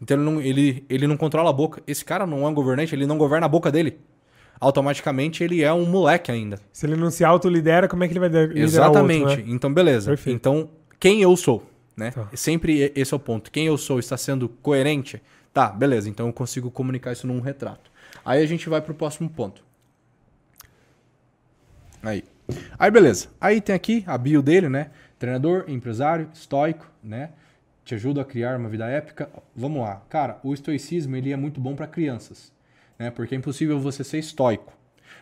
[0.00, 1.82] então ele não, ele, ele não controla a boca.
[1.86, 3.98] Esse cara não é um governante, ele não governa a boca dele.
[4.60, 6.58] Automaticamente ele é um moleque ainda.
[6.72, 9.24] Se ele não se autolidera, como é que ele vai liderar Exatamente.
[9.24, 9.52] o outro, né?
[9.52, 10.10] Então, beleza.
[10.10, 10.36] Perfeito.
[10.36, 12.10] Então, quem eu sou, né?
[12.10, 12.28] Tá.
[12.34, 13.50] Sempre esse é o ponto.
[13.50, 15.22] Quem eu sou está sendo coerente?
[15.52, 16.08] Tá, beleza.
[16.08, 17.90] Então eu consigo comunicar isso num retrato.
[18.24, 19.64] Aí a gente vai pro próximo ponto.
[22.02, 22.24] Aí.
[22.78, 23.28] Aí, beleza.
[23.40, 24.90] Aí tem aqui a bio dele, né?
[25.18, 27.30] Treinador, empresário, estoico, né?
[27.84, 29.28] Te ajuda a criar uma vida épica.
[29.54, 30.02] Vamos lá.
[30.08, 32.52] Cara, o estoicismo ele é muito bom para crianças,
[32.98, 33.10] né?
[33.10, 34.72] Porque é impossível você ser estoico.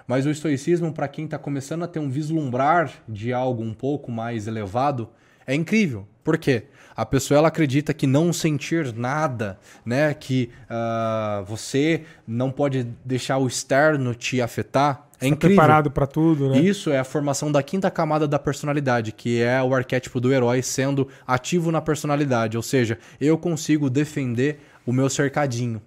[0.07, 4.11] Mas o estoicismo, para quem está começando a ter um vislumbrar de algo um pouco
[4.11, 5.09] mais elevado,
[5.47, 6.07] é incrível.
[6.23, 6.65] Por quê?
[6.94, 10.15] A pessoa ela acredita que não sentir nada, né?
[10.15, 15.07] Que uh, você não pode deixar o externo te afetar.
[15.20, 15.57] É incrível.
[15.57, 16.59] preparado para tudo, né?
[16.59, 20.62] Isso é a formação da quinta camada da personalidade, que é o arquétipo do herói
[20.62, 22.57] sendo ativo na personalidade.
[22.57, 25.81] Ou seja, eu consigo defender o meu cercadinho.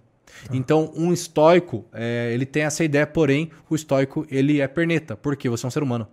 [0.48, 0.56] Ah.
[0.56, 5.16] Então, um estoico, é, ele tem essa ideia, porém, o estoico, ele é perneta.
[5.16, 6.08] Porque você é um ser humano.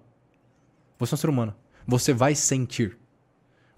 [0.99, 1.55] Você é um ser humano.
[1.87, 2.97] Você vai sentir.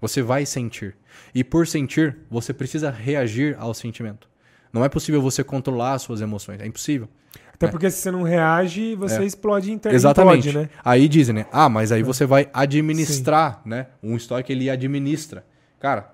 [0.01, 0.95] Você vai sentir.
[1.33, 4.29] E por sentir, você precisa reagir ao sentimento.
[4.71, 6.61] Não é possível você controlar as suas emoções.
[6.61, 7.09] É impossível.
[7.53, 7.69] Até é.
[7.69, 9.25] porque se você não reage, você é.
[9.25, 9.99] explode internamente.
[9.99, 10.51] Exatamente.
[10.53, 10.69] né?
[10.83, 11.45] Aí dizem, né?
[11.51, 12.03] Ah, mas aí é.
[12.03, 13.69] você vai administrar, Sim.
[13.69, 13.87] né?
[14.01, 15.45] Um estoque ele administra.
[15.77, 16.13] Cara,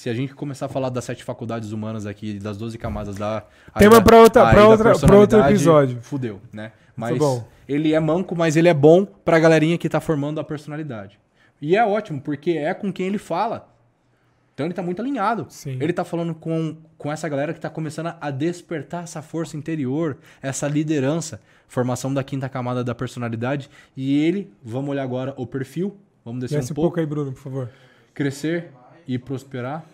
[0.00, 3.44] se a gente começar a falar das sete faculdades humanas aqui, das 12 camadas da.
[3.78, 6.00] Tema para outra, pra outra, pra outro episódio.
[6.00, 6.72] Fudeu, né?
[6.96, 7.18] Mas
[7.68, 11.20] ele é manco, mas ele é bom pra galerinha que tá formando a personalidade.
[11.60, 13.68] E é ótimo, porque é com quem ele fala.
[14.54, 15.44] Então ele está muito alinhado.
[15.50, 15.72] Sim.
[15.72, 20.16] Ele está falando com, com essa galera que está começando a despertar essa força interior,
[20.40, 23.68] essa liderança, formação da quinta camada da personalidade.
[23.94, 25.94] E ele, vamos olhar agora o perfil.
[26.24, 26.86] Vamos descer Desce um, pouco.
[26.86, 27.70] um pouco aí, Bruno, por favor.
[28.14, 28.72] Crescer
[29.10, 29.84] e prosperar.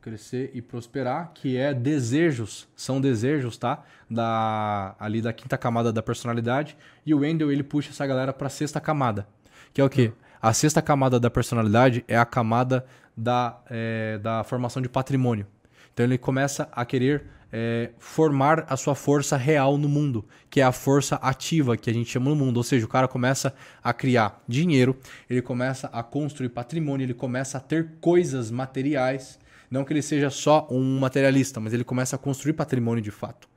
[0.00, 3.84] Crescer e prosperar, que é desejos, são desejos, tá?
[4.08, 6.76] Da ali da quinta camada da personalidade.
[7.04, 9.26] E o Wendell ele puxa essa galera para a sexta camada
[9.72, 10.12] que é o quê?
[10.40, 12.84] A sexta camada da personalidade é a camada
[13.16, 15.46] da, é, da formação de patrimônio.
[15.92, 20.64] Então ele começa a querer é, formar a sua força real no mundo, que é
[20.64, 22.58] a força ativa que a gente chama no mundo.
[22.58, 24.96] Ou seja, o cara começa a criar dinheiro,
[25.28, 29.38] ele começa a construir patrimônio, ele começa a ter coisas materiais.
[29.70, 33.48] Não que ele seja só um materialista, mas ele começa a construir patrimônio de fato.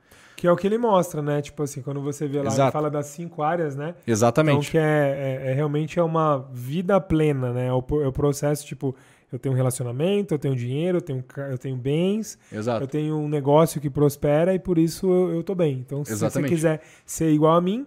[0.42, 1.40] Que é o que ele mostra, né?
[1.40, 2.62] Tipo assim, quando você vê lá, Exato.
[2.62, 3.94] ele fala das cinco áreas, né?
[4.04, 4.58] Exatamente.
[4.58, 7.68] Então, que é, é, é realmente é uma vida plena, né?
[7.68, 8.92] É o, é o, processo, tipo,
[9.32, 12.84] eu tenho um relacionamento, eu tenho dinheiro, eu tenho, eu tenho bens, Exato.
[12.84, 15.82] eu tenho um negócio que prospera e por isso eu, eu tô bem.
[15.84, 16.50] Então, se Exatamente.
[16.50, 17.86] você quiser ser igual a mim,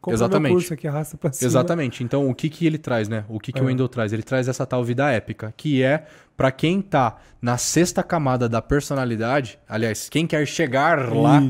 [0.00, 0.52] compra Exatamente.
[0.52, 1.48] curso aqui, arrasta pra cima.
[1.48, 2.04] Exatamente.
[2.04, 3.24] Então, o que, que ele traz, né?
[3.28, 3.62] O que, que é.
[3.62, 4.12] o Wendell traz?
[4.12, 6.04] Ele traz essa tal vida épica, que é
[6.36, 11.42] para quem tá na sexta camada da personalidade, aliás, quem quer chegar lá,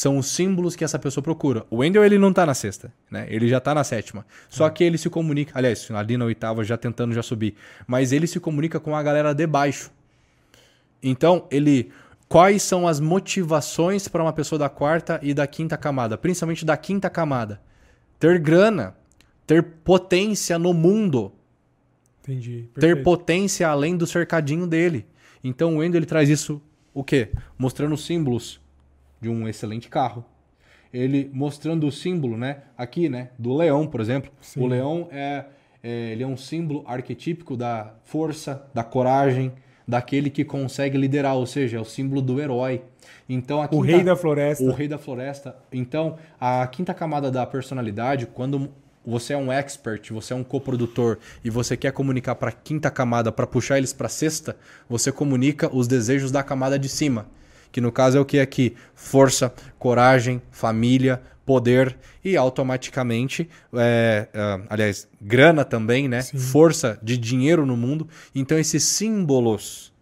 [0.00, 1.66] são os símbolos que essa pessoa procura.
[1.68, 3.26] O Wendell, ele não tá na sexta, né?
[3.28, 4.24] Ele já tá na sétima.
[4.48, 4.70] Só é.
[4.70, 7.54] que ele se comunica, aliás, ali na oitava já tentando já subir,
[7.86, 9.90] mas ele se comunica com a galera de baixo.
[11.02, 11.90] Então, ele
[12.30, 16.78] quais são as motivações para uma pessoa da quarta e da quinta camada, principalmente da
[16.78, 17.60] quinta camada?
[18.18, 18.96] Ter grana,
[19.46, 21.30] ter potência no mundo.
[22.22, 22.70] Entendi.
[22.72, 22.80] Perfeito.
[22.80, 25.04] Ter potência além do cercadinho dele.
[25.44, 26.58] Então o Wendel ele traz isso
[26.94, 27.28] o quê?
[27.58, 28.60] Mostrando símbolos
[29.20, 30.24] de um excelente carro.
[30.92, 32.62] Ele mostrando o símbolo, né?
[32.76, 33.30] Aqui, né?
[33.38, 34.30] Do leão, por exemplo.
[34.40, 34.60] Sim.
[34.60, 35.44] O leão é,
[35.82, 39.52] é, ele é um símbolo arquetípico da força, da coragem,
[39.86, 42.82] daquele que consegue liderar, ou seja, é o símbolo do herói.
[43.28, 44.64] Então, o rei da floresta.
[44.64, 45.56] O rei da floresta.
[45.72, 48.70] Então, a quinta camada da personalidade, quando
[49.04, 52.90] você é um expert, você é um coprodutor e você quer comunicar para a quinta
[52.90, 54.56] camada para puxar eles para a sexta,
[54.88, 57.26] você comunica os desejos da camada de cima,
[57.72, 58.74] que no caso é o que aqui?
[58.94, 66.22] Força, coragem, família, poder e automaticamente, é, é, aliás, grana também, né?
[66.22, 66.38] Sim.
[66.38, 68.08] Força de dinheiro no mundo.
[68.34, 69.92] Então esses símbolos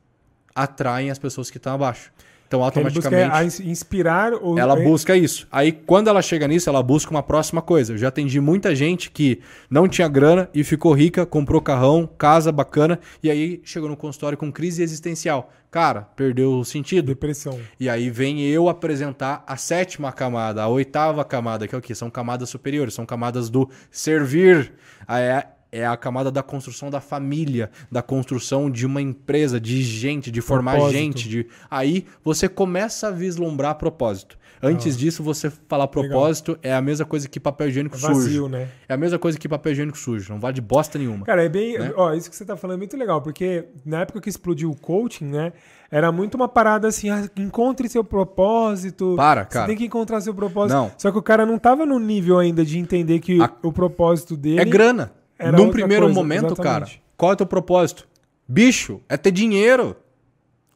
[0.54, 2.12] atraem as pessoas que estão abaixo.
[2.48, 3.44] Então, automaticamente.
[3.44, 4.58] Busca inspirar ou...
[4.58, 5.46] Ela busca isso.
[5.52, 7.92] Aí, quando ela chega nisso, ela busca uma próxima coisa.
[7.92, 12.50] Eu já atendi muita gente que não tinha grana e ficou rica, comprou carrão, casa
[12.50, 15.52] bacana, e aí chegou no consultório com crise existencial.
[15.70, 17.08] Cara, perdeu o sentido.
[17.08, 17.60] Depressão.
[17.78, 21.94] E aí vem eu apresentar a sétima camada, a oitava camada, que é o quê?
[21.94, 24.72] São camadas superiores, são camadas do servir.
[25.06, 30.30] É é a camada da construção da família, da construção de uma empresa, de gente,
[30.30, 30.98] de formar propósito.
[30.98, 31.28] gente.
[31.28, 31.46] De...
[31.70, 34.38] Aí você começa a vislumbrar propósito.
[34.62, 34.98] Antes ah.
[34.98, 36.72] disso, você falar propósito Legal.
[36.72, 38.48] é a mesma coisa que papel higiênico é vazio, sujo.
[38.48, 38.68] Né?
[38.88, 40.32] É a mesma coisa que papel higiênico sujo.
[40.32, 41.24] Não vale de bosta nenhuma.
[41.26, 41.78] Cara, é bem.
[41.78, 41.92] Né?
[41.96, 44.76] Ó, isso que você tá falando é muito legal, porque na época que explodiu o
[44.76, 45.52] coaching, né?
[45.90, 49.14] Era muito uma parada assim, ah, encontre seu propósito.
[49.16, 49.64] Para, cara.
[49.64, 50.76] Você tem que encontrar seu propósito.
[50.76, 50.90] Não.
[50.98, 53.50] Só que o cara não tava no nível ainda de entender que a...
[53.62, 54.60] o propósito dele.
[54.60, 55.12] É grana.
[55.38, 56.94] Era Num primeiro coisa, momento, exatamente.
[56.94, 58.08] cara, qual é o teu propósito?
[58.46, 59.96] Bicho, é ter dinheiro.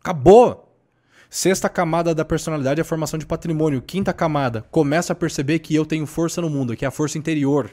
[0.00, 0.68] Acabou.
[1.28, 3.80] Sexta camada da personalidade é a formação de patrimônio.
[3.80, 7.16] Quinta camada, começa a perceber que eu tenho força no mundo, que é a força
[7.16, 7.70] interior.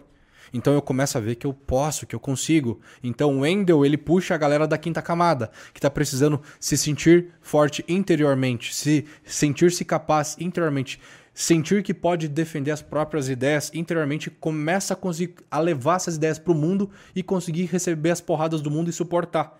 [0.54, 2.80] Então eu começo a ver que eu posso, que eu consigo.
[3.04, 7.34] Então o Wendell, ele puxa a galera da quinta camada, que está precisando se sentir
[7.42, 11.00] forte interiormente, se sentir-se capaz interiormente,
[11.40, 16.38] sentir que pode defender as próprias ideias interiormente, começa a conseguir a levar essas ideias
[16.38, 19.58] para o mundo e conseguir receber as porradas do mundo e suportar.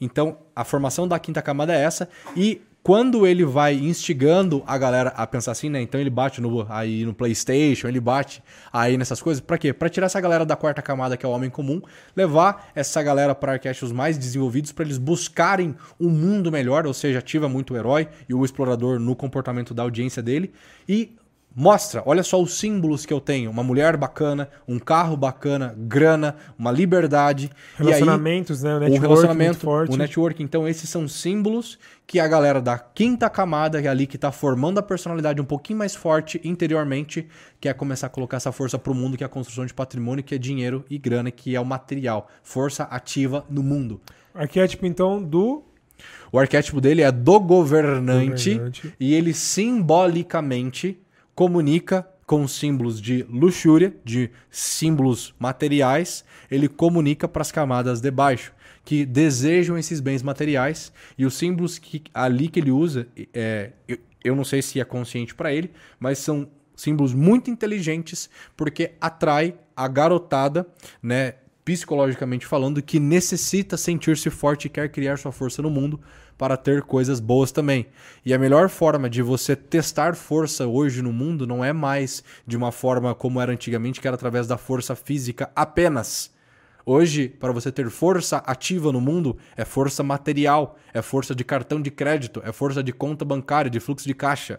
[0.00, 5.10] Então, a formação da quinta camada é essa e quando ele vai instigando a galera
[5.10, 5.78] a pensar assim, né?
[5.82, 8.42] Então ele bate no, aí no PlayStation, ele bate
[8.72, 9.42] aí nessas coisas.
[9.42, 9.74] Para quê?
[9.74, 11.82] Para tirar essa galera da quarta camada, que é o homem comum,
[12.16, 17.18] levar essa galera para arquétipos mais desenvolvidos, para eles buscarem um mundo melhor, ou seja,
[17.18, 20.50] ativa muito o herói e o explorador no comportamento da audiência dele
[20.88, 21.14] e
[21.54, 26.36] Mostra, olha só os símbolos que eu tenho: uma mulher bacana, um carro bacana, grana,
[26.58, 27.50] uma liberdade.
[27.76, 28.76] Relacionamentos, aí, né?
[28.76, 29.94] O network, um relacionamento, forte.
[29.94, 30.42] o network.
[30.42, 34.78] Então, esses são símbolos que a galera da quinta camada é ali que está formando
[34.78, 37.26] a personalidade um pouquinho mais forte interiormente,
[37.60, 40.22] quer começar a colocar essa força para o mundo, que é a construção de patrimônio,
[40.22, 42.28] que é dinheiro e grana, que é o material.
[42.42, 44.00] Força ativa no mundo.
[44.34, 45.64] Arquétipo, então, do
[46.30, 51.00] o arquétipo dele é do governante, governante, e ele simbolicamente
[51.38, 58.52] comunica com símbolos de luxúria, de símbolos materiais, ele comunica para as camadas de baixo,
[58.84, 63.98] que desejam esses bens materiais, e os símbolos que ali que ele usa, é, eu,
[64.24, 65.70] eu não sei se é consciente para ele,
[66.00, 70.66] mas são símbolos muito inteligentes, porque atrai a garotada,
[71.00, 71.34] né,
[71.64, 76.00] psicologicamente falando, que necessita sentir-se forte e quer criar sua força no mundo
[76.38, 77.88] para ter coisas boas também.
[78.24, 82.56] E a melhor forma de você testar força hoje no mundo não é mais de
[82.56, 86.30] uma forma como era antigamente, que era através da força física apenas.
[86.86, 91.82] Hoje, para você ter força ativa no mundo, é força material, é força de cartão
[91.82, 94.58] de crédito, é força de conta bancária, de fluxo de caixa.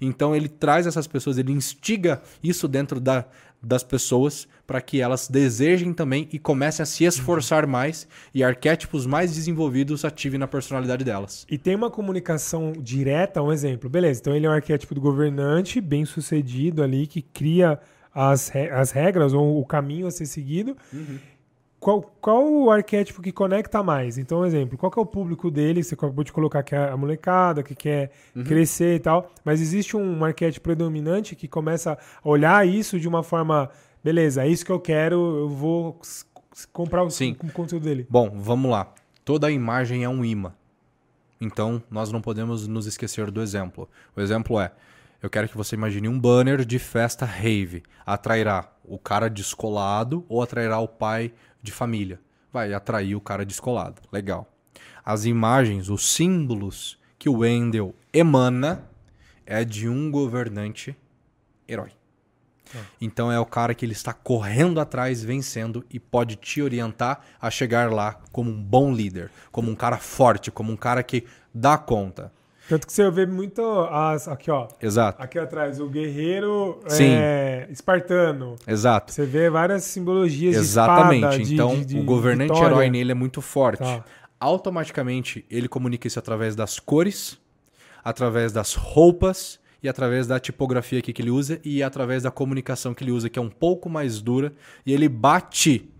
[0.00, 3.24] Então ele traz essas pessoas, ele instiga isso dentro da,
[3.62, 9.06] das pessoas para que elas desejem também e comecem a se esforçar mais e arquétipos
[9.06, 11.46] mais desenvolvidos ativem na personalidade delas.
[11.50, 13.90] E tem uma comunicação direta, um exemplo.
[13.90, 17.78] Beleza, então ele é um arquétipo do governante, bem sucedido ali, que cria
[18.14, 20.76] as, as regras ou o caminho a ser seguido.
[20.92, 21.18] Uhum
[21.80, 24.18] qual, qual o arquétipo que conecta mais?
[24.18, 25.82] Então, um exemplo, qual é o público dele?
[25.82, 28.44] Você acabou de colocar que é a molecada, que quer uhum.
[28.44, 33.22] crescer e tal, mas existe um arquétipo predominante que começa a olhar isso de uma
[33.22, 33.70] forma,
[34.04, 35.98] beleza, é isso que eu quero, eu vou
[36.70, 37.34] comprar o, Sim.
[37.42, 38.06] o conteúdo dele.
[38.10, 38.92] Bom, vamos lá.
[39.24, 40.52] Toda imagem é um imã.
[41.40, 43.88] Então, nós não podemos nos esquecer do exemplo.
[44.14, 44.70] O exemplo é,
[45.22, 47.82] eu quero que você imagine um banner de festa rave.
[48.04, 52.20] Atrairá o cara descolado ou atrairá o pai de família.
[52.52, 54.02] Vai atrair o cara descolado.
[54.12, 54.50] Legal.
[55.04, 58.88] As imagens, os símbolos que o Wendell emana
[59.46, 60.96] é de um governante
[61.68, 61.90] herói.
[62.74, 62.82] Ah.
[63.00, 67.50] Então é o cara que ele está correndo atrás, vencendo e pode te orientar a
[67.50, 71.76] chegar lá como um bom líder, como um cara forte, como um cara que dá
[71.76, 72.32] conta.
[72.68, 74.28] Tanto que você vê muito as.
[74.28, 74.68] Aqui, ó.
[74.80, 75.20] Exato.
[75.22, 78.54] Aqui atrás, o guerreiro é, espartano.
[78.66, 79.12] Exato.
[79.12, 81.38] Você vê várias simbologias Exatamente.
[81.38, 82.72] de espada, Então, de, de, o governante vitória.
[82.74, 83.80] herói nele é muito forte.
[83.82, 84.04] Tá.
[84.38, 87.38] Automaticamente, ele comunica isso através das cores,
[88.04, 93.02] através das roupas e através da tipografia que ele usa e através da comunicação que
[93.02, 94.52] ele usa, que é um pouco mais dura.
[94.86, 95.90] E ele bate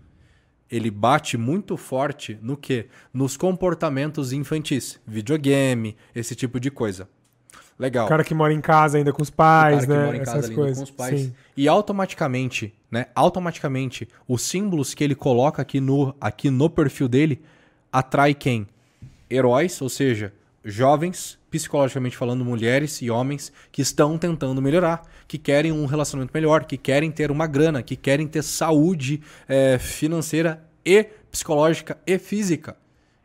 [0.71, 2.87] ele bate muito forte no que?
[3.13, 7.09] Nos comportamentos infantis, videogame, esse tipo de coisa.
[7.77, 8.05] Legal.
[8.05, 9.99] O cara que mora em casa ainda com os pais, o cara né?
[9.99, 10.77] Que mora em casa Essas coisas.
[10.77, 11.19] com os pais.
[11.19, 11.33] Sim.
[11.57, 13.07] E automaticamente, né?
[13.15, 17.41] Automaticamente, os símbolos que ele coloca aqui no, aqui no perfil dele
[17.91, 18.67] atrai quem?
[19.29, 20.31] Heróis, ou seja,
[20.63, 26.63] jovens, psicologicamente falando, mulheres e homens que estão tentando melhorar, que querem um relacionamento melhor,
[26.63, 32.77] que querem ter uma grana, que querem ter saúde é, financeira e psicológica e física.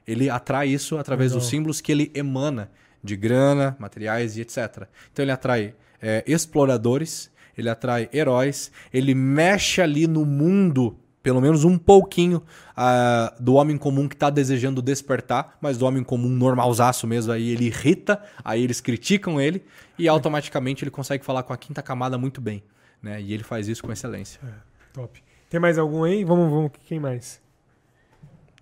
[0.07, 1.41] Ele atrai isso através Legal.
[1.41, 2.71] dos símbolos que ele emana
[3.03, 4.89] de grana, materiais e etc.
[5.13, 11.65] Então ele atrai é, exploradores, ele atrai heróis, ele mexe ali no mundo pelo menos
[11.65, 12.41] um pouquinho
[12.77, 17.49] uh, do homem comum que está desejando despertar, mas do homem comum normalzaço mesmo, aí
[17.51, 19.65] ele irrita, aí eles criticam ele
[19.99, 22.63] e automaticamente ele consegue falar com a quinta camada muito bem.
[23.03, 23.21] Né?
[23.21, 24.39] E ele faz isso com excelência.
[24.41, 24.53] É,
[24.93, 25.21] top.
[25.51, 26.23] Tem mais algum aí?
[26.23, 27.43] Vamos, vamos, quem mais?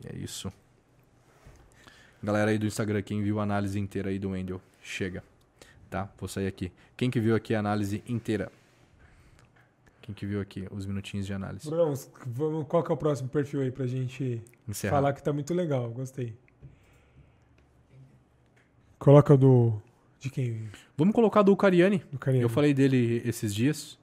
[0.02, 0.50] É isso.
[2.22, 5.22] Galera aí do Instagram, quem viu a análise inteira aí do Wendel, chega.
[5.90, 6.08] Tá?
[6.18, 6.72] Vou sair aqui.
[6.96, 8.50] Quem que viu aqui a análise inteira?
[10.04, 11.66] Quem que viu aqui os minutinhos de análise?
[11.66, 11.94] Bruno,
[12.26, 14.96] vamos, qual que é o próximo perfil aí pra gente Encerrar.
[14.96, 16.36] falar que tá muito legal, gostei.
[18.98, 19.80] Coloca do.
[20.20, 20.68] De quem?
[20.94, 22.02] Vamos colocar do Cariani.
[22.12, 22.42] Do Cariani.
[22.42, 23.98] Eu falei dele esses dias.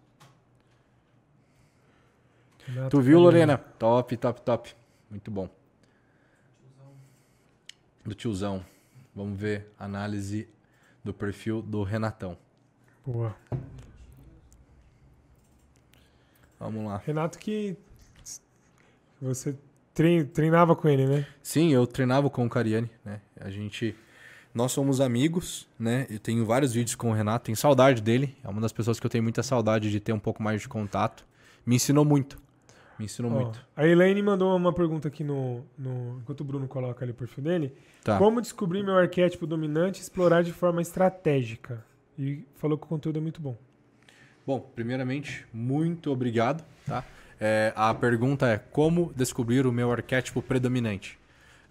[2.66, 3.24] Renato Tu viu, Cariani.
[3.24, 3.58] Lorena?
[3.60, 4.76] Top, top, top.
[5.08, 5.48] Muito bom.
[8.04, 8.66] Do tiozão.
[9.16, 10.50] Vamos ver análise
[11.04, 12.36] do perfil do Renatão.
[13.06, 13.36] Boa.
[16.62, 17.02] Vamos lá.
[17.04, 17.76] Renato que
[19.20, 19.56] você
[19.94, 21.26] trein- treinava com ele, né?
[21.42, 23.20] Sim, eu treinava com o Cariani, né?
[23.40, 23.96] A gente.
[24.54, 26.06] Nós somos amigos, né?
[26.10, 28.36] Eu tenho vários vídeos com o Renato, tenho saudade dele.
[28.44, 30.68] É uma das pessoas que eu tenho muita saudade de ter um pouco mais de
[30.70, 31.26] contato.
[31.66, 32.38] Me ensinou muito.
[33.00, 33.66] Me ensinou Ó, muito.
[33.76, 36.20] A Elaine mandou uma pergunta aqui no, no.
[36.20, 37.74] Enquanto o Bruno coloca ali o perfil dele.
[38.04, 38.18] Tá.
[38.20, 41.84] Como descobrir meu arquétipo dominante e explorar de forma estratégica?
[42.20, 43.56] E falou que o conteúdo é muito bom.
[44.46, 46.64] Bom, primeiramente, muito obrigado.
[46.86, 47.04] Tá?
[47.40, 51.18] É, a pergunta é como descobrir o meu arquétipo predominante,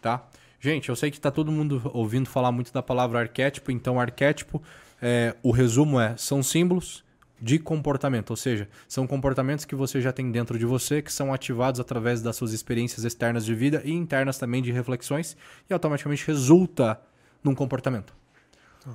[0.00, 0.28] tá?
[0.60, 4.62] Gente, eu sei que está todo mundo ouvindo falar muito da palavra arquétipo, então arquétipo,
[5.00, 7.04] é, o resumo é são símbolos
[7.40, 11.32] de comportamento, ou seja, são comportamentos que você já tem dentro de você, que são
[11.32, 15.36] ativados através das suas experiências externas de vida e internas também de reflexões
[15.68, 17.00] e automaticamente resulta
[17.42, 18.12] num comportamento.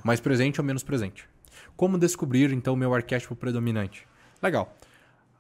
[0.04, 1.28] Mais presente ou menos presente.
[1.76, 4.08] Como descobrir então o meu arquétipo predominante?
[4.42, 4.74] Legal.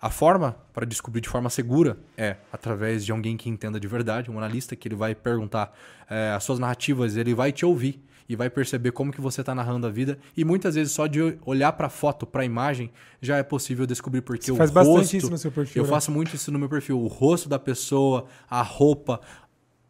[0.01, 4.29] A forma para descobrir de forma segura é através de alguém que entenda de verdade,
[4.29, 5.75] um analista que ele vai perguntar
[6.09, 9.55] eh, as suas narrativas, ele vai te ouvir e vai perceber como que você está
[9.55, 12.91] narrando a vida e muitas vezes só de olhar para a foto, para a imagem,
[13.21, 15.81] já é possível descobrir porque Você o faz bastante rosto, isso no seu perfil.
[15.81, 15.93] eu né?
[15.93, 16.99] faço muito isso no meu perfil.
[16.99, 19.21] O rosto da pessoa, a roupa,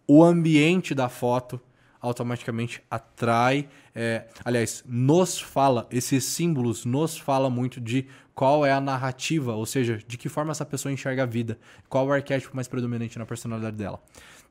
[0.08, 1.60] o ambiente da foto
[2.02, 3.68] automaticamente atrai.
[3.94, 9.66] é, aliás, nos fala, esses símbolos nos fala muito de qual é a narrativa, ou
[9.66, 11.58] seja, de que forma essa pessoa enxerga a vida,
[11.88, 14.02] qual é o arquétipo mais predominante na personalidade dela.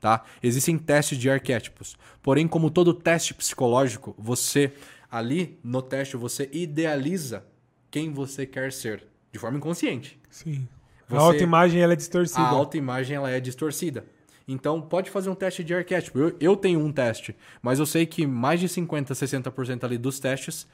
[0.00, 0.22] Tá?
[0.42, 1.96] Existem testes de arquétipos.
[2.22, 4.72] Porém, como todo teste psicológico, você
[5.10, 7.44] ali no teste você idealiza
[7.90, 10.18] quem você quer ser de forma inconsciente.
[10.30, 10.66] Sim.
[11.08, 12.40] Você- A autoimagem ela é distorcida.
[12.40, 14.04] A autoimagem ela é distorcida.
[14.46, 16.18] Então, pode fazer um teste de arquétipo.
[16.18, 20.20] Eu, eu tenho um teste, mas eu sei que mais de 50, 60% ali dos
[20.20, 20.66] testes,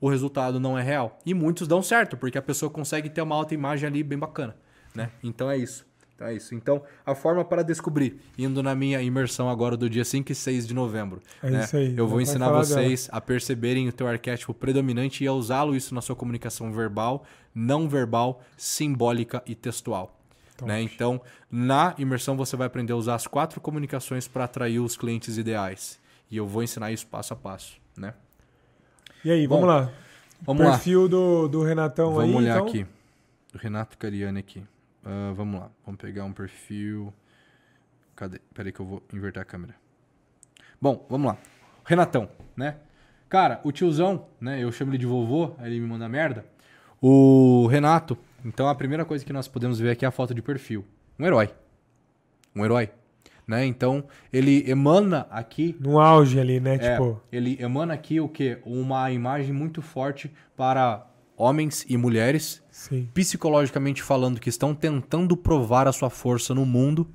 [0.00, 1.18] o resultado não é real.
[1.24, 4.56] E muitos dão certo, porque a pessoa consegue ter uma autoimagem ali bem bacana,
[4.94, 5.10] né?
[5.22, 5.86] Então é isso.
[6.14, 6.54] Então é isso.
[6.54, 10.66] Então, a forma para descobrir, indo na minha imersão agora do dia 5 e 6
[10.66, 11.64] de novembro, É né?
[11.64, 11.94] isso aí.
[11.96, 16.00] Eu vou ensinar vocês a perceberem o teu arquétipo predominante e a usá-lo isso na
[16.00, 17.24] sua comunicação verbal,
[17.54, 20.18] não verbal, simbólica e textual.
[20.66, 20.82] Né?
[20.82, 21.20] Então,
[21.50, 26.00] na imersão você vai aprender a usar as quatro comunicações para atrair os clientes ideais.
[26.30, 28.14] E eu vou ensinar isso passo a passo, né?
[29.24, 29.92] E aí, Bom, vamos lá.
[30.40, 30.72] Vamos lá.
[30.72, 32.36] perfil do, do Renatão Vamos aí.
[32.36, 32.66] olhar então.
[32.66, 32.86] aqui.
[33.54, 34.64] O Renato Cariani aqui.
[35.04, 35.70] Ah, vamos lá.
[35.84, 37.12] Vamos pegar um perfil.
[38.16, 38.40] Cadê?
[38.54, 39.74] Peraí que eu vou inverter a câmera.
[40.80, 41.38] Bom, vamos lá.
[41.84, 42.76] Renatão, né?
[43.28, 44.62] Cara, o tiozão, né?
[44.62, 46.44] Eu chamo ele de vovô, aí ele me manda merda.
[47.00, 50.42] O Renato, então a primeira coisa que nós podemos ver aqui é a foto de
[50.42, 50.84] perfil.
[51.18, 51.50] Um herói.
[52.54, 52.90] Um herói.
[53.46, 53.66] Né?
[53.66, 56.76] Então, ele emana aqui No auge ali, né?
[56.76, 58.58] é, Tipo, ele emana aqui o quê?
[58.64, 61.06] Uma imagem muito forte para
[61.36, 63.08] homens e mulheres, sim.
[63.12, 67.08] psicologicamente falando, que estão tentando provar a sua força no mundo,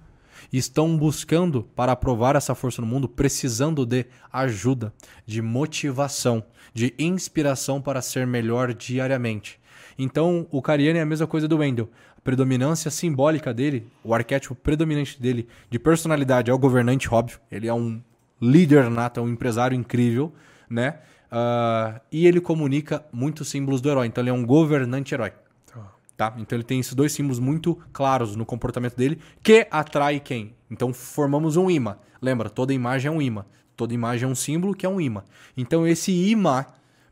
[0.52, 4.94] e estão buscando para provar essa força no mundo, precisando de ajuda,
[5.26, 6.44] de motivação,
[6.74, 9.60] de inspiração para ser melhor diariamente.
[9.98, 11.90] Então, o Cariani é a mesma coisa do Wendell.
[12.18, 17.40] A predominância simbólica dele, o arquétipo predominante dele de personalidade é o governante, óbvio.
[17.52, 18.02] Ele é um
[18.40, 20.34] líder nato, é um empresário incrível,
[20.70, 21.00] né?
[21.32, 24.08] Ah, e ele comunica muitos símbolos do herói.
[24.08, 25.32] Então, ele é um governante herói.
[25.66, 25.94] Tá.
[26.16, 26.34] Tá?
[26.38, 30.56] Então ele tem esses dois símbolos muito claros no comportamento dele, que atrai quem?
[30.70, 31.98] Então formamos um imã.
[32.22, 33.46] Lembra, toda imagem é um imã.
[33.76, 35.24] Toda imagem é um símbolo que é um imã.
[35.56, 36.66] Então esse imã,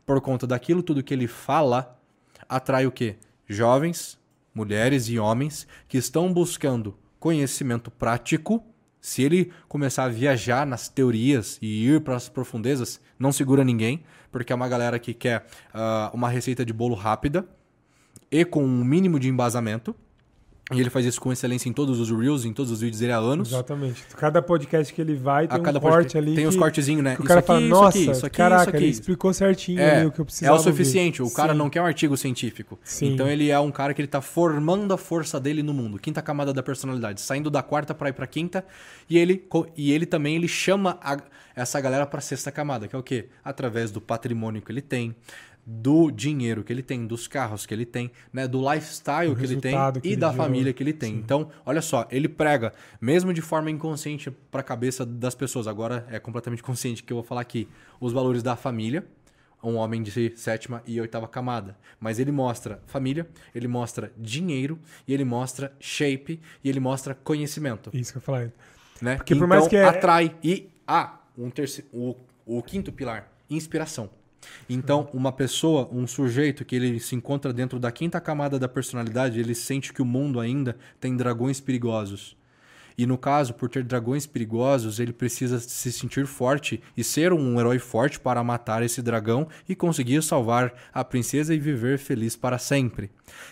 [0.04, 1.95] por conta daquilo tudo que ele fala,
[2.48, 3.16] atrai o quê?
[3.46, 4.18] Jovens,
[4.54, 8.64] mulheres e homens que estão buscando conhecimento prático.
[9.00, 14.02] Se ele começar a viajar nas teorias e ir para as profundezas, não segura ninguém,
[14.32, 17.46] porque é uma galera que quer ah, uma receita de bolo rápida
[18.30, 19.94] e com um mínimo de embasamento.
[20.74, 23.12] E ele faz isso com excelência em todos os Reels, em todos os vídeos dele
[23.12, 23.50] há anos.
[23.50, 24.02] Exatamente.
[24.16, 26.34] Cada podcast que ele vai tem A cada um corte ali.
[26.34, 27.14] Tem que, os cortezinhos, né?
[27.14, 28.78] que o cara fala, isso nossa, aqui, isso aqui, caraca, isso aqui.
[28.78, 31.22] ele explicou certinho É, ali o que eu é precisava o suficiente.
[31.22, 31.32] ouvir.
[31.32, 31.58] O cara Sim.
[31.58, 32.76] não quer um artigo científico.
[32.82, 33.12] Sim.
[33.14, 36.00] Então ele é um cara que ele tá formando a força dele no mundo.
[36.00, 37.20] Quinta camada da personalidade.
[37.20, 38.64] Saindo da quarta para ir pra quinta.
[39.08, 41.18] E ele, e ele também ele chama a-
[41.54, 43.28] essa galera pra sexta camada, que é o quê?
[43.44, 45.14] Através do patrimônio que ele tem.
[45.68, 49.60] Do dinheiro que ele tem, dos carros que ele tem, né, do lifestyle que ele
[49.60, 51.14] tem que e ele da família que ele tem.
[51.14, 56.06] Então, olha só, ele prega, mesmo de forma inconsciente para a cabeça das pessoas, agora
[56.08, 57.68] é completamente consciente que eu vou falar aqui,
[58.00, 59.04] os valores da família,
[59.62, 61.76] um homem de sétima e oitava camada.
[61.98, 67.90] Mas ele mostra família, ele mostra dinheiro, e ele mostra shape, e ele mostra conhecimento.
[67.92, 68.52] Isso que eu falei.
[69.00, 69.16] Né?
[69.16, 70.36] Porque por então, mais que é- atrai.
[70.42, 74.08] E, ah, um terceiro, o, o quinto pilar, inspiração.
[74.68, 79.38] Então, uma pessoa, um sujeito que ele se encontra dentro da quinta camada da personalidade,
[79.38, 82.36] ele sente que o mundo ainda tem dragões perigosos.
[82.98, 87.60] E no caso, por ter dragões perigosos, ele precisa se sentir forte e ser um
[87.60, 92.58] herói forte para matar esse dragão e conseguir salvar a princesa e viver feliz para
[92.58, 93.10] sempre.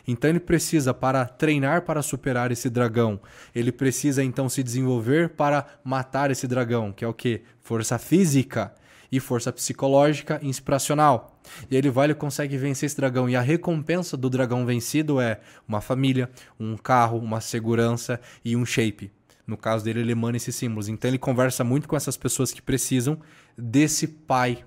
[0.08, 3.20] Então ele precisa para treinar para superar esse dragão.
[3.54, 7.42] Ele precisa então se desenvolver para matar esse dragão, que é o que?
[7.60, 8.72] Força física
[9.16, 11.38] e força psicológica inspiracional.
[11.70, 13.30] E ele vai e consegue vencer esse dragão.
[13.30, 16.28] E a recompensa do dragão vencido é uma família,
[16.58, 19.12] um carro, uma segurança e um shape.
[19.46, 20.88] No caso dele, ele emana esses símbolos.
[20.88, 23.18] Então ele conversa muito com essas pessoas que precisam
[23.56, 24.64] desse pai,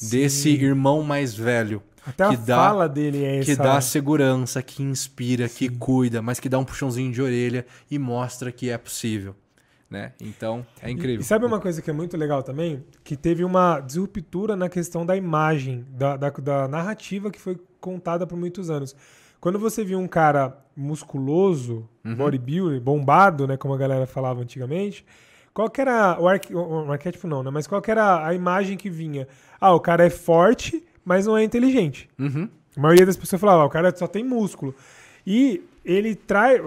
[0.00, 1.82] desse irmão mais velho.
[2.04, 3.62] Até que a dá, fala dele é que essa.
[3.62, 8.52] dá segurança, que inspira, que cuida, mas que dá um puxãozinho de orelha e mostra
[8.52, 9.34] que é possível.
[9.90, 10.12] Né?
[10.20, 11.20] Então, é incrível.
[11.20, 12.84] E sabe uma coisa que é muito legal também?
[13.02, 18.24] Que teve uma disruptura na questão da imagem, da, da, da narrativa que foi contada
[18.24, 18.94] por muitos anos.
[19.40, 22.14] Quando você viu um cara musculoso, Uhum.
[22.14, 25.04] bodybuilder, bombado, né, como a galera falava antigamente,
[25.52, 28.32] qual que era o, arque, o o arquétipo não, né, mas qual que era a
[28.32, 29.26] imagem que vinha?
[29.60, 32.08] Ah, o cara é forte, mas não é inteligente.
[32.18, 32.48] Uhum.
[32.76, 34.74] A maioria das pessoas falava, ah, o cara só tem músculo.
[35.26, 36.60] E ele traz.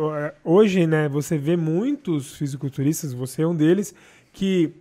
[0.44, 3.94] Hoje, né, você vê muitos fisiculturistas, você é um deles,
[4.32, 4.74] que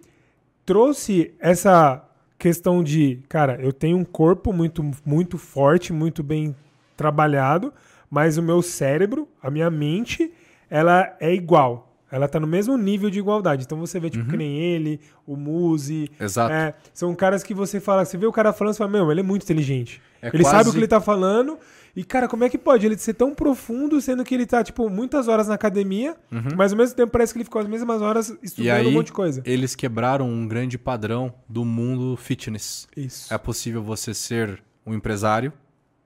[0.65, 2.05] trouxe essa
[2.39, 6.55] questão de, cara, eu tenho um corpo muito, muito forte, muito bem
[6.97, 7.73] trabalhado,
[8.11, 10.33] mas o meu cérebro, a minha mente,
[10.69, 11.89] ela é igual.
[12.11, 13.65] Ela tá no mesmo nível de igualdade.
[13.65, 16.11] Então você vê, tipo, que nem ele, o Muzi.
[16.21, 16.53] Exato.
[16.53, 19.21] é, são caras que você fala, você vê o cara falando, você fala, meu, ele
[19.21, 20.03] é muito inteligente.
[20.21, 21.59] É ele sabe quase- o que ele tá falando.
[21.95, 24.89] E, cara, como é que pode ele ser tão profundo, sendo que ele tá, tipo,
[24.89, 26.17] muitas horas na academia,
[26.57, 28.39] mas ao mesmo tempo parece que ele ficou as mesmas horas Uhum.
[28.43, 29.43] Estudando aí, um monte de coisa.
[29.45, 32.89] eles quebraram um grande padrão do mundo fitness.
[32.97, 33.33] Isso.
[33.33, 35.53] É possível você ser um empresário,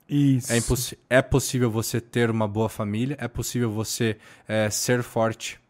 [0.08, 0.52] Isso.
[0.52, 4.16] é, impossi- é possível você ter uma boa família, é possível você
[4.48, 5.60] é, ser forte.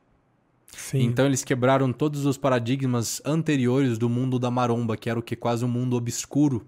[0.75, 1.03] Sim.
[1.05, 5.37] Então eles quebraram todos os paradigmas anteriores do mundo da maromba, que era o que
[5.37, 6.67] quase um mundo obscuro,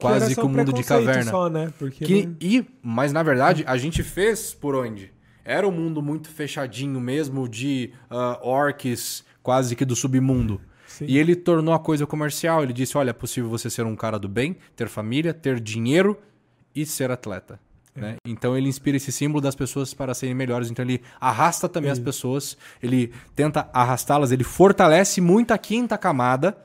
[0.00, 1.30] quase que um mundo de caverna.
[1.30, 1.72] Só, né?
[1.78, 5.12] Porque Que, não- e, mas na verdade, a gente fez por onde?
[5.44, 10.60] Era um mundo muito fechadinho mesmo, de ah, orcs, quase que do submundo.
[10.86, 11.06] Sim.
[11.08, 12.62] E ele tornou a coisa comercial.
[12.62, 16.18] Ele disse: olha, é possível você ser um cara do bem, ter família, ter dinheiro
[16.74, 17.58] e ser atleta.
[17.94, 18.00] É.
[18.00, 18.16] né?
[18.26, 20.70] Então ele inspira esse símbolo das pessoas para serem melhores.
[20.70, 26.56] Então ele arrasta também as pessoas, ele tenta arrastá-las, ele fortalece muito a quinta camada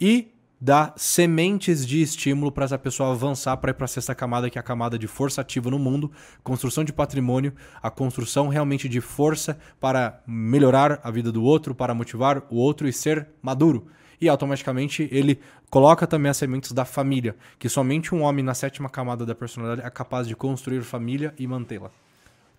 [0.00, 0.31] e
[0.64, 4.56] dá sementes de estímulo para essa pessoa avançar para ir para a sexta camada, que
[4.56, 6.08] é a camada de força ativa no mundo,
[6.44, 7.52] construção de patrimônio,
[7.82, 12.86] a construção realmente de força para melhorar a vida do outro, para motivar o outro
[12.86, 13.88] e ser maduro.
[14.20, 18.88] E automaticamente ele coloca também as sementes da família, que somente um homem na sétima
[18.88, 21.90] camada da personalidade é capaz de construir família e mantê-la.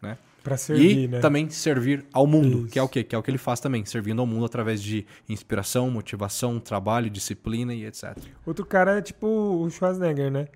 [0.02, 0.18] Né?
[0.44, 1.20] Pra servir, e né?
[1.22, 2.68] também servir ao mundo, Isso.
[2.68, 3.02] que é o quê?
[3.02, 7.10] Que é o que ele faz também, servindo ao mundo através de inspiração, motivação, trabalho,
[7.10, 8.18] disciplina e etc.
[8.46, 10.50] Outro cara é tipo o Schwarzenegger, né?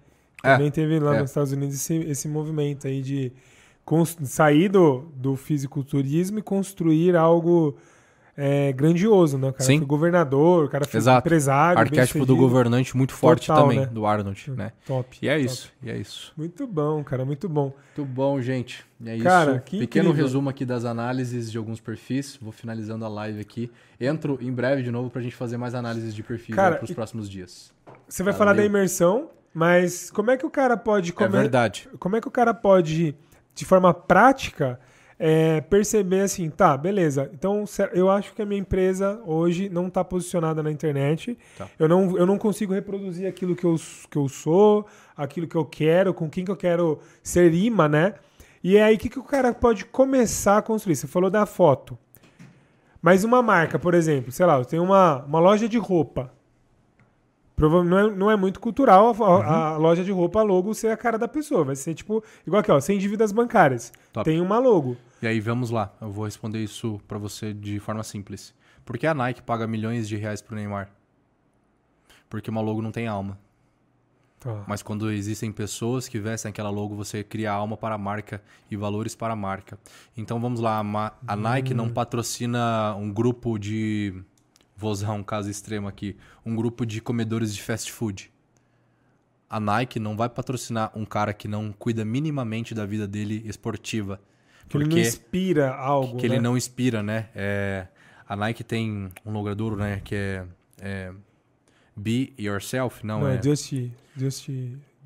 [0.44, 1.22] É, Também teve lá é.
[1.22, 3.32] nos Estados Unidos esse, esse movimento aí de
[4.24, 7.78] sair do, do fisiculturismo e construir algo
[8.40, 9.50] é, grandioso, né?
[9.50, 9.80] O cara Sim.
[9.80, 11.28] foi governador, o cara foi Exato.
[11.28, 11.80] empresário.
[11.80, 13.86] Arquétipo do governante muito forte Total, também, né?
[13.88, 14.72] do Arnold, né?
[14.86, 15.18] Top.
[15.22, 15.46] E é top.
[15.46, 16.34] isso, e é isso.
[16.38, 17.74] Muito bom, cara, muito bom.
[17.98, 18.86] Muito bom, gente.
[19.02, 19.62] E é Cara, isso.
[19.62, 20.26] que Pequeno incrível.
[20.26, 22.38] resumo aqui das análises de alguns perfis.
[22.40, 23.72] Vou finalizando a live aqui.
[24.00, 26.94] Entro em breve de novo pra gente fazer mais análises de perfis para os e-
[26.94, 27.74] próximos dias.
[28.08, 28.38] Você vai Valeu.
[28.38, 31.90] falar da imersão, mas como é que o cara pode É come- verdade.
[32.00, 33.16] como é que o cara pode,
[33.56, 34.80] de forma prática,
[35.20, 37.30] é, perceber assim, tá, beleza.
[37.34, 37.64] Então,
[37.94, 41.38] eu acho que a minha empresa hoje não está posicionada na internet.
[41.58, 41.68] Tá.
[41.80, 43.76] Eu, não, eu não consigo reproduzir aquilo que eu,
[44.10, 44.86] que eu sou,
[45.16, 48.14] aquilo que eu quero, com quem que eu quero ser imã, né?
[48.64, 50.96] E é aí que, que o cara pode começar a construir.
[50.96, 51.98] Você falou da foto.
[53.02, 56.32] Mas uma marca, por exemplo, sei lá, eu tenho uma, uma loja de roupa.
[57.60, 60.98] Não, é, não é muito cultural a, a- a loja de roupa, logo ser a
[60.98, 61.64] cara da pessoa.
[61.64, 63.92] Vai ser tipo, igual aqui, ó, sem dívidas bancárias.
[64.14, 64.24] Top.
[64.30, 64.96] Tem uma logo.
[65.22, 65.94] E aí, vamos lá.
[66.00, 68.54] Eu vou responder isso pra você de forma simples.
[68.86, 70.90] Por que a Nike paga milhões de reais pro Neymar?
[72.30, 73.38] Porque uma logo não tem alma.
[74.40, 74.64] Tá.
[74.68, 78.78] Mas quando existem pessoas que vestem aquela logo, você cria alma para a marca e
[78.78, 79.80] valores para a marca.
[80.16, 80.80] Então vamos lá,
[81.28, 84.14] a, Nike não patrocina um grupo de.
[84.76, 86.16] Vou usar um caso extremo aqui.
[86.46, 88.32] Um grupo de comedores de fast food.
[89.50, 94.22] a Nike não vai patrocinar um cara que não cuida minimamente da vida dele esportiva.
[94.68, 96.18] Que ele não inspira algo.
[96.18, 96.36] Que né?
[96.36, 97.30] ele não inspira, né?
[97.36, 97.88] É,
[98.28, 100.02] a Nike tem um logradouro, né?
[100.04, 100.46] Que é,
[100.82, 101.12] é
[101.96, 103.74] Be Yourself, não, Não, é just,
[104.16, 104.50] just,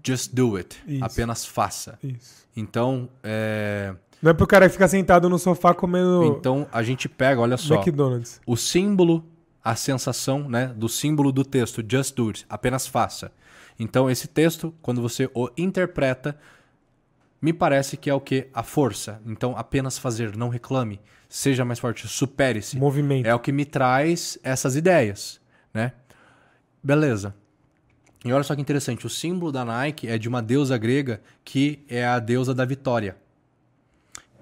[0.06, 0.78] Just Do It.
[0.88, 1.04] Isso.
[1.04, 1.98] Apenas faça.
[2.04, 2.46] isso.
[2.56, 7.40] Então, é, Não é pro cara ficar sentado no sofá comendo então a gente pega,
[7.40, 8.42] olha só, McDonald's.
[8.46, 9.24] o símbolo,
[9.64, 13.32] a sensação, né, do símbolo do texto, just do it, apenas faça.
[13.80, 16.38] Então esse texto, quando você o interpreta,
[17.42, 19.22] me parece que é o que a força.
[19.26, 22.78] Então apenas fazer, não reclame, seja mais forte, supere-se.
[22.78, 23.26] Movimento.
[23.26, 25.42] É o que me traz essas ideias,
[25.74, 25.94] né?
[26.84, 27.36] Beleza.
[28.24, 31.84] E olha só que interessante, o símbolo da Nike é de uma deusa grega que
[31.90, 33.18] é a deusa da vitória.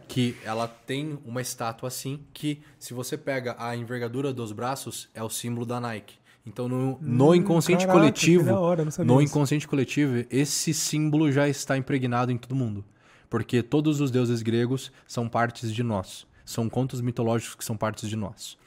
[0.05, 5.23] Que ela tem uma estátua assim, que se você pega a envergadura dos braços, é
[5.23, 6.18] o símbolo da Nike.
[6.49, 11.77] Então no, no Hum, inconsciente caraca, coletivo, hora, no inconsciente coletivo, esse símbolo já está
[11.77, 12.83] impregnado em todo mundo.
[13.29, 16.25] Porque todos os deuses gregos são partes de nós.
[16.43, 18.57] São contos mitológicos que são partes de nós.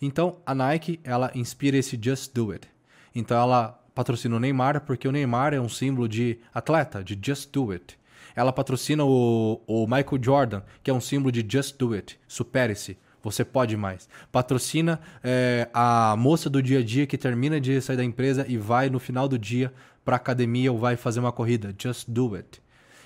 [0.00, 2.68] Então, a Nike, ela inspira esse Just Do It.
[3.12, 7.50] Então, ela patrocina o Neymar porque o Neymar é um símbolo de atleta, de Just
[7.50, 7.98] Do It.
[8.36, 12.18] Ela patrocina o, o Michael Jordan, que é um símbolo de Just Do It.
[12.28, 12.96] Supere-se.
[13.22, 14.08] Você pode mais.
[14.30, 18.56] Patrocina é, a moça do dia a dia que termina de sair da empresa e
[18.56, 19.72] vai no final do dia
[20.04, 21.74] para academia ou vai fazer uma corrida.
[21.78, 22.60] Just do it.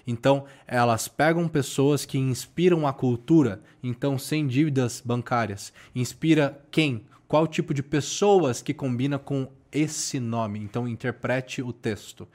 [0.07, 5.73] Então, elas pegam pessoas que inspiram a cultura, então sem dívidas bancárias.
[5.95, 7.05] Inspira quem?
[7.27, 10.61] Qual tipo de pessoas que combina com esse nome?
[10.61, 12.29] Então, interprete o texto.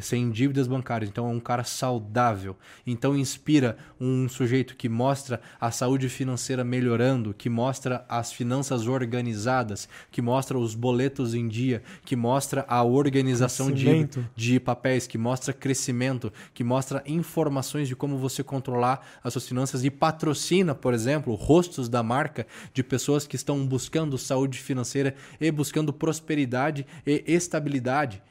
[0.00, 2.56] Sem dívidas bancárias, então é um cara saudável.
[2.86, 9.88] Então inspira um sujeito que mostra a saúde financeira melhorando, que mostra as finanças organizadas,
[10.10, 15.52] que mostra os boletos em dia, que mostra a organização de, de papéis, que mostra
[15.52, 21.34] crescimento, que mostra informações de como você controlar as suas finanças e patrocina, por exemplo,
[21.34, 28.22] rostos da marca de pessoas que estão buscando saúde financeira e buscando prosperidade e estabilidade.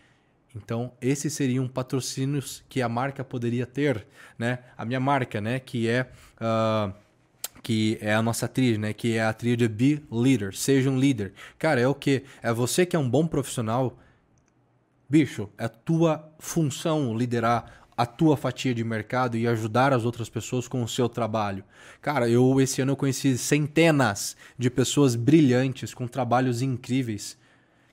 [0.56, 4.06] Então, esses seriam patrocínios que a marca poderia ter,
[4.38, 4.60] né?
[4.78, 5.60] A minha marca, né?
[5.60, 6.10] Que é,
[6.40, 6.92] ah,
[7.62, 8.94] que é a nossa trilha, né?
[8.94, 11.34] Que é a trilha de Be Leader, seja um líder.
[11.60, 12.24] Cara, é o que?
[12.42, 13.98] É você que é um bom profissional,
[15.10, 20.68] bicho, é tua função liderar a tua fatia de mercado e ajudar as outras pessoas
[20.68, 21.64] com o seu trabalho.
[22.00, 27.38] Cara, eu esse ano eu conheci centenas de pessoas brilhantes com trabalhos incríveis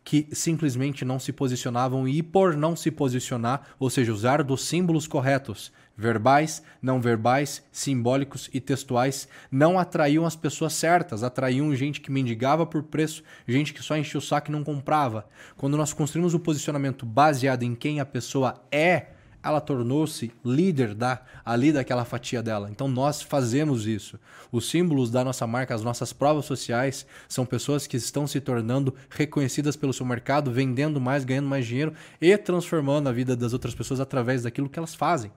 [0.05, 5.07] que simplesmente não se posicionavam e por não se posicionar, ou seja, usar dos símbolos
[5.07, 12.13] corretos, verbais, não verbais, simbólicos e textuais, não atraíam as pessoas certas, atraíam gente que
[12.13, 15.27] mendigava por preço, gente que só enchia o saco e não comprava.
[15.57, 19.07] Quando nós construímos o posicionamento baseado em quem a pessoa é,
[19.45, 22.71] ela tornou-se líder da, ali daquela fatia dela.
[22.71, 24.19] Então nós fazemos isso.
[24.51, 28.95] Os símbolos da nossa marca, as nossas provas sociais, são pessoas que estão se tornando
[29.11, 33.75] reconhecidas pelo seu mercado, vendendo mais, ganhando mais dinheiro e transformando a vida das outras
[33.75, 35.31] pessoas através daquilo que elas fazem.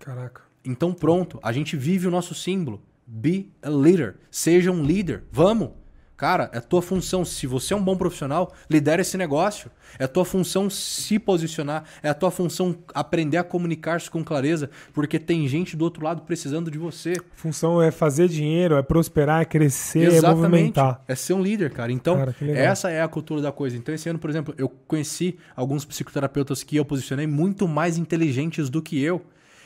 [0.00, 0.42] Caraca.
[0.64, 2.80] Então pronto, a gente vive o nosso símbolo.
[3.06, 4.16] Be a leader.
[4.30, 5.24] Seja um líder.
[5.30, 5.81] Vamos!
[6.16, 7.24] Cara, é tua função.
[7.24, 9.70] Se você é um bom profissional, lidera esse negócio.
[9.98, 11.84] É tua função se posicionar.
[12.02, 16.22] É a tua função aprender a comunicar-se com clareza, porque tem gente do outro lado
[16.22, 17.14] precisando de você.
[17.34, 21.02] Função é fazer dinheiro, é prosperar, é crescer, é movimentar.
[21.08, 21.90] É ser um líder, cara.
[21.90, 23.76] Então, Cara, essa é a cultura da coisa.
[23.76, 28.70] Então, esse ano, por exemplo, eu conheci alguns psicoterapeutas que eu posicionei muito mais inteligentes
[28.70, 29.22] do que eu.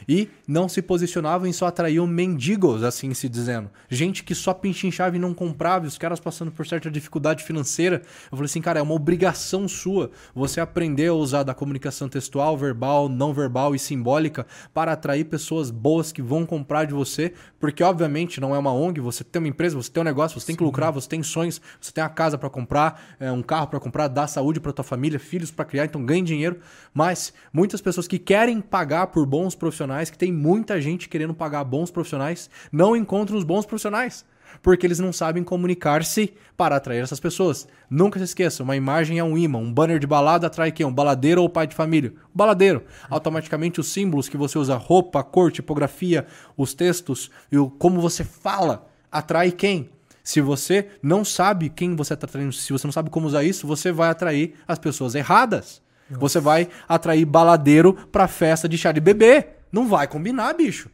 [0.09, 3.71] E não se posicionavam e só atraíam mendigos, assim se dizendo.
[3.89, 8.03] Gente que só pinchinchava e não comprava, e os caras passando por certa dificuldade financeira.
[8.31, 12.57] Eu falei assim, cara, é uma obrigação sua você aprender a usar da comunicação textual,
[12.57, 17.83] verbal, não verbal e simbólica para atrair pessoas boas que vão comprar de você, porque
[17.83, 20.57] obviamente não é uma ONG, você tem uma empresa, você tem um negócio, você tem
[20.57, 23.81] que lucrar, você tem sonhos, você tem a casa para comprar, é, um carro para
[23.81, 26.59] comprar, dar saúde para tua família, filhos para criar, então ganhe dinheiro.
[26.93, 31.65] Mas muitas pessoas que querem pagar por bons profissionais, que tem muita gente querendo pagar
[31.65, 34.25] bons profissionais, não encontram os bons profissionais.
[34.63, 37.69] Porque eles não sabem comunicar-se para atrair essas pessoas.
[37.91, 40.87] Nunca se esqueça, uma imagem é um imã, um banner de balada atrai quem?
[40.87, 42.15] Um baladeiro ou pai de família?
[42.35, 42.85] Baladeiro.
[43.11, 46.27] Automaticamente os símbolos que você usa, roupa, cor, tipografia,
[46.57, 49.91] os textos e o como você fala, atrai quem?
[50.23, 53.67] Se você não sabe quem você está atraindo, se você não sabe como usar isso,
[53.67, 55.81] você vai atrair as pessoas erradas.
[56.11, 59.49] Você vai atrair baladeiro para festa de chá de bebê.
[59.71, 60.89] Não vai combinar, bicho.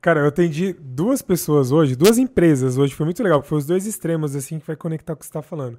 [0.00, 3.86] Cara, eu atendi duas pessoas hoje, duas empresas hoje, foi muito legal, foi os dois
[3.86, 5.78] extremos, assim, que vai conectar com o que você tá falando.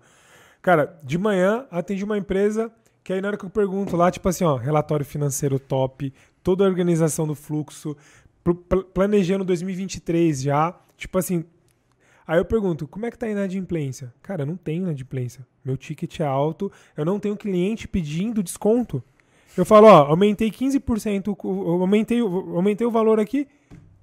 [0.62, 2.72] Cara, de manhã, atendi uma empresa
[3.04, 6.64] Que aí na hora que eu pergunto lá, tipo assim, ó, relatório financeiro top, toda
[6.64, 7.98] a organização do fluxo,
[8.46, 11.44] pl- planejando 2023 já, tipo assim.
[12.26, 14.14] Aí eu pergunto, como é que tá a inadimplência?
[14.22, 15.46] Cara, eu não tenho inadimplência.
[15.66, 19.04] Meu ticket é alto, eu não tenho cliente pedindo desconto.
[19.58, 23.48] Eu falo, ó, aumentei 15%, o- eu aumentei, o- aumentei o valor aqui,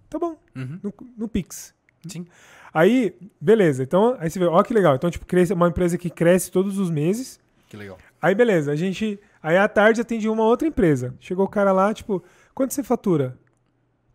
[0.09, 0.78] tá bom, Uhum.
[0.82, 1.74] no, no Pix.
[2.06, 2.27] Sim.
[2.72, 3.82] Aí, beleza.
[3.82, 4.94] Então, aí você vê, ó que legal.
[4.94, 7.40] Então, tipo, cresce, uma empresa que cresce todos os meses.
[7.68, 7.98] Que legal.
[8.22, 8.70] Aí, beleza.
[8.72, 9.18] A gente.
[9.43, 11.14] Aí, à tarde, atendi uma outra empresa.
[11.20, 12.22] Chegou o cara lá, tipo,
[12.55, 13.36] quanto você fatura?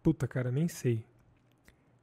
[0.01, 1.03] Puta, cara, nem sei.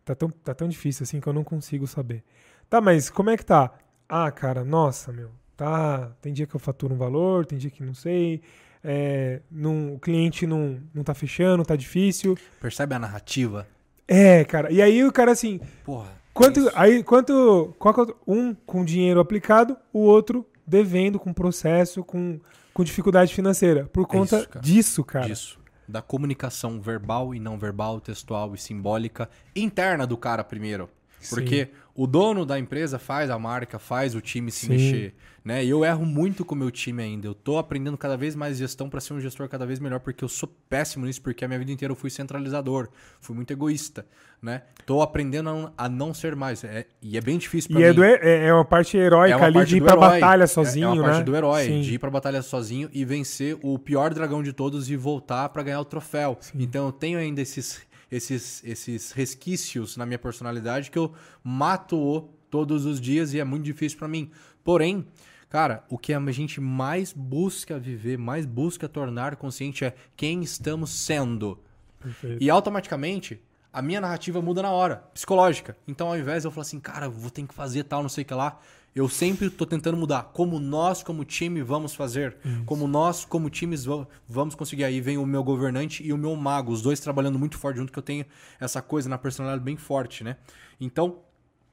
[0.05, 2.23] Tá tão, tá tão difícil assim que eu não consigo saber.
[2.69, 3.73] Tá, mas como é que tá?
[4.09, 5.31] Ah, cara, nossa, meu.
[5.57, 6.11] Tá.
[6.21, 8.43] Tem dia que eu faturo um valor, tem dia que não sei.
[8.85, 12.37] É, não, o cliente não, não tá fechando, tá difícil.
[12.61, 13.67] Percebe a narrativa?
[14.09, 14.73] É, cara.
[14.73, 15.61] E aí o cara assim.
[15.85, 16.11] Porra.
[16.35, 16.71] Quanto, isso.
[16.75, 22.41] aí, quanto, qual é um com dinheiro aplicado, o outro devendo com processo, com,
[22.73, 23.85] com dificuldade financeira.
[23.93, 24.65] Por conta É isso, cara.
[24.65, 25.27] disso, cara.
[25.27, 25.59] disso.
[25.87, 30.89] Da comunicação verbal e não verbal, textual e simbólica interna do cara primeiro.
[31.29, 34.69] Porque o dono da empresa faz a marca, faz o time se Sim.
[34.73, 35.15] mexer,
[35.45, 35.63] né?
[35.65, 37.27] E eu erro muito com o meu time ainda.
[37.27, 40.25] Eu tô aprendendo cada vez mais gestão para ser um gestor cada vez melhor, porque
[40.25, 42.89] eu sou péssimo nisso, porque a minha vida inteira eu fui centralizador,
[43.21, 44.07] fui muito egoísta,
[44.41, 44.63] né?
[44.87, 46.65] Tô aprendendo a não, a não ser mais.
[46.65, 47.89] É- e é bem difícil pra E mim.
[47.91, 50.09] é, do, é, é uma parte heróica É uma ali parte de ir pra herói.
[50.21, 51.25] batalha É- sozinho, É uma parte né?
[51.25, 51.81] do herói, Sim.
[51.83, 55.63] de ir pra batalha sozinho e vencer o pior dragão de todos e voltar pra
[55.63, 56.39] ganhar o troféu.
[56.55, 57.83] Então eu tenho ainda esses,
[58.13, 63.65] esses, esses resquícios na minha personalidade que eu mato todos os dias e é muito
[63.65, 64.31] difícil pra mim.
[64.63, 65.07] Porém,
[65.49, 70.91] cara, o que a gente mais busca viver, mais busca tornar consciente é quem estamos
[70.91, 71.59] sendo.
[71.99, 72.43] Perfeito.
[72.43, 73.41] E automaticamente
[73.73, 75.75] a minha narrativa muda na hora, psicológica.
[75.89, 78.25] Então ao invés de eu falar assim, cara, vou ter que fazer tal, não sei
[78.25, 78.61] o que lá,
[78.95, 80.25] eu sempre tô tentando mudar.
[80.35, 82.37] Como nós, como time, vamos fazer.
[82.67, 84.85] Como nós, como times, va- vamos conseguir.
[84.85, 87.93] Aí vem o meu governante e o meu mago, os dois trabalhando muito forte junto,
[87.93, 88.27] que eu tenho
[88.61, 90.37] essa coisa na personalidade bem forte, né?
[90.81, 91.21] Então,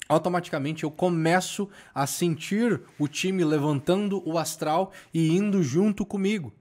[0.07, 6.53] automaticamente eu começo a sentir o time levantando o astral e indo junto comigo.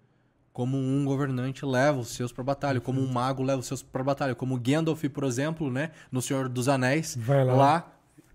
[0.52, 4.02] Como um governante leva os seus para batalha, como um mago leva os seus para
[4.02, 7.86] batalha, como Gandalf, por exemplo, né, no Senhor dos Anéis, Vai lá.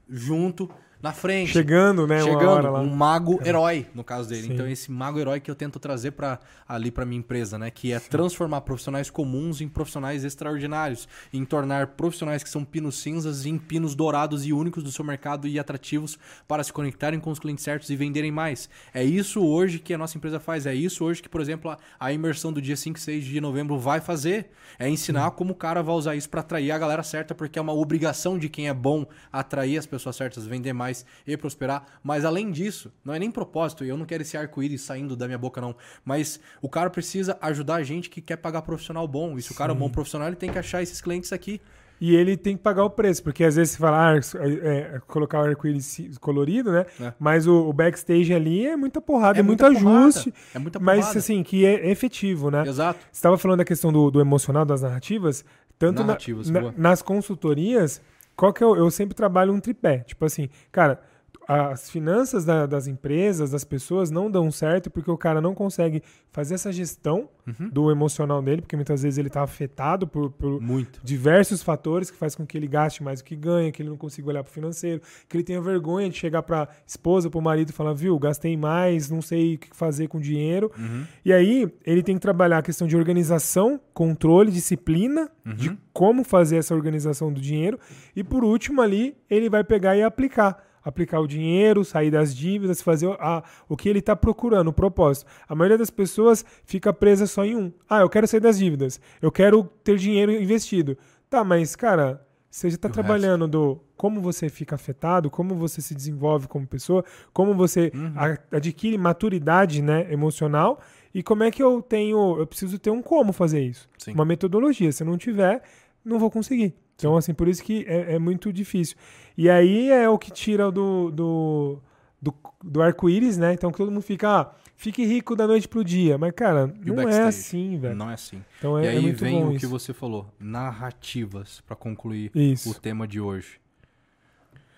[0.09, 0.69] junto
[1.03, 1.51] na frente.
[1.51, 2.23] Chegando, né?
[2.23, 2.79] Chegando, lá.
[2.79, 4.47] um mago herói, no caso dele.
[4.47, 4.53] Sim.
[4.53, 7.69] Então, esse mago herói que eu tento trazer para ali para minha empresa, né?
[7.69, 11.05] Que é transformar profissionais comuns em profissionais extraordinários.
[11.33, 15.45] Em tornar profissionais que são pinos cinzas em pinos dourados e únicos do seu mercado
[15.45, 16.17] e atrativos
[16.47, 18.69] para se conectarem com os clientes certos e venderem mais.
[18.93, 20.65] É isso hoje que a nossa empresa faz.
[20.65, 23.41] É isso hoje que, por exemplo, a, a imersão do dia 5 e 6 de
[23.41, 24.51] novembro vai fazer.
[24.79, 27.61] É ensinar como o cara vai usar isso para atrair a galera certa, porque é
[27.61, 30.92] uma obrigação de quem é bom atrair as pessoas certas, vender mais
[31.25, 31.85] e prosperar.
[32.03, 35.25] Mas além disso, não é nem propósito, e eu não quero esse arco-íris saindo da
[35.25, 35.75] minha boca, não.
[36.05, 39.37] Mas o cara precisa ajudar a gente que quer pagar profissional bom.
[39.37, 41.59] E se o cara é um bom profissional, ele tem que achar esses clientes aqui.
[42.01, 45.01] E ele tem que pagar o preço, porque às vezes você fala, ah, é, é,
[45.07, 46.85] colocar o arco-íris colorido, né?
[46.99, 47.13] É.
[47.17, 50.79] Mas o, o backstage ali é muita porrada, é, muito muita porrada, ajuste, É muita
[50.79, 51.19] mas porrada.
[51.19, 52.67] assim, que é efetivo, né?
[52.67, 52.99] Exato.
[52.99, 55.45] Você estava falando da questão do, do emocional, das narrativas,
[55.79, 58.01] tanto na- Narrativas, na- nas consultorias,
[58.35, 59.99] qual que é o- eu sempre trabalho um tripé.
[59.99, 61.01] Tipo assim, cara,
[61.47, 66.01] as finanças da- das empresas, das pessoas não dão certo porque o cara não consegue
[66.31, 67.69] fazer essa gestão Uhum.
[67.69, 71.01] do emocional dele, porque muitas vezes ele está afetado por, por Muito.
[71.03, 73.97] diversos fatores que faz com que ele gaste mais do que ganha, que ele não
[73.97, 77.41] consiga olhar para o financeiro, que ele tenha vergonha de chegar para esposa, para o
[77.41, 80.71] marido e falar, viu, gastei mais, não sei o que fazer com o dinheiro.
[80.77, 81.03] Uhum.
[81.25, 85.53] E aí ele tem que trabalhar a questão de organização, controle, disciplina, Uhum.
[85.55, 87.77] de como fazer essa organização do dinheiro.
[88.15, 90.71] E por último ali, ele vai pegar e aplicar.
[90.83, 95.25] Aplicar o dinheiro, sair das dívidas, fazer a- o que ele está procurando, o propósito.
[95.47, 97.71] A maioria das pessoas fica presa só em um.
[97.89, 98.99] Ah, eu quero sair das dívidas.
[99.21, 100.97] Eu quero ter dinheiro investido.
[101.29, 105.55] Tá, mas, cara, você já está E o trabalhando do como você fica afetado, como
[105.55, 108.13] você se desenvolve como pessoa, como você Uhum.
[108.51, 110.79] adquire maturidade né, emocional
[111.13, 112.37] e como é que eu tenho.
[112.37, 113.87] Eu preciso ter um como fazer isso.
[113.97, 114.13] Sim.
[114.13, 114.91] Uma metodologia.
[114.91, 115.61] Se eu não tiver,
[116.03, 116.75] não vou conseguir.
[117.03, 118.95] Então, assim, por isso que é, é muito difícil.
[119.37, 121.79] E aí é o que tira do, do,
[122.21, 123.51] do, do arco-íris, né?
[123.51, 126.17] Então que todo mundo fica, ah, fique rico da noite pro dia.
[126.17, 127.93] Mas, cara, E não é assim, velho.
[127.93, 128.41] Não é assim.
[128.57, 129.59] Então é, e é aí muito vem o isso.
[129.59, 132.71] que você falou, narrativas, para concluir Isso.
[132.71, 133.59] o tema de hoje.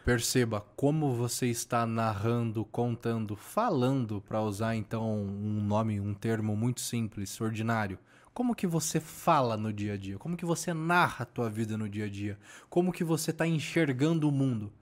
[0.03, 6.81] Perceba como você está narrando, contando, falando, para usar então um nome, um termo muito
[6.81, 7.99] simples, ordinário.
[8.35, 10.17] Como que você fala no dia a dia?
[10.17, 12.37] Como que você narra a tua vida no dia a dia?
[12.69, 14.73] Como que você está enxergando o mundo?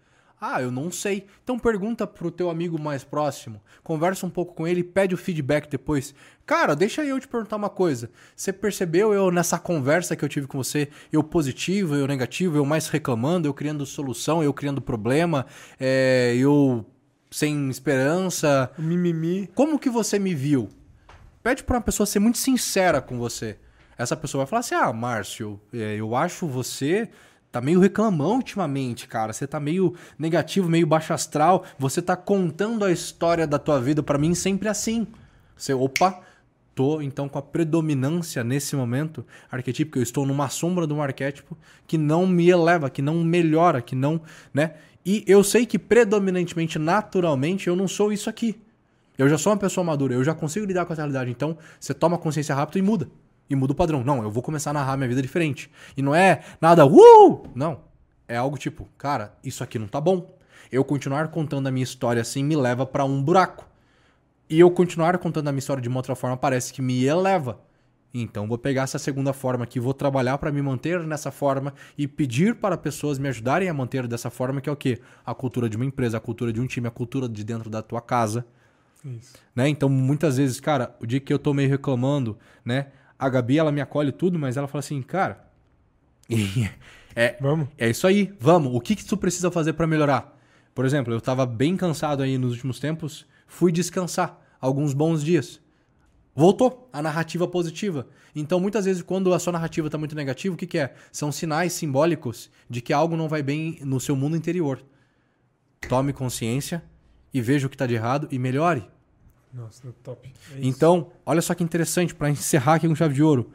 [0.41, 1.27] Ah, eu não sei.
[1.43, 5.69] Então pergunta pro teu amigo mais próximo, conversa um pouco com ele, pede o feedback
[5.69, 6.15] depois.
[6.47, 8.09] Cara, deixa eu te perguntar uma coisa.
[8.35, 12.65] Você percebeu eu nessa conversa que eu tive com você, eu positivo, eu negativo, eu
[12.65, 15.45] mais reclamando, eu criando solução, eu criando problema,
[15.79, 16.83] é, eu
[17.29, 18.71] sem esperança.
[18.79, 19.47] Mimimi.
[19.53, 20.69] Como que você me viu?
[21.43, 23.57] Pede pra uma pessoa ser muito sincera com você.
[23.97, 27.09] Essa pessoa vai falar assim: Ah, Márcio, é, eu acho você
[27.51, 29.33] tá meio reclamão ultimamente, cara.
[29.33, 31.65] Você tá meio negativo, meio baixo astral.
[31.77, 35.05] Você tá contando a história da tua vida para mim sempre assim.
[35.55, 36.21] Você, opa,
[36.73, 39.99] tô então com a predominância nesse momento arquetípico.
[39.99, 43.95] Eu estou numa sombra de um arquétipo que não me eleva, que não melhora, que
[43.95, 44.21] não,
[44.53, 44.75] né?
[45.05, 48.59] E eu sei que predominantemente, naturalmente, eu não sou isso aqui.
[49.17, 51.29] Eu já sou uma pessoa madura, eu já consigo lidar com essa realidade.
[51.29, 53.09] Então, você toma consciência rápido e muda
[53.49, 54.03] e muda o padrão.
[54.03, 55.69] Não, eu vou começar a narrar minha vida diferente.
[55.95, 57.47] E não é nada, uh!
[57.55, 57.81] Não.
[58.27, 60.35] É algo tipo, cara, isso aqui não tá bom.
[60.71, 63.67] Eu continuar contando a minha história assim me leva para um buraco.
[64.49, 67.59] E eu continuar contando a minha história de uma outra forma parece que me eleva.
[68.13, 72.07] Então vou pegar essa segunda forma aqui, vou trabalhar para me manter nessa forma e
[72.07, 75.01] pedir para pessoas me ajudarem a manter dessa forma, que é o quê?
[75.25, 77.81] A cultura de uma empresa, a cultura de um time, a cultura de dentro da
[77.81, 78.45] tua casa.
[79.05, 79.33] Isso.
[79.55, 79.69] Né?
[79.69, 82.87] Então muitas vezes, cara, o dia que eu tô meio reclamando, né?
[83.17, 85.47] A Gabi, ela me acolhe tudo, mas ela fala assim, cara,
[87.15, 87.67] é, vamos.
[87.77, 88.75] é isso aí, vamos.
[88.75, 90.37] O que, que tu precisa fazer para melhorar?
[90.73, 95.61] Por exemplo, eu estava bem cansado aí nos últimos tempos, fui descansar alguns bons dias.
[96.35, 98.07] Voltou a narrativa positiva.
[98.35, 100.95] Então, muitas vezes, quando a sua narrativa está muito negativa, o que, que é?
[101.11, 104.83] São sinais simbólicos de que algo não vai bem no seu mundo interior.
[105.87, 106.83] Tome consciência
[107.31, 108.87] e veja o que está de errado e melhore.
[109.53, 110.33] Nossa, top.
[110.51, 113.51] É então, olha só que interessante, para encerrar aqui com chave de ouro.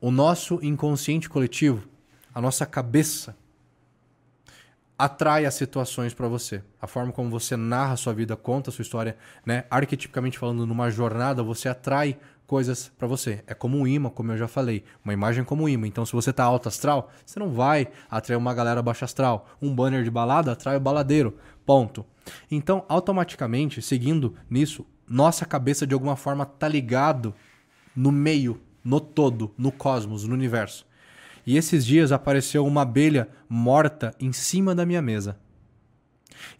[0.00, 1.88] O nosso inconsciente coletivo,
[2.32, 3.36] a nossa cabeça,
[4.96, 6.62] atrai as situações para você.
[6.80, 9.64] A forma como você narra a sua vida, conta a sua história, né?
[9.68, 12.16] Arquetipicamente falando, numa jornada, você atrai
[12.46, 13.42] coisas para você.
[13.46, 14.84] É como um imã, como eu já falei.
[15.04, 15.86] Uma imagem como um imã.
[15.86, 19.48] Então, se você tá alto astral, você não vai atrair uma galera baixa astral.
[19.60, 21.36] Um banner de balada atrai o baladeiro.
[21.64, 22.06] Ponto.
[22.50, 27.34] Então, automaticamente, seguindo nisso, nossa cabeça de alguma forma tá ligado
[27.94, 30.86] no meio, no todo, no cosmos, no universo.
[31.46, 35.38] E esses dias apareceu uma abelha morta em cima da minha mesa.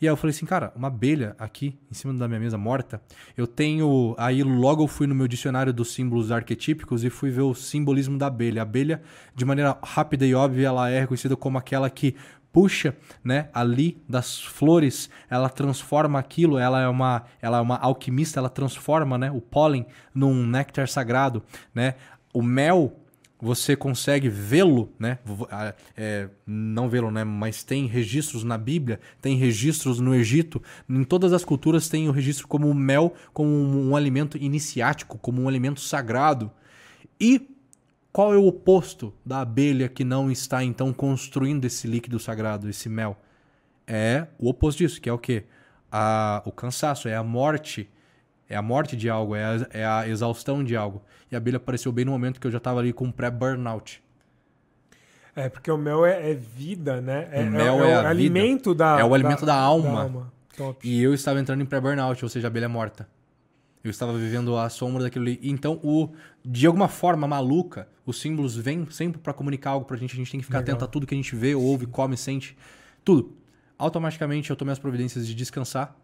[0.00, 3.00] E aí eu falei assim, cara, uma abelha aqui em cima da minha mesa morta.
[3.36, 4.14] Eu tenho.
[4.18, 8.16] Aí logo eu fui no meu dicionário dos símbolos arquetípicos e fui ver o simbolismo
[8.16, 8.62] da abelha.
[8.62, 9.02] A abelha,
[9.34, 12.14] de maneira rápida e óbvia, ela é reconhecida como aquela que
[12.56, 18.40] puxa, né, ali das flores, ela transforma aquilo, ela é uma, ela é uma alquimista,
[18.40, 19.84] ela transforma, né, o pólen
[20.14, 21.42] num néctar sagrado,
[21.74, 21.96] né?
[22.32, 22.98] O mel
[23.38, 25.18] você consegue vê-lo, né?
[25.94, 27.24] É, não vê-lo, né?
[27.24, 30.62] Mas tem registros na Bíblia, tem registros no Egito.
[30.88, 35.18] Em todas as culturas tem o registro como o mel, como um, um alimento iniciático,
[35.18, 36.50] como um alimento sagrado.
[37.20, 37.54] E
[38.16, 42.88] qual é o oposto da abelha que não está então construindo esse líquido sagrado, esse
[42.88, 43.14] mel?
[43.86, 45.44] É o oposto disso, que é o quê?
[45.92, 47.90] A, o cansaço, é a morte.
[48.48, 51.02] É a morte de algo, é a, é a exaustão de algo.
[51.30, 54.02] E a abelha apareceu bem no momento que eu já estava ali com um pré-burnout.
[55.34, 57.28] É, porque o mel é, é vida, né?
[57.30, 59.92] É, o mel é, é, é o alimento da É o alimento da, da alma.
[59.92, 60.32] Da alma.
[60.82, 63.06] E eu estava entrando em pré-burnout, ou seja, a abelha morta.
[63.86, 65.38] Eu estava vivendo a sombra daquilo ali.
[65.42, 66.10] Então, o,
[66.44, 70.12] de alguma forma maluca, os símbolos vêm sempre para comunicar algo pra gente.
[70.12, 70.74] A gente tem que ficar Legal.
[70.74, 72.56] atento a tudo que a gente vê, ouve, come, sente.
[73.04, 73.36] Tudo.
[73.78, 75.96] Automaticamente eu tomei as providências de descansar.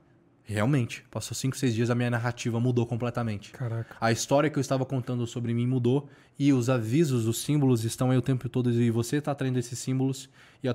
[0.45, 3.53] Realmente, passou 5, 6 dias, a minha narrativa mudou completamente.
[3.53, 3.97] Caraca.
[4.01, 8.11] A história que eu estava contando sobre mim mudou e os avisos, os símbolos estão
[8.11, 10.29] aí o tempo todo e você está atraindo esses símbolos
[10.63, 10.69] e,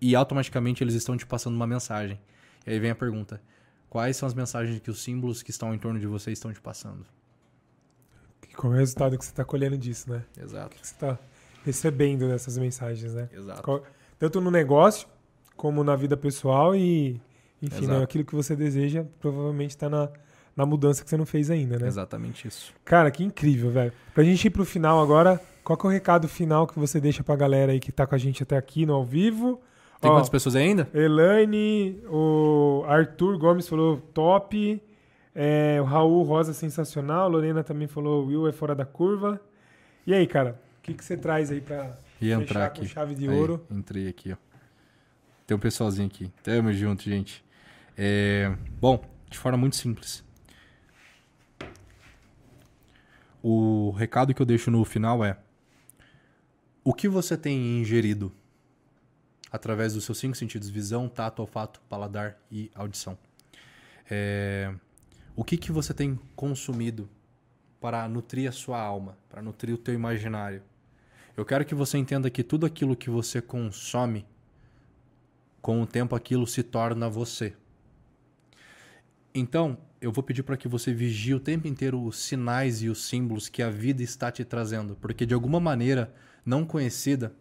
[0.00, 2.18] e automaticamente eles estão te passando uma mensagem.
[2.66, 3.40] E aí vem a pergunta:
[3.90, 6.60] Quais são as mensagens que os símbolos que estão em torno de você estão te
[6.60, 7.04] passando?
[8.48, 10.22] E qual é o resultado que você está colhendo disso, né?
[10.40, 10.76] Exato.
[10.76, 11.18] O que você está
[11.64, 13.28] recebendo dessas mensagens, né?
[13.32, 13.82] Exato.
[14.16, 15.08] Tanto no negócio
[15.56, 17.20] como na vida pessoal e,
[17.60, 20.08] enfim, né, aquilo que você deseja provavelmente está na,
[20.56, 21.88] na mudança que você não fez ainda, né?
[21.88, 22.72] Exatamente isso.
[22.84, 23.92] Cara, que incrível, velho.
[24.14, 27.34] Pra gente ir pro final agora, qual é o recado final que você deixa pra
[27.34, 29.60] galera aí que tá com a gente até aqui no ao vivo?
[30.00, 30.88] Tem Ó, quantas pessoas ainda?
[30.94, 34.82] Elaine, o Arthur Gomes falou top.
[35.34, 37.28] É, o Raul Rosa sensacional.
[37.28, 39.40] Lorena também falou Will é fora da curva.
[40.06, 42.86] E aí, cara, o que, que você traz aí pra e entrar aqui.
[42.86, 43.64] chave de aí, ouro?
[43.70, 44.36] Entrei aqui, ó.
[45.46, 46.30] Tem um pessoalzinho aqui.
[46.42, 47.44] Tamo junto, gente.
[47.96, 50.24] É, bom, de forma muito simples.
[53.42, 55.36] O recado que eu deixo no final é:
[56.82, 58.32] o que você tem ingerido?
[59.50, 63.18] Através dos seus cinco sentidos: visão, tato, olfato, paladar e audição.
[64.10, 64.72] É...
[65.36, 67.08] O que, que você tem consumido
[67.80, 70.62] para nutrir a sua alma, para nutrir o teu imaginário?
[71.36, 74.26] Eu quero que você entenda que tudo aquilo que você consome,
[75.62, 77.54] com o tempo aquilo se torna você.
[79.34, 83.04] Então, eu vou pedir para que você vigie o tempo inteiro os sinais e os
[83.06, 86.12] símbolos que a vida está te trazendo, porque de alguma maneira
[86.44, 87.34] não conhecida,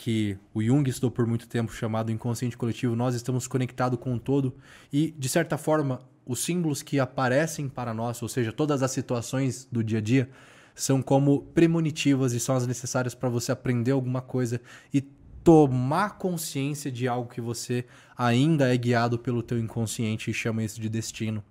[0.00, 4.18] que o Jung estudou por muito tempo, chamado inconsciente coletivo, nós estamos conectados com o
[4.18, 4.56] todo
[4.90, 9.68] e, de certa forma, os símbolos que aparecem para nós, ou seja, todas as situações
[9.70, 10.30] do dia a dia,
[10.74, 15.02] são como premonitivas e são as necessárias para você aprender alguma coisa e
[15.44, 17.84] tomar consciência de algo que você
[18.16, 21.44] ainda é guiado pelo teu inconsciente e chama isso de destino.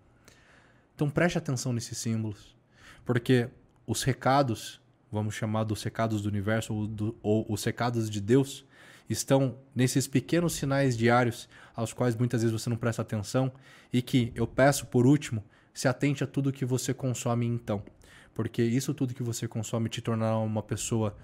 [0.95, 2.57] Então preste atenção nesses símbolos,
[3.05, 3.47] porque
[3.85, 4.78] os recados
[5.11, 8.65] vamos chamar dos recados do universo ou, do, ou os recados de Deus,
[9.09, 13.51] estão nesses pequenos sinais diários aos quais muitas vezes você não presta atenção
[13.91, 17.81] e que eu peço por último, se atente a tudo que você consome então,
[18.33, 21.15] porque isso tudo que você consome te tornará uma pessoa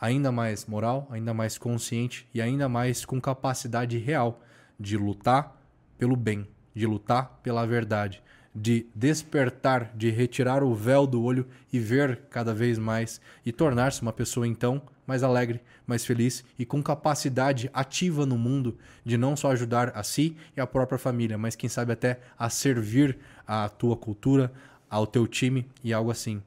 [0.00, 4.42] ainda mais moral, ainda mais consciente e ainda mais com capacidade real
[4.78, 5.60] de lutar
[5.98, 8.22] pelo bem, de lutar pela verdade,
[8.54, 14.00] de despertar, de retirar o véu do olho e ver cada vez mais e tornar-se
[14.00, 19.36] uma pessoa então mais alegre, mais feliz e com capacidade ativa no mundo de não
[19.36, 23.68] só ajudar a si e a própria família, mas quem sabe até a servir a
[23.68, 24.52] tua cultura,
[24.88, 26.40] ao teu time e algo assim.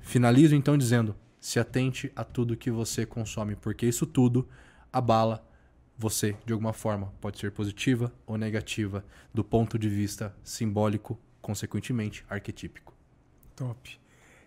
[0.00, 4.48] Finalizo então dizendo: se atente a tudo que você consome, porque isso tudo
[4.90, 5.46] abala
[5.96, 12.24] você de alguma forma, pode ser positiva ou negativa, do ponto de vista simbólico consequentemente
[12.28, 12.94] arquetípico.
[13.54, 14.00] Top.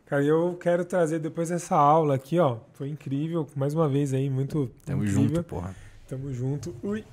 [0.07, 2.57] Cara, eu quero trazer depois dessa aula aqui, ó.
[2.73, 4.71] Foi incrível, mais uma vez aí, muito.
[4.83, 5.27] Tamo incrível.
[5.27, 5.75] junto, porra.
[6.07, 6.75] Tamo junto.
[6.81, 7.05] Ui.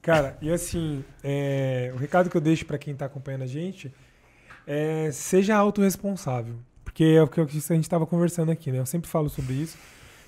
[0.00, 3.92] Cara, e assim, é, o recado que eu deixo para quem tá acompanhando a gente
[4.66, 6.54] é seja autorresponsável.
[6.84, 8.78] Porque é o que a gente estava conversando aqui, né?
[8.78, 9.76] Eu sempre falo sobre isso.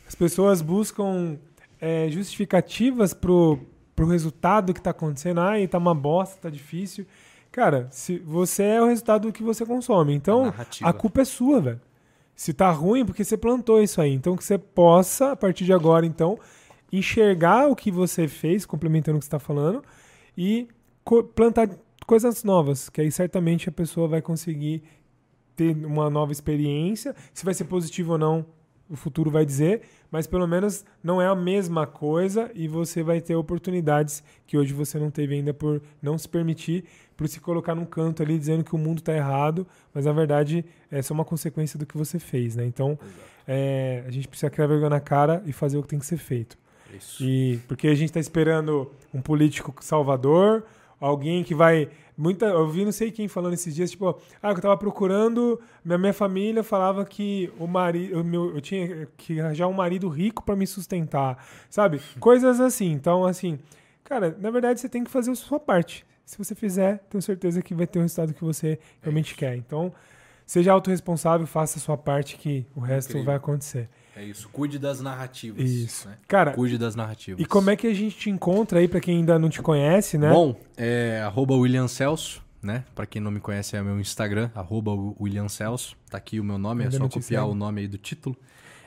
[0.09, 1.39] As pessoas buscam
[1.81, 3.61] é, justificativas pro,
[3.95, 5.41] pro resultado que tá acontecendo.
[5.41, 7.07] Ah, tá uma bosta, tá difícil.
[7.53, 10.15] Cara, se você é o resultado do que você consome.
[10.15, 11.81] Então, a, a culpa é sua, velho.
[12.35, 14.13] Se tá ruim, porque você plantou isso aí.
[14.13, 16.39] Então, que você possa, a partir de agora, então,
[16.93, 19.83] enxergar o que você fez, complementando o que você está falando,
[20.37, 20.69] e
[21.05, 21.69] co plantar
[22.07, 24.83] coisas novas, que aí certamente a pessoa vai conseguir
[25.55, 27.15] ter uma nova experiência.
[27.35, 28.47] Se vai ser positivo ou não,
[28.91, 33.21] o futuro vai dizer, mas pelo menos não é a mesma coisa e você vai
[33.21, 36.85] ter oportunidades que hoje você não teve ainda por não se permitir,
[37.17, 39.65] por se colocar num canto ali dizendo que o mundo está errado,
[39.95, 42.67] mas na verdade é só uma consequência do que você fez, né?
[42.67, 42.99] Então
[43.47, 46.19] é, a gente precisa criar vergonha na cara e fazer o que tem que ser
[46.19, 46.59] feito.
[46.93, 47.23] Isso.
[47.23, 50.65] E porque a gente está esperando um político salvador,
[50.99, 51.89] alguém que vai
[52.21, 55.97] muita eu vi não sei quem falando esses dias tipo ah eu tava procurando minha
[55.97, 60.55] minha família falava que o marido meu eu tinha que arranjar um marido rico para
[60.55, 61.99] me sustentar sabe?
[62.21, 63.59] Coisas assim então assim
[64.05, 66.05] cara na verdade você tem que fazer a sua parte.
[66.27, 69.57] Se você fizer tenho certeza que vai ter o resultado que você realmente quer.
[69.57, 69.91] Então
[70.45, 73.27] seja autorresponsável faça a sua parte que o resto Incrível.
[73.27, 73.89] vai acontecer
[74.21, 74.51] É isso.
[74.51, 75.71] Cuide das narrativas.
[75.71, 76.07] Isso.
[76.07, 76.19] né?
[76.29, 77.43] cara Cuide das narrativas.
[77.43, 80.19] e como é que a gente te encontra aí para quem ainda não te conhece
[80.19, 82.85] né Bom, é arroba William Celso, né?
[82.95, 85.97] Pra quem não me conhece, é meu Instagram, arroba William Celso.
[86.11, 88.37] Tá aqui o meu nome, Ainda é só copiar o nome aí do título.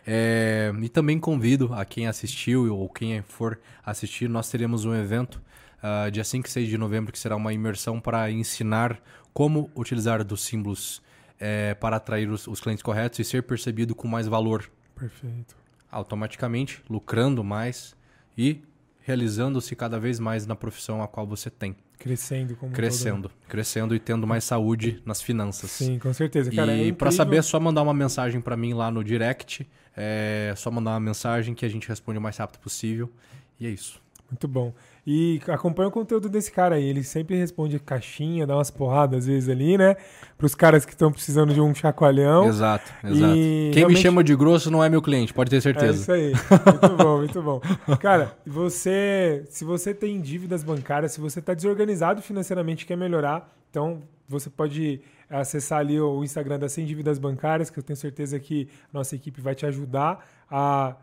[0.05, 5.41] É, e também convido a quem assistiu ou quem for assistir, nós teremos um evento
[5.81, 9.01] ah, dia 5 e 6 de novembro, que será uma imersão para ensinar
[9.33, 11.01] como utilizar dos símbolos
[11.39, 15.63] eh, para atrair os, os clientes corretos e ser percebido com mais valor perfeito
[15.93, 17.95] automaticamente, lucrando mais
[18.35, 18.61] e
[19.01, 21.75] realizando-se cada vez mais na profissão a qual você tem.
[21.99, 25.77] crescendo como Crescendo, crescendo e tendo mais saúde nas finanças.
[25.77, 25.87] todo.
[25.87, 26.51] Sim, com certeza.
[26.51, 26.95] Cara, é e incrível.
[26.95, 29.67] para saber é só mandar uma mensagem para mim lá no direct.
[29.95, 33.11] É só mandar uma mensagem que a gente responde o mais rápido possível.
[33.59, 34.01] E é isso.
[34.29, 34.73] Muito bom.
[35.05, 36.85] E acompanha o conteúdo desse cara aí.
[36.85, 39.97] Ele sempre responde caixinha, dá umas porradas às vezes ali, né?
[40.37, 42.45] Para os caras que estão precisando de um chacoalhão.
[42.47, 43.35] Exato, exato.
[43.35, 46.01] E Quem realmente- me chama de grosso não é meu cliente, pode ter É certeza.
[46.01, 46.31] isso aí.
[46.31, 47.97] Muito bom, muito bom.
[47.99, 53.53] Cara, você, se você tem dívidas bancárias, se você está desorganizado financeiramente e quer melhorar,
[53.69, 58.39] então você pode acessar ali o Instagram da Sem Dívidas Bancárias, que eu tenho certeza
[58.39, 60.95] que a nossa equipe vai te ajudar a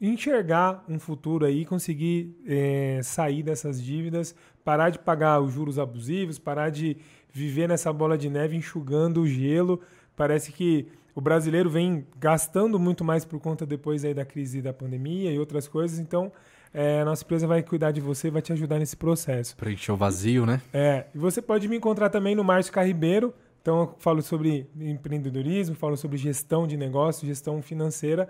[0.00, 4.34] enxergar um futuro aí, conseguir eh, sair dessas dívidas,
[4.64, 6.96] parar de pagar os juros abusivos, parar de
[7.32, 9.80] viver nessa bola de neve enxugando o gelo.
[10.16, 14.72] Parece que o brasileiro vem gastando muito mais por conta depois aí da crise da
[14.72, 16.32] pandemia e outras coisas, então
[16.72, 19.56] é, a nossa empresa vai cuidar de você, vai te ajudar nesse processo.
[19.56, 20.60] Preencher o vazio, né?
[20.72, 23.34] É, e você pode me encontrar também no Márcio Carribeiro.
[23.60, 28.28] Então, eu falo sobre empreendedorismo, falo sobre gestão de negócio, gestão financeira,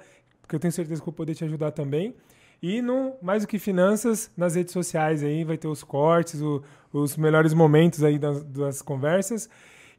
[0.49, 2.15] porque eu tenho certeza que vou poder te ajudar também.
[2.63, 6.63] E no Mais Do Que Finanças, nas redes sociais aí, vai ter os cortes, o,
[6.91, 9.49] os melhores momentos aí das, das conversas.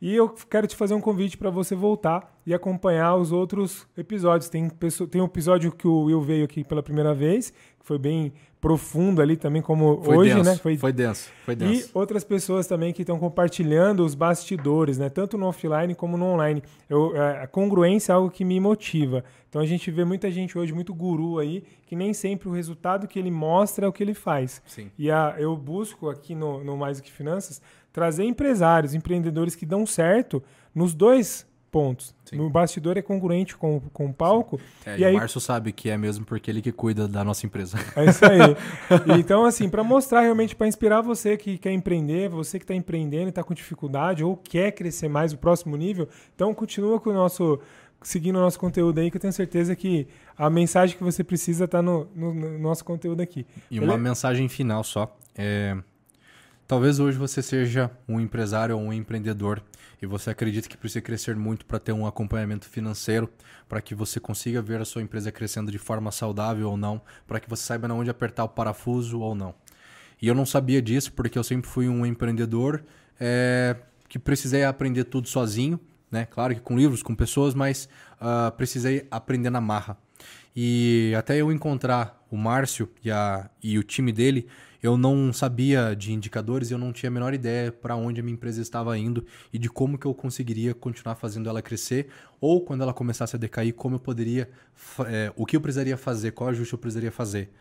[0.01, 4.49] E eu quero te fazer um convite para você voltar e acompanhar os outros episódios.
[4.49, 8.33] Tem, tem um episódio que o Will veio aqui pela primeira vez, que foi bem
[8.61, 10.57] profundo ali também, como foi hoje, denso, né?
[10.57, 11.87] Foi, foi denso, foi denso.
[11.87, 15.09] E outras pessoas também que estão compartilhando os bastidores, né?
[15.09, 16.61] Tanto no offline como no online.
[16.89, 19.23] Eu, é, a congruência é algo que me motiva.
[19.47, 23.07] Então a gente vê muita gente hoje, muito guru aí, que nem sempre o resultado
[23.07, 24.61] que ele mostra é o que ele faz.
[24.67, 24.91] Sim.
[24.97, 27.61] E a, eu busco aqui no, no Mais Do Que Finanças
[27.93, 30.43] trazer empresários, empreendedores que dão certo
[30.75, 32.13] nos dois pontos.
[32.25, 32.37] Sim.
[32.37, 34.59] No bastidor é congruente com, com o palco.
[34.85, 35.15] É, e, e aí...
[35.15, 37.77] o Márcio sabe que é mesmo porque ele que cuida da nossa empresa.
[37.95, 38.39] É isso aí.
[39.19, 43.27] então, assim, para mostrar realmente, para inspirar você que quer empreender, você que está empreendendo
[43.27, 47.13] e está com dificuldade ou quer crescer mais o próximo nível, então continua com o
[47.13, 47.59] nosso
[48.01, 51.65] seguindo o nosso conteúdo aí, que eu tenho certeza que a mensagem que você precisa
[51.65, 53.45] está no, no, no, nosso conteúdo aqui.
[53.69, 55.13] E uma mensagem final só.
[55.35, 55.75] É,
[56.65, 59.61] talvez hoje você seja um empresário ou um empreendedor
[60.01, 63.29] e você acredita que precisa crescer muito para ter um acompanhamento financeiro,
[63.67, 67.39] para que você consiga ver a sua empresa crescendo de forma saudável ou não, para
[67.39, 69.53] que você saiba onde apertar o parafuso ou não.
[70.21, 72.83] E eu não sabia disso porque eu sempre fui um empreendedor
[73.19, 73.75] é,
[74.07, 75.79] que precisei aprender tudo sozinho,
[76.11, 76.25] né?
[76.25, 77.87] Claro que com livros, com pessoas, mas
[78.19, 79.97] uh, precisei aprender na marra.
[80.55, 84.47] E até eu encontrar o Márcio e, a, e o time dele,
[84.81, 88.33] eu não sabia de indicadores eu não tinha a menor ideia para onde a minha
[88.33, 92.81] empresa estava indo e de como que eu conseguiria continuar fazendo ela crescer ou quando
[92.81, 94.49] ela começasse a decair, como eu poderia,
[95.07, 97.51] é, o que eu precisaria fazer, qual ajuste eu precisaria fazer.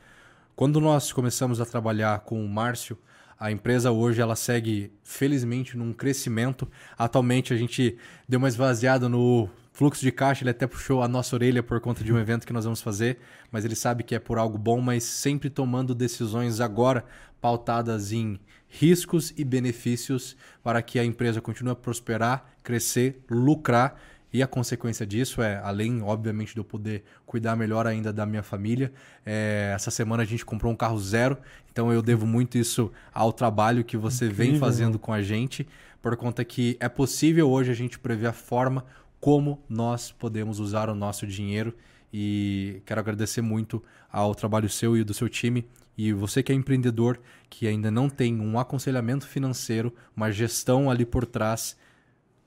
[0.55, 2.99] Quando nós começamos a trabalhar com o Márcio,
[3.39, 6.69] a empresa hoje ela segue felizmente num crescimento.
[6.97, 7.97] Atualmente a gente
[8.29, 9.49] deu uma esvaziada no
[9.79, 12.53] fluxo de caixa, ele até puxou a nossa orelha por conta de um evento que
[12.53, 16.61] nós vamos fazer, mas ele sabe que é por algo bom, mas sempre tomando decisões
[16.61, 17.05] agora
[17.41, 24.01] pautadas em riscos e benefícios para que a empresa continue a prosperar, crescer, lucrar
[24.33, 28.43] e a consequência disso é, além, obviamente, de eu poder cuidar melhor ainda da minha
[28.43, 28.93] família,
[29.25, 31.39] é, essa semana a gente comprou um carro zero,
[31.71, 34.51] então eu devo muito isso ao trabalho que você Incrível.
[34.51, 35.69] vem fazendo com a gente,
[36.03, 38.85] por conta que é possível hoje a gente prever a forma
[39.21, 41.75] como nós podemos usar o nosso dinheiro.
[42.13, 45.67] E quero agradecer muito ao trabalho seu e do seu time.
[45.97, 47.19] E você que é empreendedor,
[47.51, 51.77] que ainda não tem um aconselhamento financeiro, uma gestão ali por trás,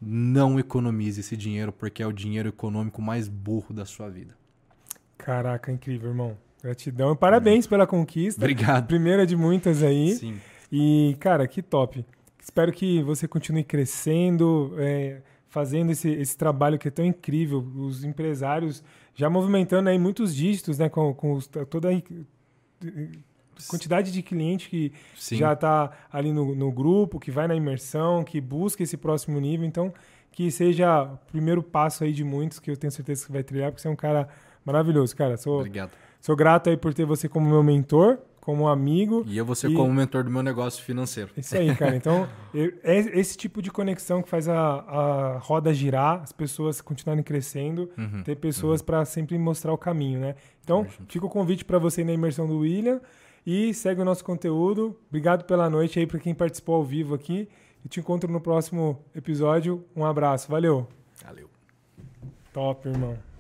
[0.02, 4.36] não economize esse dinheiro, porque é o dinheiro econômico mais burro da sua vida.
[5.18, 6.38] Caraca, incrível, irmão.
[6.64, 7.16] Gratidão.
[7.16, 8.40] Parabéns pela conquista.
[8.40, 8.88] Obrigado.
[8.88, 10.16] Primeira de muitas aí.
[10.16, 10.40] Sim.
[10.72, 12.06] E, cara, que top.
[12.42, 15.22] Espero que você continue crescendo, é,
[15.52, 17.60] fazendo esse, esse trabalho que é tão incrível.
[17.76, 18.82] Os empresários
[19.14, 20.88] já movimentando aí muitos dígitos, né?
[20.88, 22.02] Com, com toda a
[23.68, 25.36] quantidade de cliente que Sim.
[25.36, 29.68] já está ali no, no grupo, que vai na imersão, que busca esse próximo nível.
[29.68, 29.94] Então,
[30.32, 33.72] que seja o primeiro passo aí de muitos que eu tenho certeza que vai trilhar,
[33.72, 34.30] porque você é um cara
[34.64, 35.36] maravilhoso, cara.
[35.36, 35.92] Sou, Obrigado.
[36.22, 39.24] Sou grato aí por ter você como meu mentor, como amigo.
[39.28, 39.74] E eu vou ser e...
[39.74, 41.30] como mentor do meu negócio financeiro.
[41.38, 41.96] Isso aí, cara.
[41.96, 46.82] Então, eu, é esse tipo de conexão que faz a, a roda girar, as pessoas
[46.82, 48.88] continuarem crescendo, uhum, ter pessoas uhum.
[48.88, 50.36] para sempre mostrar o caminho, né?
[50.64, 53.00] Então, fica o convite para você ir na imersão do William.
[53.46, 54.96] E segue o nosso conteúdo.
[55.10, 57.48] Obrigado pela noite aí para quem participou ao vivo aqui.
[57.84, 59.84] E te encontro no próximo episódio.
[59.96, 60.48] Um abraço.
[60.50, 60.88] Valeu.
[61.24, 61.50] Valeu.
[62.54, 63.18] Top, irmão.